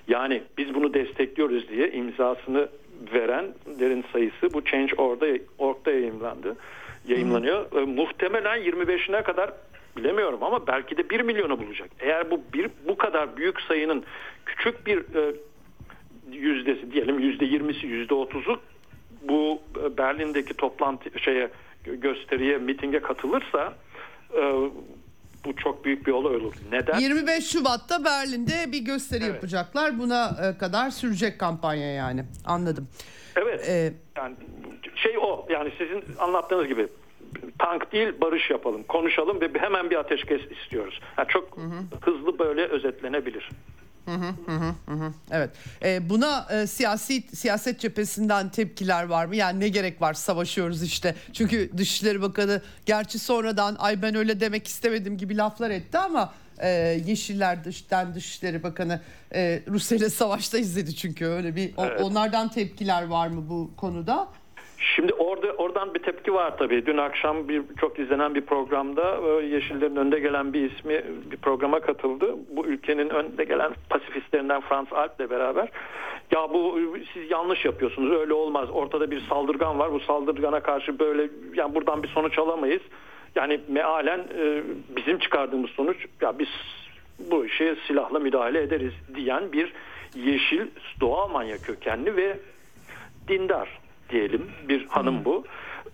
Yani 0.08 0.42
biz 0.58 0.74
bunu 0.74 0.94
destekliyoruz 0.94 1.68
diye 1.68 1.92
imzasını 1.92 2.68
verenlerin 3.14 4.04
sayısı 4.12 4.52
bu 4.52 4.64
Change.org'da 4.64 5.90
yayınlandı. 5.90 6.56
Yayınlanıyor. 7.08 7.70
Hmm. 7.70 7.94
muhtemelen 7.94 8.58
25'ine 8.58 9.22
kadar 9.22 9.50
bilemiyorum 9.96 10.42
ama 10.42 10.66
belki 10.66 10.96
de 10.96 11.10
1 11.10 11.20
milyonu 11.20 11.58
bulacak. 11.58 11.90
Eğer 12.00 12.30
bu 12.30 12.40
bir 12.54 12.68
bu 12.88 12.96
kadar 12.96 13.36
büyük 13.36 13.60
sayının 13.60 14.04
küçük 14.46 14.86
bir 14.86 14.98
e, 14.98 15.34
yüzdesi 16.32 16.92
diyelim 16.92 17.18
yüzde 17.18 17.44
yirmisi 17.44 17.86
yüzde 17.86 18.14
otuzu 18.14 18.60
bu 19.22 19.62
e, 19.84 19.98
Berlin'deki 19.98 20.54
toplantı 20.54 21.18
şeye 21.18 21.48
gösteriye 21.84 22.58
mitinge 22.58 23.00
katılırsa 23.00 23.74
bu 25.44 25.56
çok 25.56 25.84
büyük 25.84 26.06
bir 26.06 26.12
olay 26.12 26.36
olur. 26.36 26.54
Neden? 26.72 26.98
25 26.98 27.50
Şubat'ta 27.50 28.04
Berlin'de 28.04 28.72
bir 28.72 28.78
gösteri 28.78 29.24
evet. 29.24 29.34
yapacaklar. 29.34 29.98
Buna 29.98 30.36
e, 30.42 30.58
kadar 30.58 30.90
sürecek 30.90 31.38
kampanya 31.38 31.92
yani. 31.92 32.24
Anladım. 32.44 32.88
Evet. 33.36 33.68
Ee, 33.68 33.92
yani 34.16 34.34
şey 34.94 35.18
o 35.18 35.46
yani 35.50 35.72
sizin 35.78 36.04
anlattığınız 36.18 36.68
gibi 36.68 36.88
tank 37.58 37.92
değil 37.92 38.08
barış 38.20 38.50
yapalım, 38.50 38.82
konuşalım 38.82 39.40
ve 39.40 39.50
hemen 39.58 39.90
bir 39.90 39.96
ateşkes 39.96 40.40
istiyoruz. 40.50 41.00
Yani 41.18 41.28
çok 41.28 41.56
hı 41.56 41.60
hı. 41.60 42.10
hızlı 42.10 42.38
böyle 42.38 42.64
özetlenebilir. 42.64 43.50
Hı 44.08 44.54
hı 44.54 44.74
hı 44.86 45.04
hı. 45.04 45.12
Evet. 45.30 45.50
E, 45.82 46.08
buna 46.08 46.46
e, 46.50 46.66
siyasi 46.66 47.22
siyaset 47.34 47.80
cephesinden 47.80 48.48
tepkiler 48.48 49.04
var 49.04 49.24
mı? 49.26 49.36
Yani 49.36 49.60
ne 49.60 49.68
gerek 49.68 50.02
var 50.02 50.14
savaşıyoruz 50.14 50.82
işte. 50.82 51.14
Çünkü 51.32 51.70
Dışişleri 51.76 52.22
Bakanı 52.22 52.62
gerçi 52.86 53.18
sonradan 53.18 53.76
ay 53.78 54.02
ben 54.02 54.14
öyle 54.14 54.40
demek 54.40 54.66
istemedim 54.66 55.18
gibi 55.18 55.36
laflar 55.36 55.70
etti 55.70 55.98
ama 55.98 56.32
e, 56.58 56.68
Yeşiller 57.06 57.64
dıştan 57.64 58.14
Dışişleri 58.14 58.62
Bakanı 58.62 59.00
e, 59.34 59.62
Rusya 59.68 59.98
ile 59.98 60.10
savaşta 60.10 60.58
izledi 60.58 60.94
çünkü 60.94 61.26
öyle 61.26 61.56
bir 61.56 61.74
evet. 61.78 62.00
onlardan 62.00 62.48
tepkiler 62.48 63.02
var 63.06 63.28
mı 63.28 63.48
bu 63.48 63.70
konuda? 63.76 64.28
Şimdi 64.78 65.12
orada 65.12 65.52
oradan 65.52 65.94
bir 65.94 66.02
tepki 66.02 66.34
var 66.34 66.58
tabii. 66.58 66.86
Dün 66.86 66.96
akşam 66.96 67.48
bir 67.48 67.62
çok 67.80 67.98
izlenen 67.98 68.34
bir 68.34 68.40
programda 68.40 69.18
e, 69.26 69.46
Yeşillerin 69.46 69.96
önde 69.96 70.20
gelen 70.20 70.52
bir 70.52 70.70
ismi 70.70 71.02
bir 71.30 71.36
programa 71.36 71.80
katıldı. 71.80 72.34
Bu 72.50 72.66
ülkenin 72.66 73.10
önde 73.10 73.44
gelen 73.44 73.72
pasifistlerinden 73.90 74.60
Frans 74.60 74.92
Alp'le 74.92 75.30
beraber 75.30 75.68
ya 76.30 76.52
bu 76.52 76.78
siz 77.14 77.30
yanlış 77.30 77.64
yapıyorsunuz 77.64 78.12
öyle 78.12 78.32
olmaz. 78.32 78.68
Ortada 78.72 79.10
bir 79.10 79.20
saldırgan 79.20 79.78
var. 79.78 79.92
Bu 79.92 80.00
saldırgana 80.00 80.60
karşı 80.60 80.98
böyle 80.98 81.30
yani 81.54 81.74
buradan 81.74 82.02
bir 82.02 82.08
sonuç 82.08 82.38
alamayız. 82.38 82.82
Yani 83.34 83.60
mealen 83.68 84.18
e, 84.18 84.62
bizim 84.96 85.18
çıkardığımız 85.18 85.70
sonuç 85.70 86.06
ya 86.20 86.38
biz 86.38 86.48
bu 87.30 87.46
işe 87.46 87.76
silahla 87.86 88.18
müdahale 88.18 88.62
ederiz 88.62 88.92
diyen 89.14 89.52
bir 89.52 89.72
yeşil 90.14 90.66
Doğu 91.00 91.16
Almanya 91.16 91.58
kökenli 91.58 92.16
ve 92.16 92.38
dindar 93.28 93.68
diyelim 94.10 94.50
bir 94.68 94.86
hanım 94.86 95.24
bu. 95.24 95.44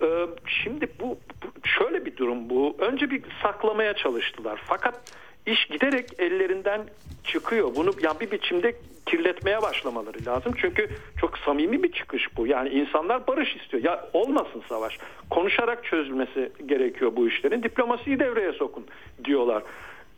Ee, 0.02 0.26
şimdi 0.46 0.88
bu 1.00 1.18
şöyle 1.64 2.06
bir 2.06 2.16
durum 2.16 2.50
bu. 2.50 2.76
Önce 2.78 3.10
bir 3.10 3.22
saklamaya 3.42 3.94
çalıştılar. 3.94 4.60
Fakat 4.64 5.14
iş 5.46 5.66
giderek 5.66 6.08
ellerinden 6.18 6.80
çıkıyor. 7.24 7.76
Bunu 7.76 7.90
yani 8.02 8.20
bir 8.20 8.30
biçimde 8.30 8.74
kirletmeye 9.06 9.62
başlamaları 9.62 10.26
lazım. 10.26 10.52
Çünkü 10.56 10.88
çok 11.20 11.38
samimi 11.38 11.82
bir 11.82 11.92
çıkış 11.92 12.36
bu. 12.36 12.46
Yani 12.46 12.68
insanlar 12.68 13.26
barış 13.26 13.56
istiyor. 13.56 13.84
Ya 13.84 14.08
olmasın 14.12 14.62
savaş. 14.68 14.98
Konuşarak 15.30 15.84
çözülmesi 15.84 16.52
gerekiyor 16.66 17.16
bu 17.16 17.28
işlerin. 17.28 17.62
Diplomasiyi 17.62 18.18
devreye 18.18 18.52
sokun 18.52 18.86
diyorlar. 19.24 19.62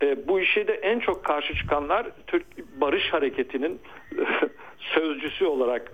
E, 0.03 0.28
bu 0.28 0.40
işe 0.40 0.68
de 0.68 0.72
en 0.72 0.99
çok 0.99 1.24
karşı 1.24 1.55
çıkanlar 1.55 2.07
Türk 2.26 2.44
Barış 2.80 3.12
Hareketi'nin 3.12 3.80
sözcüsü 4.78 5.44
olarak 5.44 5.92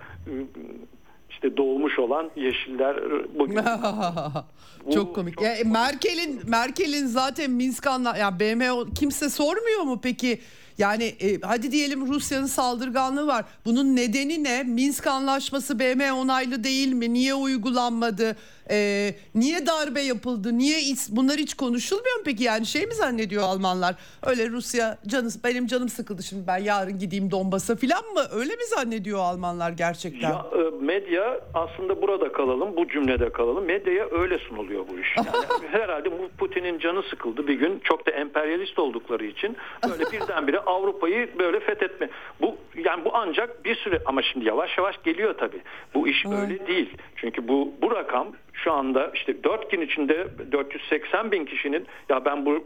işte 1.33 1.57
doğmuş 1.57 1.99
olan 1.99 2.31
yeşiller 2.35 2.95
bugün. 3.39 3.55
çok 4.93 5.15
komik. 5.15 5.33
Çok 5.35 5.43
ya, 5.43 5.55
Merkel'in 5.65 6.41
Merkel'in 6.49 7.05
zaten 7.05 7.51
Minsk 7.51 7.87
anla 7.87 8.17
ya 8.17 8.39
BM 8.39 8.93
kimse 8.95 9.29
sormuyor 9.29 9.81
mu 9.81 9.99
peki? 10.03 10.39
Yani 10.77 11.03
e, 11.03 11.39
hadi 11.41 11.71
diyelim 11.71 12.07
Rusya'nın 12.07 12.45
saldırganlığı 12.45 13.27
var. 13.27 13.45
Bunun 13.65 13.95
nedeni 13.95 14.43
ne? 14.43 14.63
Minsk 14.63 15.07
anlaşması 15.07 15.79
BM 15.79 16.13
onaylı 16.13 16.63
değil 16.63 16.93
mi? 16.93 17.13
Niye 17.13 17.33
uygulanmadı? 17.33 18.35
E, 18.71 19.09
niye 19.35 19.67
darbe 19.67 20.01
yapıldı? 20.01 20.57
Niye 20.57 20.77
bunlar 21.09 21.37
hiç 21.37 21.53
konuşulmuyor 21.53 22.17
mu 22.17 22.21
peki? 22.25 22.43
Yani 22.43 22.65
şey 22.65 22.85
mi 22.85 22.93
zannediyor 22.93 23.43
Almanlar? 23.43 23.95
Öyle 24.25 24.49
Rusya 24.49 24.97
canı 25.07 25.29
benim 25.43 25.67
canım 25.67 25.89
sıkıldı 25.89 26.23
şimdi 26.23 26.47
ben 26.47 26.57
yarın 26.57 26.99
gideyim 26.99 27.31
Donbas'a 27.31 27.75
falan 27.75 28.05
mı? 28.13 28.21
Öyle 28.31 28.55
mi 28.55 28.65
zannediyor 28.75 29.19
Almanlar 29.19 29.71
gerçekten? 29.71 30.29
Ya, 30.29 30.45
e, 30.55 30.85
medya 30.85 31.39
aslında 31.53 32.01
burada 32.01 32.31
kalalım, 32.31 32.77
bu 32.77 32.87
cümlede 32.87 33.31
kalalım. 33.31 33.65
Medyaya 33.65 34.07
öyle 34.11 34.37
sunuluyor 34.37 34.87
bu 34.87 34.99
iş. 34.99 35.17
Yani 35.17 35.67
herhalde 35.71 36.11
bu 36.11 36.29
Putin'in 36.37 36.79
canı 36.79 37.03
sıkıldı 37.03 37.47
bir 37.47 37.53
gün. 37.53 37.79
Çok 37.83 38.07
da 38.07 38.11
emperyalist 38.11 38.79
oldukları 38.79 39.25
için 39.25 39.57
böyle 39.89 40.11
birdenbire 40.11 40.59
Avrupa'yı 40.65 41.29
böyle 41.39 41.59
fethetme. 41.59 42.09
Bu 42.41 42.55
yani 42.85 43.05
bu 43.05 43.09
ancak 43.13 43.65
bir 43.65 43.75
süre 43.75 44.01
ama 44.05 44.21
şimdi 44.21 44.45
yavaş 44.45 44.77
yavaş 44.77 45.03
geliyor 45.03 45.35
tabii. 45.37 45.61
Bu 45.93 46.07
iş 46.07 46.25
öyle 46.25 46.67
değil. 46.67 46.89
Çünkü 47.15 47.47
bu 47.47 47.71
bu 47.81 47.91
rakam 47.91 48.27
şu 48.53 48.73
anda 48.73 49.11
işte 49.13 49.43
4 49.43 49.71
gün 49.71 49.81
içinde 49.81 50.27
480 50.51 51.31
bin 51.31 51.45
kişinin 51.45 51.85
ya 52.09 52.25
ben 52.25 52.45
bu 52.45 52.65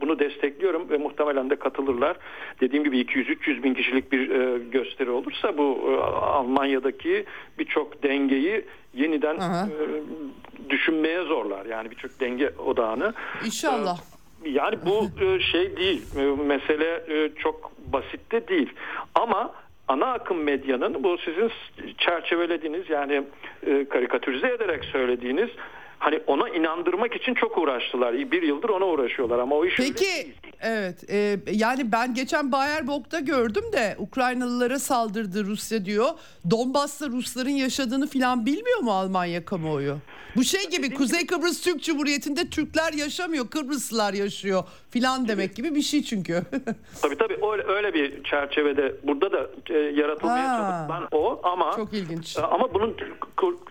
bunu 0.00 0.18
destekliyorum 0.18 0.90
ve 0.90 0.98
muhtemelen 0.98 1.50
de 1.50 1.56
katılırlar. 1.56 2.16
Dediğim 2.60 2.84
gibi 2.84 3.00
200-300 3.00 3.62
bin 3.62 3.74
kişilik 3.74 4.12
bir 4.12 4.30
e, 4.30 4.58
gösteri 4.58 5.10
olursa 5.10 5.58
bu 5.58 5.90
e, 5.90 5.96
Almanya'daki 6.10 7.24
birçok 7.58 8.02
dengeyi 8.02 8.64
yeniden 8.94 9.36
e, 9.36 9.68
düşünmeye 10.70 11.22
zorlar. 11.22 11.66
Yani 11.66 11.90
birçok 11.90 12.20
denge 12.20 12.50
odağını. 12.50 13.14
İnşallah. 13.44 13.98
Yani 14.44 14.76
bu 14.86 15.08
şey 15.40 15.76
değil. 15.76 16.02
Mesele 16.46 17.02
çok 17.38 17.72
basit 17.92 18.32
de 18.32 18.48
değil. 18.48 18.72
Ama 19.14 19.52
ana 19.88 20.12
akım 20.12 20.42
medyanın 20.42 21.04
bu 21.04 21.18
sizin 21.18 21.50
çerçevelediğiniz 21.98 22.90
yani 22.90 23.22
e, 23.66 23.84
karikatürize 23.84 24.48
ederek 24.48 24.84
söylediğiniz 24.84 25.50
hani 25.98 26.20
ona 26.26 26.48
inandırmak 26.48 27.16
için 27.16 27.34
çok 27.34 27.58
uğraştılar. 27.58 28.14
Bir 28.14 28.42
yıldır 28.42 28.68
ona 28.68 28.86
uğraşıyorlar 28.86 29.38
ama 29.38 29.56
o 29.56 29.64
iş 29.64 29.76
Peki 29.76 30.32
evet 30.60 31.10
e, 31.10 31.36
yani 31.52 31.92
ben 31.92 32.14
geçen 32.14 32.52
Bayerbok'ta 32.52 33.20
gördüm 33.20 33.64
de 33.72 33.96
Ukraynalılara 33.98 34.78
saldırdı 34.78 35.44
Rusya 35.44 35.84
diyor. 35.84 36.08
Donbas'ta 36.50 37.06
Rusların 37.06 37.50
yaşadığını 37.50 38.06
filan 38.06 38.46
bilmiyor 38.46 38.78
mu 38.78 38.92
Almanya 38.92 39.44
kamuoyu? 39.44 39.96
Bu 40.36 40.44
şey 40.44 40.70
gibi 40.70 40.94
Kuzey 40.94 41.26
Kıbrıs 41.26 41.60
Türk 41.60 41.82
Cumhuriyeti'nde 41.82 42.50
Türkler 42.50 42.92
yaşamıyor, 42.92 43.48
Kıbrıslılar 43.50 44.12
yaşıyor 44.12 44.64
filan 44.90 45.28
demek 45.28 45.56
gibi 45.56 45.74
bir 45.74 45.82
şey 45.82 46.02
çünkü. 46.02 46.42
tabii 47.02 47.16
tabii 47.16 47.38
öyle, 47.52 47.62
öyle 47.62 47.94
bir 47.94 48.24
çerçevede 48.24 48.94
burada 49.02 49.32
da 49.32 49.50
e, 49.70 49.78
yaratılmaya 49.78 50.56
çalışılan 50.56 51.08
o 51.12 51.40
ama 51.42 51.72
çok 51.76 51.92
ilginç. 51.92 52.36
E, 52.36 52.42
ama 52.42 52.74
bunun 52.74 52.96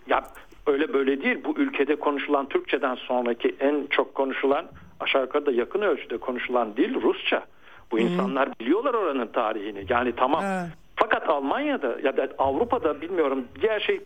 ya 0.08 0.24
öyle 0.68 0.94
böyle 0.94 1.22
değil. 1.22 1.44
Bu 1.44 1.54
ülkede 1.58 1.96
konuşulan 1.96 2.50
Türkçeden 2.50 2.96
sonraki 2.96 3.56
en 3.60 3.88
çok 3.90 4.16
konuşulan 4.16 4.66
aşağı 5.00 5.22
yukarı 5.22 5.46
da 5.46 5.52
yakın 5.52 5.82
ölçüde 5.82 6.18
konuşulan 6.18 6.78
dil 6.78 7.02
Rusça. 7.02 7.46
Bu 7.92 8.00
insanlar 8.00 8.48
Hı-hı. 8.48 8.60
biliyorlar 8.60 8.94
oranın 8.94 9.28
tarihini. 9.28 9.86
Yani 9.90 10.14
tamam. 10.16 10.44
Evet. 10.44 10.72
Fakat 10.96 11.30
Almanya'da 11.30 11.98
ya 12.04 12.18
da 12.18 12.30
Avrupa'da 12.38 13.02
bilmiyorum 13.02 13.46
diğer 13.62 13.80
şey 13.80 14.02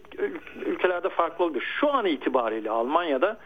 ülkelerde 0.66 1.09
farklı 1.09 1.45
olabilir. 1.45 1.66
Şu 1.80 1.93
an 1.93 2.05
itibariyle 2.05 2.70
Almanya'da 2.70 3.38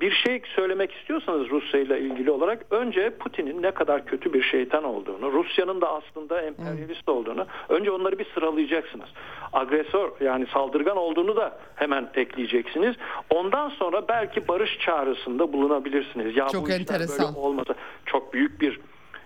bir 0.00 0.12
şey 0.12 0.42
söylemek 0.56 0.92
istiyorsanız 0.92 1.50
Rusya 1.50 1.80
ile 1.80 2.00
ilgili 2.00 2.30
olarak 2.30 2.66
önce 2.70 3.10
Putin'in 3.10 3.62
ne 3.62 3.70
kadar 3.70 4.06
kötü 4.06 4.32
bir 4.32 4.42
şeytan 4.42 4.84
olduğunu, 4.84 5.32
Rusya'nın 5.32 5.80
da 5.80 5.92
aslında 5.92 6.42
emperyalist 6.42 7.08
olduğunu 7.08 7.46
önce 7.68 7.90
onları 7.90 8.18
bir 8.18 8.26
sıralayacaksınız. 8.34 9.08
Agresör 9.52 10.10
yani 10.20 10.46
saldırgan 10.46 10.96
olduğunu 10.96 11.36
da 11.36 11.58
hemen 11.74 12.10
ekleyeceksiniz. 12.14 12.96
Ondan 13.30 13.68
sonra 13.68 14.08
belki 14.08 14.48
barış 14.48 14.78
çağrısında 14.78 15.52
bulunabilirsiniz. 15.52 16.36
Ya 16.36 16.48
Çok 16.48 16.66
bu 16.66 16.70
enteresan. 16.70 17.26
böyle 17.26 17.38
olmasa 17.38 17.74
çok 18.06 18.32
büyük 18.32 18.60
bir 18.60 18.80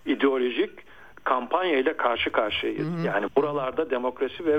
ideolojik 0.07 0.71
kampanya 1.25 1.79
ile 1.79 1.97
karşı 1.97 2.31
karşıyayız. 2.31 2.89
Hı 2.89 3.01
hı. 3.01 3.07
Yani 3.07 3.27
buralarda 3.37 3.91
demokrasi 3.91 4.47
ve 4.47 4.59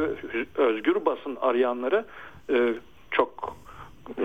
özgür 0.56 1.06
basın 1.06 1.38
arayanları 1.42 2.06
e, 2.50 2.74
çok 3.12 3.58
e, 4.18 4.24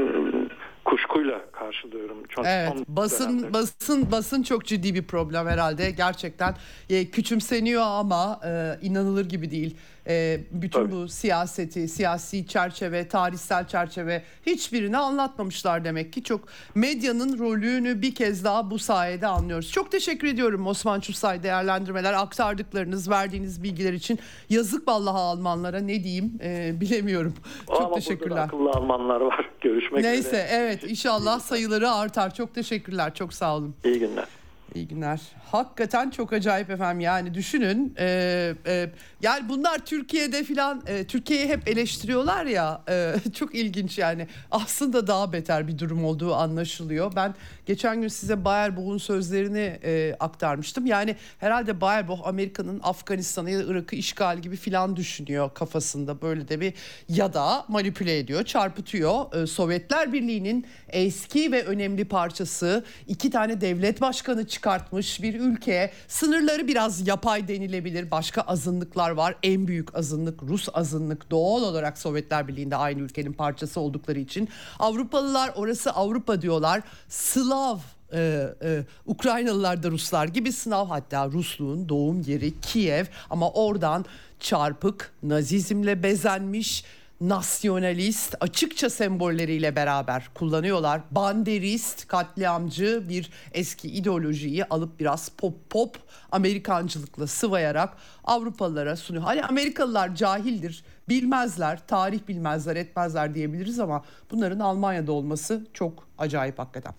kuşkuyla 0.84 1.50
karşılıyorum. 1.52 2.26
Çok 2.28 2.46
evet, 2.46 2.72
basın 2.88 3.38
dönemde. 3.38 3.52
basın 3.52 4.12
basın 4.12 4.42
çok 4.42 4.64
ciddi 4.64 4.94
bir 4.94 5.06
problem 5.06 5.46
herhalde. 5.46 5.90
Gerçekten 5.90 6.54
e, 6.90 7.10
küçümseniyor 7.10 7.82
ama 7.82 8.40
e, 8.46 8.78
inanılır 8.82 9.28
gibi 9.28 9.50
değil 9.50 9.76
e, 10.08 10.40
bütün 10.50 10.80
Tabii. 10.80 10.92
bu 10.92 11.08
siyaseti, 11.08 11.88
siyasi 11.88 12.46
çerçeve, 12.46 13.08
tarihsel 13.08 13.68
çerçeve 13.68 14.22
hiçbirini 14.46 14.96
anlatmamışlar 14.98 15.84
demek 15.84 16.12
ki. 16.12 16.22
Çok 16.22 16.40
medyanın 16.74 17.38
rolünü 17.38 18.02
bir 18.02 18.14
kez 18.14 18.44
daha 18.44 18.70
bu 18.70 18.78
sayede 18.78 19.26
anlıyoruz. 19.26 19.70
Çok 19.72 19.92
teşekkür 19.92 20.28
ediyorum 20.28 20.66
Osman 20.66 21.00
Çusay 21.00 21.42
değerlendirmeler, 21.42 22.12
aktardıklarınız, 22.12 23.10
verdiğiniz 23.10 23.62
bilgiler 23.62 23.92
için. 23.92 24.18
Yazık 24.50 24.88
vallahi 24.88 25.16
Almanlara 25.16 25.78
ne 25.80 26.04
diyeyim 26.04 26.38
e, 26.42 26.72
bilemiyorum. 26.80 27.34
Çok 27.66 27.80
Ama 27.82 27.94
teşekkürler. 27.94 28.36
akıllı 28.36 28.70
Almanlar 28.70 29.20
var. 29.20 29.50
Görüşmek 29.60 30.04
Neyse, 30.04 30.18
üzere. 30.28 30.42
Neyse 30.42 30.54
evet 30.54 30.84
inşallah 30.90 31.40
sayıları 31.40 31.90
artar. 31.90 32.34
Çok 32.34 32.54
teşekkürler. 32.54 33.14
Çok 33.14 33.34
sağ 33.34 33.56
olun. 33.56 33.74
İyi 33.84 33.98
günler. 33.98 34.26
İyi 34.74 34.88
günler. 34.88 35.20
Hakikaten 35.54 36.10
çok 36.10 36.32
acayip 36.32 36.70
efendim 36.70 37.00
yani 37.00 37.34
düşünün 37.34 37.94
e, 37.98 38.54
e, 38.66 38.90
yani 39.22 39.48
bunlar 39.48 39.78
Türkiye'de 39.78 40.44
filan 40.44 40.82
e, 40.86 41.04
Türkiye'yi 41.04 41.48
hep 41.48 41.68
eleştiriyorlar 41.68 42.46
ya 42.46 42.82
e, 42.88 43.14
çok 43.34 43.54
ilginç 43.54 43.98
yani 43.98 44.28
aslında 44.50 45.06
daha 45.06 45.32
beter 45.32 45.68
bir 45.68 45.78
durum 45.78 46.04
olduğu 46.04 46.34
anlaşılıyor. 46.34 47.12
Ben 47.16 47.34
geçen 47.66 48.00
gün 48.00 48.08
size 48.08 48.44
Bayerboh'un 48.44 48.98
sözlerini 48.98 49.78
e, 49.84 50.16
aktarmıştım 50.20 50.86
yani 50.86 51.16
herhalde 51.38 51.80
Bayerboh 51.80 52.26
Amerika'nın 52.26 52.80
Afganistan'ı 52.82 53.50
ya 53.50 53.62
Irak'ı 53.62 53.96
işgal 53.96 54.38
gibi 54.38 54.56
filan 54.56 54.96
düşünüyor 54.96 55.50
kafasında 55.54 56.22
böyle 56.22 56.48
de 56.48 56.60
bir 56.60 56.74
ya 57.08 57.34
da 57.34 57.64
manipüle 57.68 58.18
ediyor 58.18 58.44
çarpıtıyor. 58.44 59.42
E, 59.42 59.46
Sovyetler 59.46 60.12
Birliği'nin 60.12 60.66
eski 60.88 61.52
ve 61.52 61.64
önemli 61.64 62.04
parçası 62.04 62.84
iki 63.08 63.30
tane 63.30 63.60
devlet 63.60 64.00
başkanı 64.00 64.46
çıkartmış 64.46 65.22
bir 65.22 65.43
ülke 65.44 65.90
sınırları 66.08 66.68
biraz 66.68 67.08
yapay 67.08 67.48
denilebilir. 67.48 68.10
Başka 68.10 68.40
azınlıklar 68.40 69.10
var. 69.10 69.36
En 69.42 69.66
büyük 69.66 69.94
azınlık 69.96 70.42
Rus 70.42 70.68
azınlık 70.74 71.30
doğal 71.30 71.62
olarak 71.62 71.98
Sovyetler 71.98 72.48
Birliği'nde 72.48 72.76
aynı 72.76 73.00
ülkenin 73.00 73.32
parçası 73.32 73.80
oldukları 73.80 74.18
için. 74.18 74.48
Avrupalılar 74.78 75.52
orası 75.56 75.90
Avrupa 75.90 76.42
diyorlar. 76.42 76.82
Slav 77.08 77.78
ee, 78.12 78.48
e, 78.62 78.84
Ukraynalılar 79.06 79.82
da 79.82 79.90
Ruslar 79.90 80.26
gibi 80.26 80.52
sınav 80.52 80.86
hatta 80.86 81.26
Rusluğun 81.26 81.88
doğum 81.88 82.20
yeri 82.20 82.60
Kiev 82.60 83.04
ama 83.30 83.50
oradan 83.50 84.04
çarpık 84.40 85.12
nazizmle 85.22 86.02
bezenmiş 86.02 86.84
nasyonalist 87.28 88.34
açıkça 88.40 88.90
sembolleriyle 88.90 89.76
beraber 89.76 90.30
kullanıyorlar. 90.34 91.00
Banderist, 91.10 92.08
katliamcı 92.08 93.08
bir 93.08 93.30
eski 93.52 93.88
ideolojiyi 93.88 94.64
alıp 94.64 95.00
biraz 95.00 95.28
pop 95.28 95.70
pop 95.70 95.98
Amerikancılıkla 96.32 97.26
sıvayarak 97.26 97.96
Avrupalılara 98.24 98.96
sunuyor. 98.96 99.24
Hani 99.24 99.42
Amerikalılar 99.44 100.14
cahildir, 100.14 100.84
bilmezler, 101.08 101.86
tarih 101.86 102.20
bilmezler, 102.28 102.76
etmezler 102.76 103.34
diyebiliriz 103.34 103.80
ama 103.80 104.04
bunların 104.30 104.60
Almanya'da 104.60 105.12
olması 105.12 105.66
çok 105.74 106.08
acayip 106.18 106.58
hakikaten. 106.58 106.94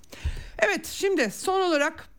Evet 0.60 0.86
şimdi 0.86 1.32
son 1.32 1.62
olarak 1.62 2.15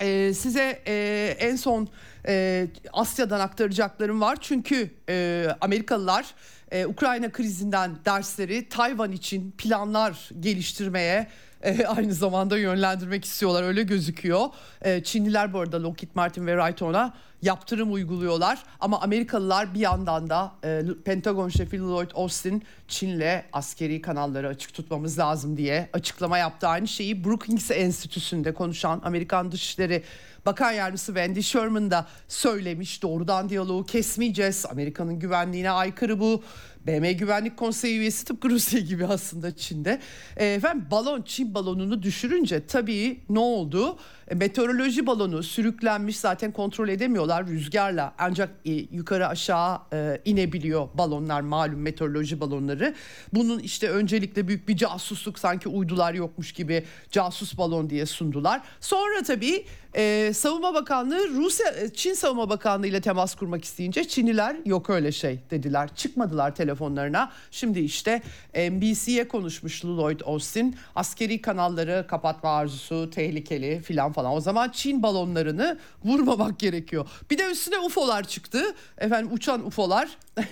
e, 0.00 0.34
size 0.34 0.82
e, 0.86 1.36
en 1.38 1.56
son 1.56 1.88
e, 2.28 2.66
Asya'dan 2.92 3.40
aktaracaklarım 3.40 4.20
var. 4.20 4.38
Çünkü 4.40 4.90
e, 5.08 5.46
Amerikalılar 5.60 6.34
e, 6.70 6.86
Ukrayna 6.86 7.32
krizinden 7.32 7.96
dersleri 8.04 8.68
Tayvan 8.68 9.12
için 9.12 9.50
planlar 9.58 10.30
geliştirmeye 10.40 11.26
e, 11.64 11.86
aynı 11.96 12.14
zamanda 12.14 12.58
yönlendirmek 12.58 13.24
istiyorlar 13.24 13.62
öyle 13.62 13.82
gözüküyor. 13.82 14.46
E, 14.82 15.02
Çinliler 15.04 15.52
bu 15.52 15.60
arada 15.60 15.82
Lockheed 15.82 16.10
Martin 16.14 16.46
ve 16.46 16.56
Raytheon'a 16.56 17.14
yaptırım 17.42 17.92
uyguluyorlar 17.92 18.58
ama 18.80 19.00
Amerikalılar 19.00 19.74
bir 19.74 19.80
yandan 19.80 20.30
da 20.30 20.52
e, 20.64 20.82
Pentagon 21.04 21.48
şefi 21.48 21.78
Lloyd 21.78 22.10
Austin 22.14 22.62
Çin'le 22.88 23.42
askeri 23.52 24.02
kanalları 24.02 24.48
açık 24.48 24.74
tutmamız 24.74 25.18
lazım 25.18 25.56
diye 25.56 25.88
açıklama 25.92 26.38
yaptı. 26.38 26.68
Aynı 26.68 26.88
şeyi 26.88 27.24
Brookings 27.24 27.70
Enstitüsü'nde 27.70 28.54
konuşan 28.54 29.00
Amerikan 29.04 29.52
Dışişleri 29.52 30.02
Bakan 30.46 30.72
Yardımcısı 30.72 31.06
Wendy 31.06 31.42
Sherman 31.42 31.90
da 31.90 32.06
söylemiş. 32.28 33.02
Doğrudan 33.02 33.48
diyaloğu 33.48 33.86
kesmeyeceğiz. 33.86 34.66
Amerika'nın 34.70 35.18
güvenliğine 35.18 35.70
aykırı 35.70 36.20
bu. 36.20 36.42
BM 36.86 37.12
Güvenlik 37.12 37.56
Konseyi 37.56 37.98
üyesi 37.98 38.24
tıpkı 38.24 38.50
Rusya 38.50 38.80
gibi 38.80 39.06
aslında 39.06 39.56
Çin'de. 39.56 40.00
E, 40.36 40.46
efendim 40.46 40.86
balon 40.90 41.22
Çin 41.22 41.54
balonunu 41.54 42.02
düşürünce 42.02 42.66
tabii 42.66 43.20
ne 43.28 43.38
oldu? 43.38 43.98
E, 44.28 44.34
meteoroloji 44.34 45.06
balonu 45.06 45.42
sürüklenmiş 45.42 46.16
zaten 46.16 46.52
kontrol 46.52 46.88
edemiyorlar 46.88 47.46
rüzgarla 47.46 48.14
ancak 48.18 48.50
e, 48.64 48.70
yukarı 48.72 49.28
aşağı 49.28 49.78
e, 49.92 50.20
inebiliyor 50.24 50.88
balonlar 50.94 51.40
malum 51.40 51.80
meteoroloji 51.80 52.40
balonları. 52.40 52.94
Bunun 53.32 53.58
işte 53.58 53.90
öncelikle 53.90 54.48
büyük 54.48 54.68
bir 54.68 54.76
casusluk 54.76 55.38
sanki 55.38 55.68
uydular 55.68 56.14
yokmuş 56.14 56.52
gibi 56.52 56.84
casus 57.10 57.58
balon 57.58 57.90
diye 57.90 58.06
sundular. 58.06 58.62
Sonra 58.80 59.22
tabii 59.22 59.64
e, 59.96 60.32
Savunma 60.34 60.74
Bakanlığı 60.74 61.28
Rusya 61.28 61.94
Çin 61.94 62.14
Savunma 62.14 62.48
Bakanlığı 62.48 62.86
ile 62.86 63.00
temas 63.00 63.34
kurmak 63.34 63.64
isteyince 63.64 64.08
Çinliler 64.08 64.56
yok 64.64 64.90
öyle 64.90 65.12
şey 65.12 65.40
dediler. 65.50 65.90
Çıkmadılar 65.96 66.54
telefon 66.54 66.84
telefonlarına. 66.84 67.32
Şimdi 67.50 67.80
işte 67.80 68.22
NBC'ye 68.54 69.28
konuşmuş 69.28 69.84
Lloyd 69.84 70.20
Austin. 70.24 70.76
Askeri 70.94 71.40
kanalları 71.40 72.06
kapatma 72.08 72.50
arzusu 72.50 73.10
tehlikeli 73.10 73.80
filan 73.82 74.12
falan. 74.14 74.32
O 74.32 74.40
zaman 74.40 74.68
Çin 74.70 75.02
balonlarını 75.02 75.78
vurmamak 76.04 76.58
gerekiyor. 76.58 77.08
Bir 77.30 77.38
de 77.38 77.50
üstüne 77.50 77.78
UFO'lar 77.78 78.24
çıktı. 78.24 78.74
Efendim 78.98 79.32
uçan 79.32 79.66
UFO'lar. 79.66 80.18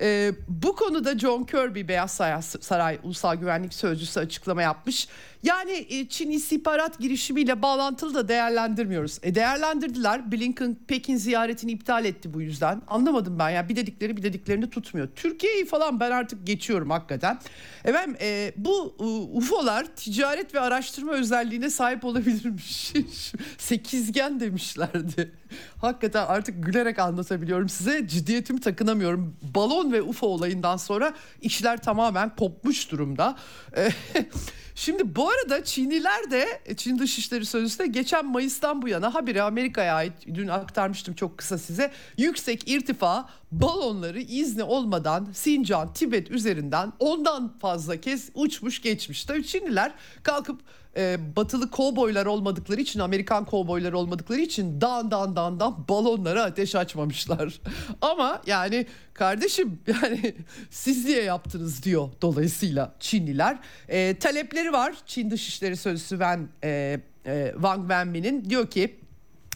E, 0.00 0.32
bu 0.48 0.76
konuda 0.76 1.18
John 1.18 1.44
Kirby 1.44 1.88
Beyaz 1.88 2.10
Saray, 2.10 2.42
Saray 2.42 2.98
Ulusal 3.02 3.34
Güvenlik 3.34 3.74
Sözcüsü 3.74 4.20
açıklama 4.20 4.62
yapmış. 4.62 5.08
Yani 5.44 5.86
e, 5.90 6.08
Çin 6.08 6.30
istihbarat 6.30 6.98
girişimiyle 6.98 7.62
bağlantılı 7.62 8.14
da 8.14 8.28
değerlendirmiyoruz. 8.28 9.18
E, 9.22 9.34
değerlendirdiler. 9.34 10.32
Blinken 10.32 10.76
Pekin 10.88 11.16
ziyaretini 11.16 11.72
iptal 11.72 12.04
etti 12.04 12.34
bu 12.34 12.40
yüzden. 12.40 12.82
Anlamadım 12.88 13.38
ben 13.38 13.50
yani 13.50 13.68
bir 13.68 13.76
dedikleri 13.76 14.16
bir 14.16 14.22
dediklerini 14.22 14.70
tutmuyor. 14.70 15.08
Türkiye'yi 15.16 15.64
falan 15.64 16.00
ben 16.00 16.10
artık 16.10 16.46
geçiyorum 16.46 16.90
hakikaten. 16.90 17.38
Efendim 17.84 18.16
e, 18.20 18.52
bu 18.56 18.94
uh, 18.98 19.36
UFO'lar 19.36 19.86
ticaret 19.96 20.54
ve 20.54 20.60
araştırma 20.60 21.12
özelliğine 21.12 21.70
sahip 21.70 22.04
olabilirmiş. 22.04 22.92
Sekizgen 23.58 24.40
demişlerdi. 24.40 25.32
Hakikaten 25.80 26.26
artık 26.26 26.64
gülerek 26.64 26.98
anlatabiliyorum 26.98 27.68
size. 27.68 28.08
Ciddiyetimi 28.08 28.60
takınamıyorum. 28.60 29.36
Balon 29.54 29.92
ve 29.92 30.02
UFO 30.02 30.26
olayından 30.26 30.76
sonra 30.76 31.14
işler 31.40 31.82
tamamen 31.82 32.36
kopmuş 32.36 32.90
durumda. 32.90 33.36
Şimdi 34.74 35.16
bu 35.16 35.30
arada 35.30 35.64
Çinliler 35.64 36.30
de 36.30 36.60
Çin 36.76 36.98
Dışişleri 36.98 37.46
Sözcüsü 37.46 37.78
de 37.78 37.86
geçen 37.86 38.26
Mayıs'tan 38.26 38.82
bu 38.82 38.88
yana 38.88 39.14
haberi 39.14 39.42
Amerika'ya 39.42 39.94
ait 39.94 40.12
dün 40.34 40.48
aktarmıştım 40.48 41.14
çok 41.14 41.38
kısa 41.38 41.58
size. 41.58 41.92
Yüksek 42.18 42.68
irtifa 42.68 43.28
balonları 43.60 44.20
izni 44.20 44.62
olmadan 44.62 45.28
Sincan, 45.32 45.92
Tibet 45.92 46.30
üzerinden 46.30 46.92
ondan 46.98 47.58
fazla 47.58 47.96
kez 47.96 48.30
uçmuş 48.34 48.82
geçmiş. 48.82 49.24
Tabii 49.24 49.46
Çinliler 49.46 49.92
kalkıp 50.22 50.60
e, 50.96 51.36
batılı 51.36 51.70
kovboylar 51.70 52.26
olmadıkları 52.26 52.80
için 52.80 53.00
Amerikan 53.00 53.44
kovboyları 53.44 53.98
olmadıkları 53.98 54.40
için 54.40 54.80
dan 54.80 55.10
dan 55.10 55.36
dan 55.36 55.60
dan 55.60 55.88
balonlara 55.88 56.42
ateş 56.42 56.74
açmamışlar. 56.74 57.60
Ama 58.00 58.42
yani 58.46 58.86
kardeşim 59.14 59.78
yani 59.86 60.34
siz 60.70 61.04
niye 61.04 61.22
yaptınız 61.22 61.82
diyor 61.82 62.08
dolayısıyla 62.22 62.94
Çinliler. 63.00 63.58
E, 63.88 64.18
talepleri 64.18 64.72
var 64.72 64.94
Çin 65.06 65.30
Dışişleri 65.30 65.76
Sözcüsü 65.76 66.14
Wen, 66.14 66.48
e, 66.64 67.00
e, 67.26 67.50
Wang 67.54 67.80
Wenbin'in 67.80 68.50
diyor 68.50 68.70
ki 68.70 69.03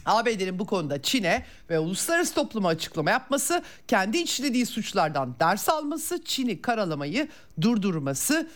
ABD'nin 0.08 0.58
bu 0.58 0.66
konuda 0.66 1.02
Çin'e 1.02 1.44
ve 1.70 1.78
uluslararası 1.78 2.34
topluma 2.34 2.68
açıklama 2.68 3.10
yapması, 3.10 3.62
kendi 3.88 4.18
işlediği 4.18 4.66
suçlardan 4.66 5.34
ders 5.40 5.68
alması, 5.68 6.24
Çin'i 6.24 6.62
karalamayı 6.62 7.28
durdurması 7.60 8.48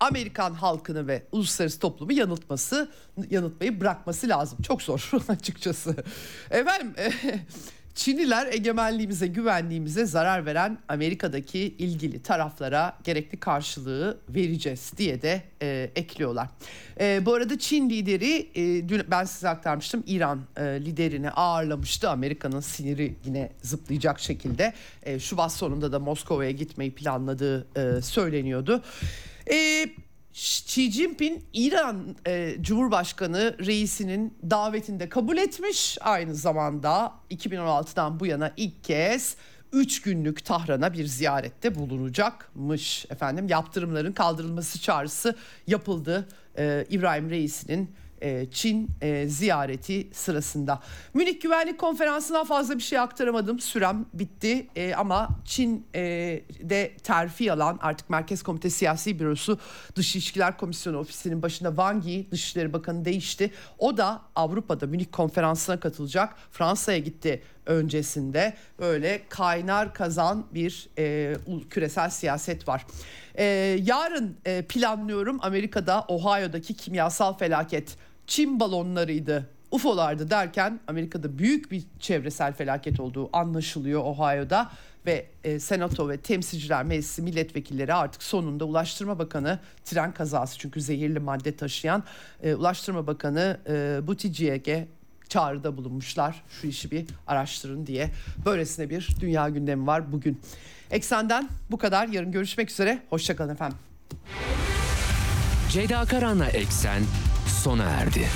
Amerikan 0.00 0.54
halkını 0.54 1.06
ve 1.06 1.22
uluslararası 1.32 1.80
toplumu 1.80 2.12
yanıltması, 2.12 2.90
yanıltmayı 3.30 3.80
bırakması 3.80 4.28
lazım. 4.28 4.62
Çok 4.62 4.82
zor 4.82 5.10
açıkçası. 5.28 5.96
Efendim 6.50 6.94
Çinliler 7.98 8.52
egemenliğimize, 8.52 9.26
güvenliğimize 9.26 10.06
zarar 10.06 10.46
veren 10.46 10.78
Amerika'daki 10.88 11.58
ilgili 11.58 12.22
taraflara 12.22 12.98
gerekli 13.04 13.40
karşılığı 13.40 14.18
vereceğiz 14.28 14.92
diye 14.96 15.22
de 15.22 15.42
e, 15.62 15.90
ekliyorlar. 15.96 16.48
E, 17.00 17.26
bu 17.26 17.34
arada 17.34 17.58
Çin 17.58 17.90
lideri, 17.90 18.48
e, 18.54 18.88
dün 18.88 19.02
ben 19.10 19.24
size 19.24 19.48
aktarmıştım, 19.48 20.04
İran 20.06 20.40
e, 20.56 20.62
liderini 20.62 21.30
ağırlamıştı. 21.30 22.10
Amerika'nın 22.10 22.60
siniri 22.60 23.14
yine 23.24 23.50
zıplayacak 23.62 24.20
şekilde. 24.20 24.72
E, 25.02 25.18
Şubat 25.18 25.52
sonunda 25.52 25.92
da 25.92 25.98
Moskova'ya 25.98 26.50
gitmeyi 26.50 26.94
planladığı 26.94 27.66
e, 27.76 28.02
söyleniyordu. 28.02 28.82
E, 29.50 29.86
Xi 30.38 30.92
Jinping 30.92 31.42
İran 31.52 32.16
e, 32.26 32.56
Cumhurbaşkanı 32.60 33.56
reisinin 33.66 34.38
davetinde 34.50 35.08
kabul 35.08 35.36
etmiş. 35.36 35.98
Aynı 36.00 36.34
zamanda 36.34 37.12
2016'dan 37.30 38.20
bu 38.20 38.26
yana 38.26 38.52
ilk 38.56 38.84
kez 38.84 39.36
3 39.72 40.02
günlük 40.02 40.44
Tahran'a 40.44 40.92
bir 40.92 41.04
ziyarette 41.06 41.74
bulunacakmış. 41.74 43.06
Efendim 43.10 43.48
yaptırımların 43.48 44.12
kaldırılması 44.12 44.80
çağrısı 44.80 45.36
yapıldı. 45.66 46.28
Ee, 46.58 46.86
İbrahim 46.90 47.30
Reis'inin 47.30 47.82
e, 47.84 48.07
Çin 48.50 48.90
e, 49.02 49.28
ziyareti 49.28 50.08
sırasında. 50.12 50.80
Münih 51.14 51.40
Güvenlik 51.40 51.78
Konferansı'ndan 51.78 52.44
fazla 52.44 52.76
bir 52.76 52.82
şey 52.82 52.98
aktaramadım. 52.98 53.60
Sürem 53.60 54.06
bitti 54.14 54.66
e, 54.76 54.94
ama 54.94 55.28
Çin'de 55.44 56.96
terfi 57.02 57.52
alan 57.52 57.78
artık 57.82 58.10
Merkez 58.10 58.42
Komite 58.42 58.70
Siyasi 58.70 59.18
Bürosu 59.18 59.58
Dış 59.94 60.14
İlişkiler 60.14 60.56
Komisyonu 60.56 60.98
Ofisi'nin 60.98 61.42
başında 61.42 61.68
Wang 61.68 62.06
Yi 62.06 62.30
Dışişleri 62.30 62.72
Bakanı 62.72 63.04
değişti. 63.04 63.50
O 63.78 63.96
da 63.96 64.22
Avrupa'da 64.34 64.86
Münih 64.86 65.06
Konferansı'na 65.12 65.80
katılacak. 65.80 66.34
Fransa'ya 66.50 66.98
gitti 66.98 67.42
öncesinde 67.66 68.54
böyle 68.78 69.22
kaynar 69.28 69.94
kazan 69.94 70.46
bir 70.54 70.88
e, 70.98 71.34
küresel 71.70 72.10
siyaset 72.10 72.68
var. 72.68 72.86
E, 73.34 73.44
yarın 73.82 74.36
e, 74.44 74.62
planlıyorum 74.62 75.38
Amerika'da 75.42 76.04
Ohio'daki 76.08 76.74
kimyasal 76.74 77.38
felaket 77.38 77.96
Çin 78.28 78.60
balonlarıydı 78.60 79.50
UFO'lardı 79.70 80.30
derken 80.30 80.80
Amerika'da 80.86 81.38
büyük 81.38 81.70
bir 81.70 81.82
çevresel 82.00 82.52
felaket 82.52 83.00
olduğu 83.00 83.36
anlaşılıyor 83.36 84.04
Ohio'da 84.04 84.70
ve 85.06 85.26
e, 85.44 85.60
Senato 85.60 86.08
ve 86.08 86.16
Temsilciler 86.16 86.84
Meclisi 86.84 87.22
milletvekilleri 87.22 87.94
artık 87.94 88.22
sonunda 88.22 88.64
Ulaştırma 88.64 89.18
Bakanı 89.18 89.58
tren 89.84 90.12
kazası 90.12 90.58
çünkü 90.58 90.80
zehirli 90.80 91.18
madde 91.18 91.56
taşıyan 91.56 92.04
e, 92.42 92.54
Ulaştırma 92.54 93.06
Bakanı 93.06 93.60
e, 93.68 94.06
Buttigieg'e 94.06 94.88
çağrıda 95.28 95.76
bulunmuşlar. 95.76 96.42
Şu 96.48 96.66
işi 96.66 96.90
bir 96.90 97.06
araştırın 97.26 97.86
diye. 97.86 98.10
Böylesine 98.44 98.90
bir 98.90 99.08
dünya 99.20 99.48
gündemi 99.48 99.86
var 99.86 100.12
bugün. 100.12 100.40
Eksenden 100.90 101.48
bu 101.70 101.78
kadar. 101.78 102.08
Yarın 102.08 102.32
görüşmek 102.32 102.70
üzere. 102.70 103.02
Hoşçakalın 103.10 103.52
efendim. 103.52 103.78
Ceyda 105.68 106.04
Karan'la 106.04 106.48
Eksen 106.48 107.04
sona 107.46 107.84
erdi. 107.84 108.28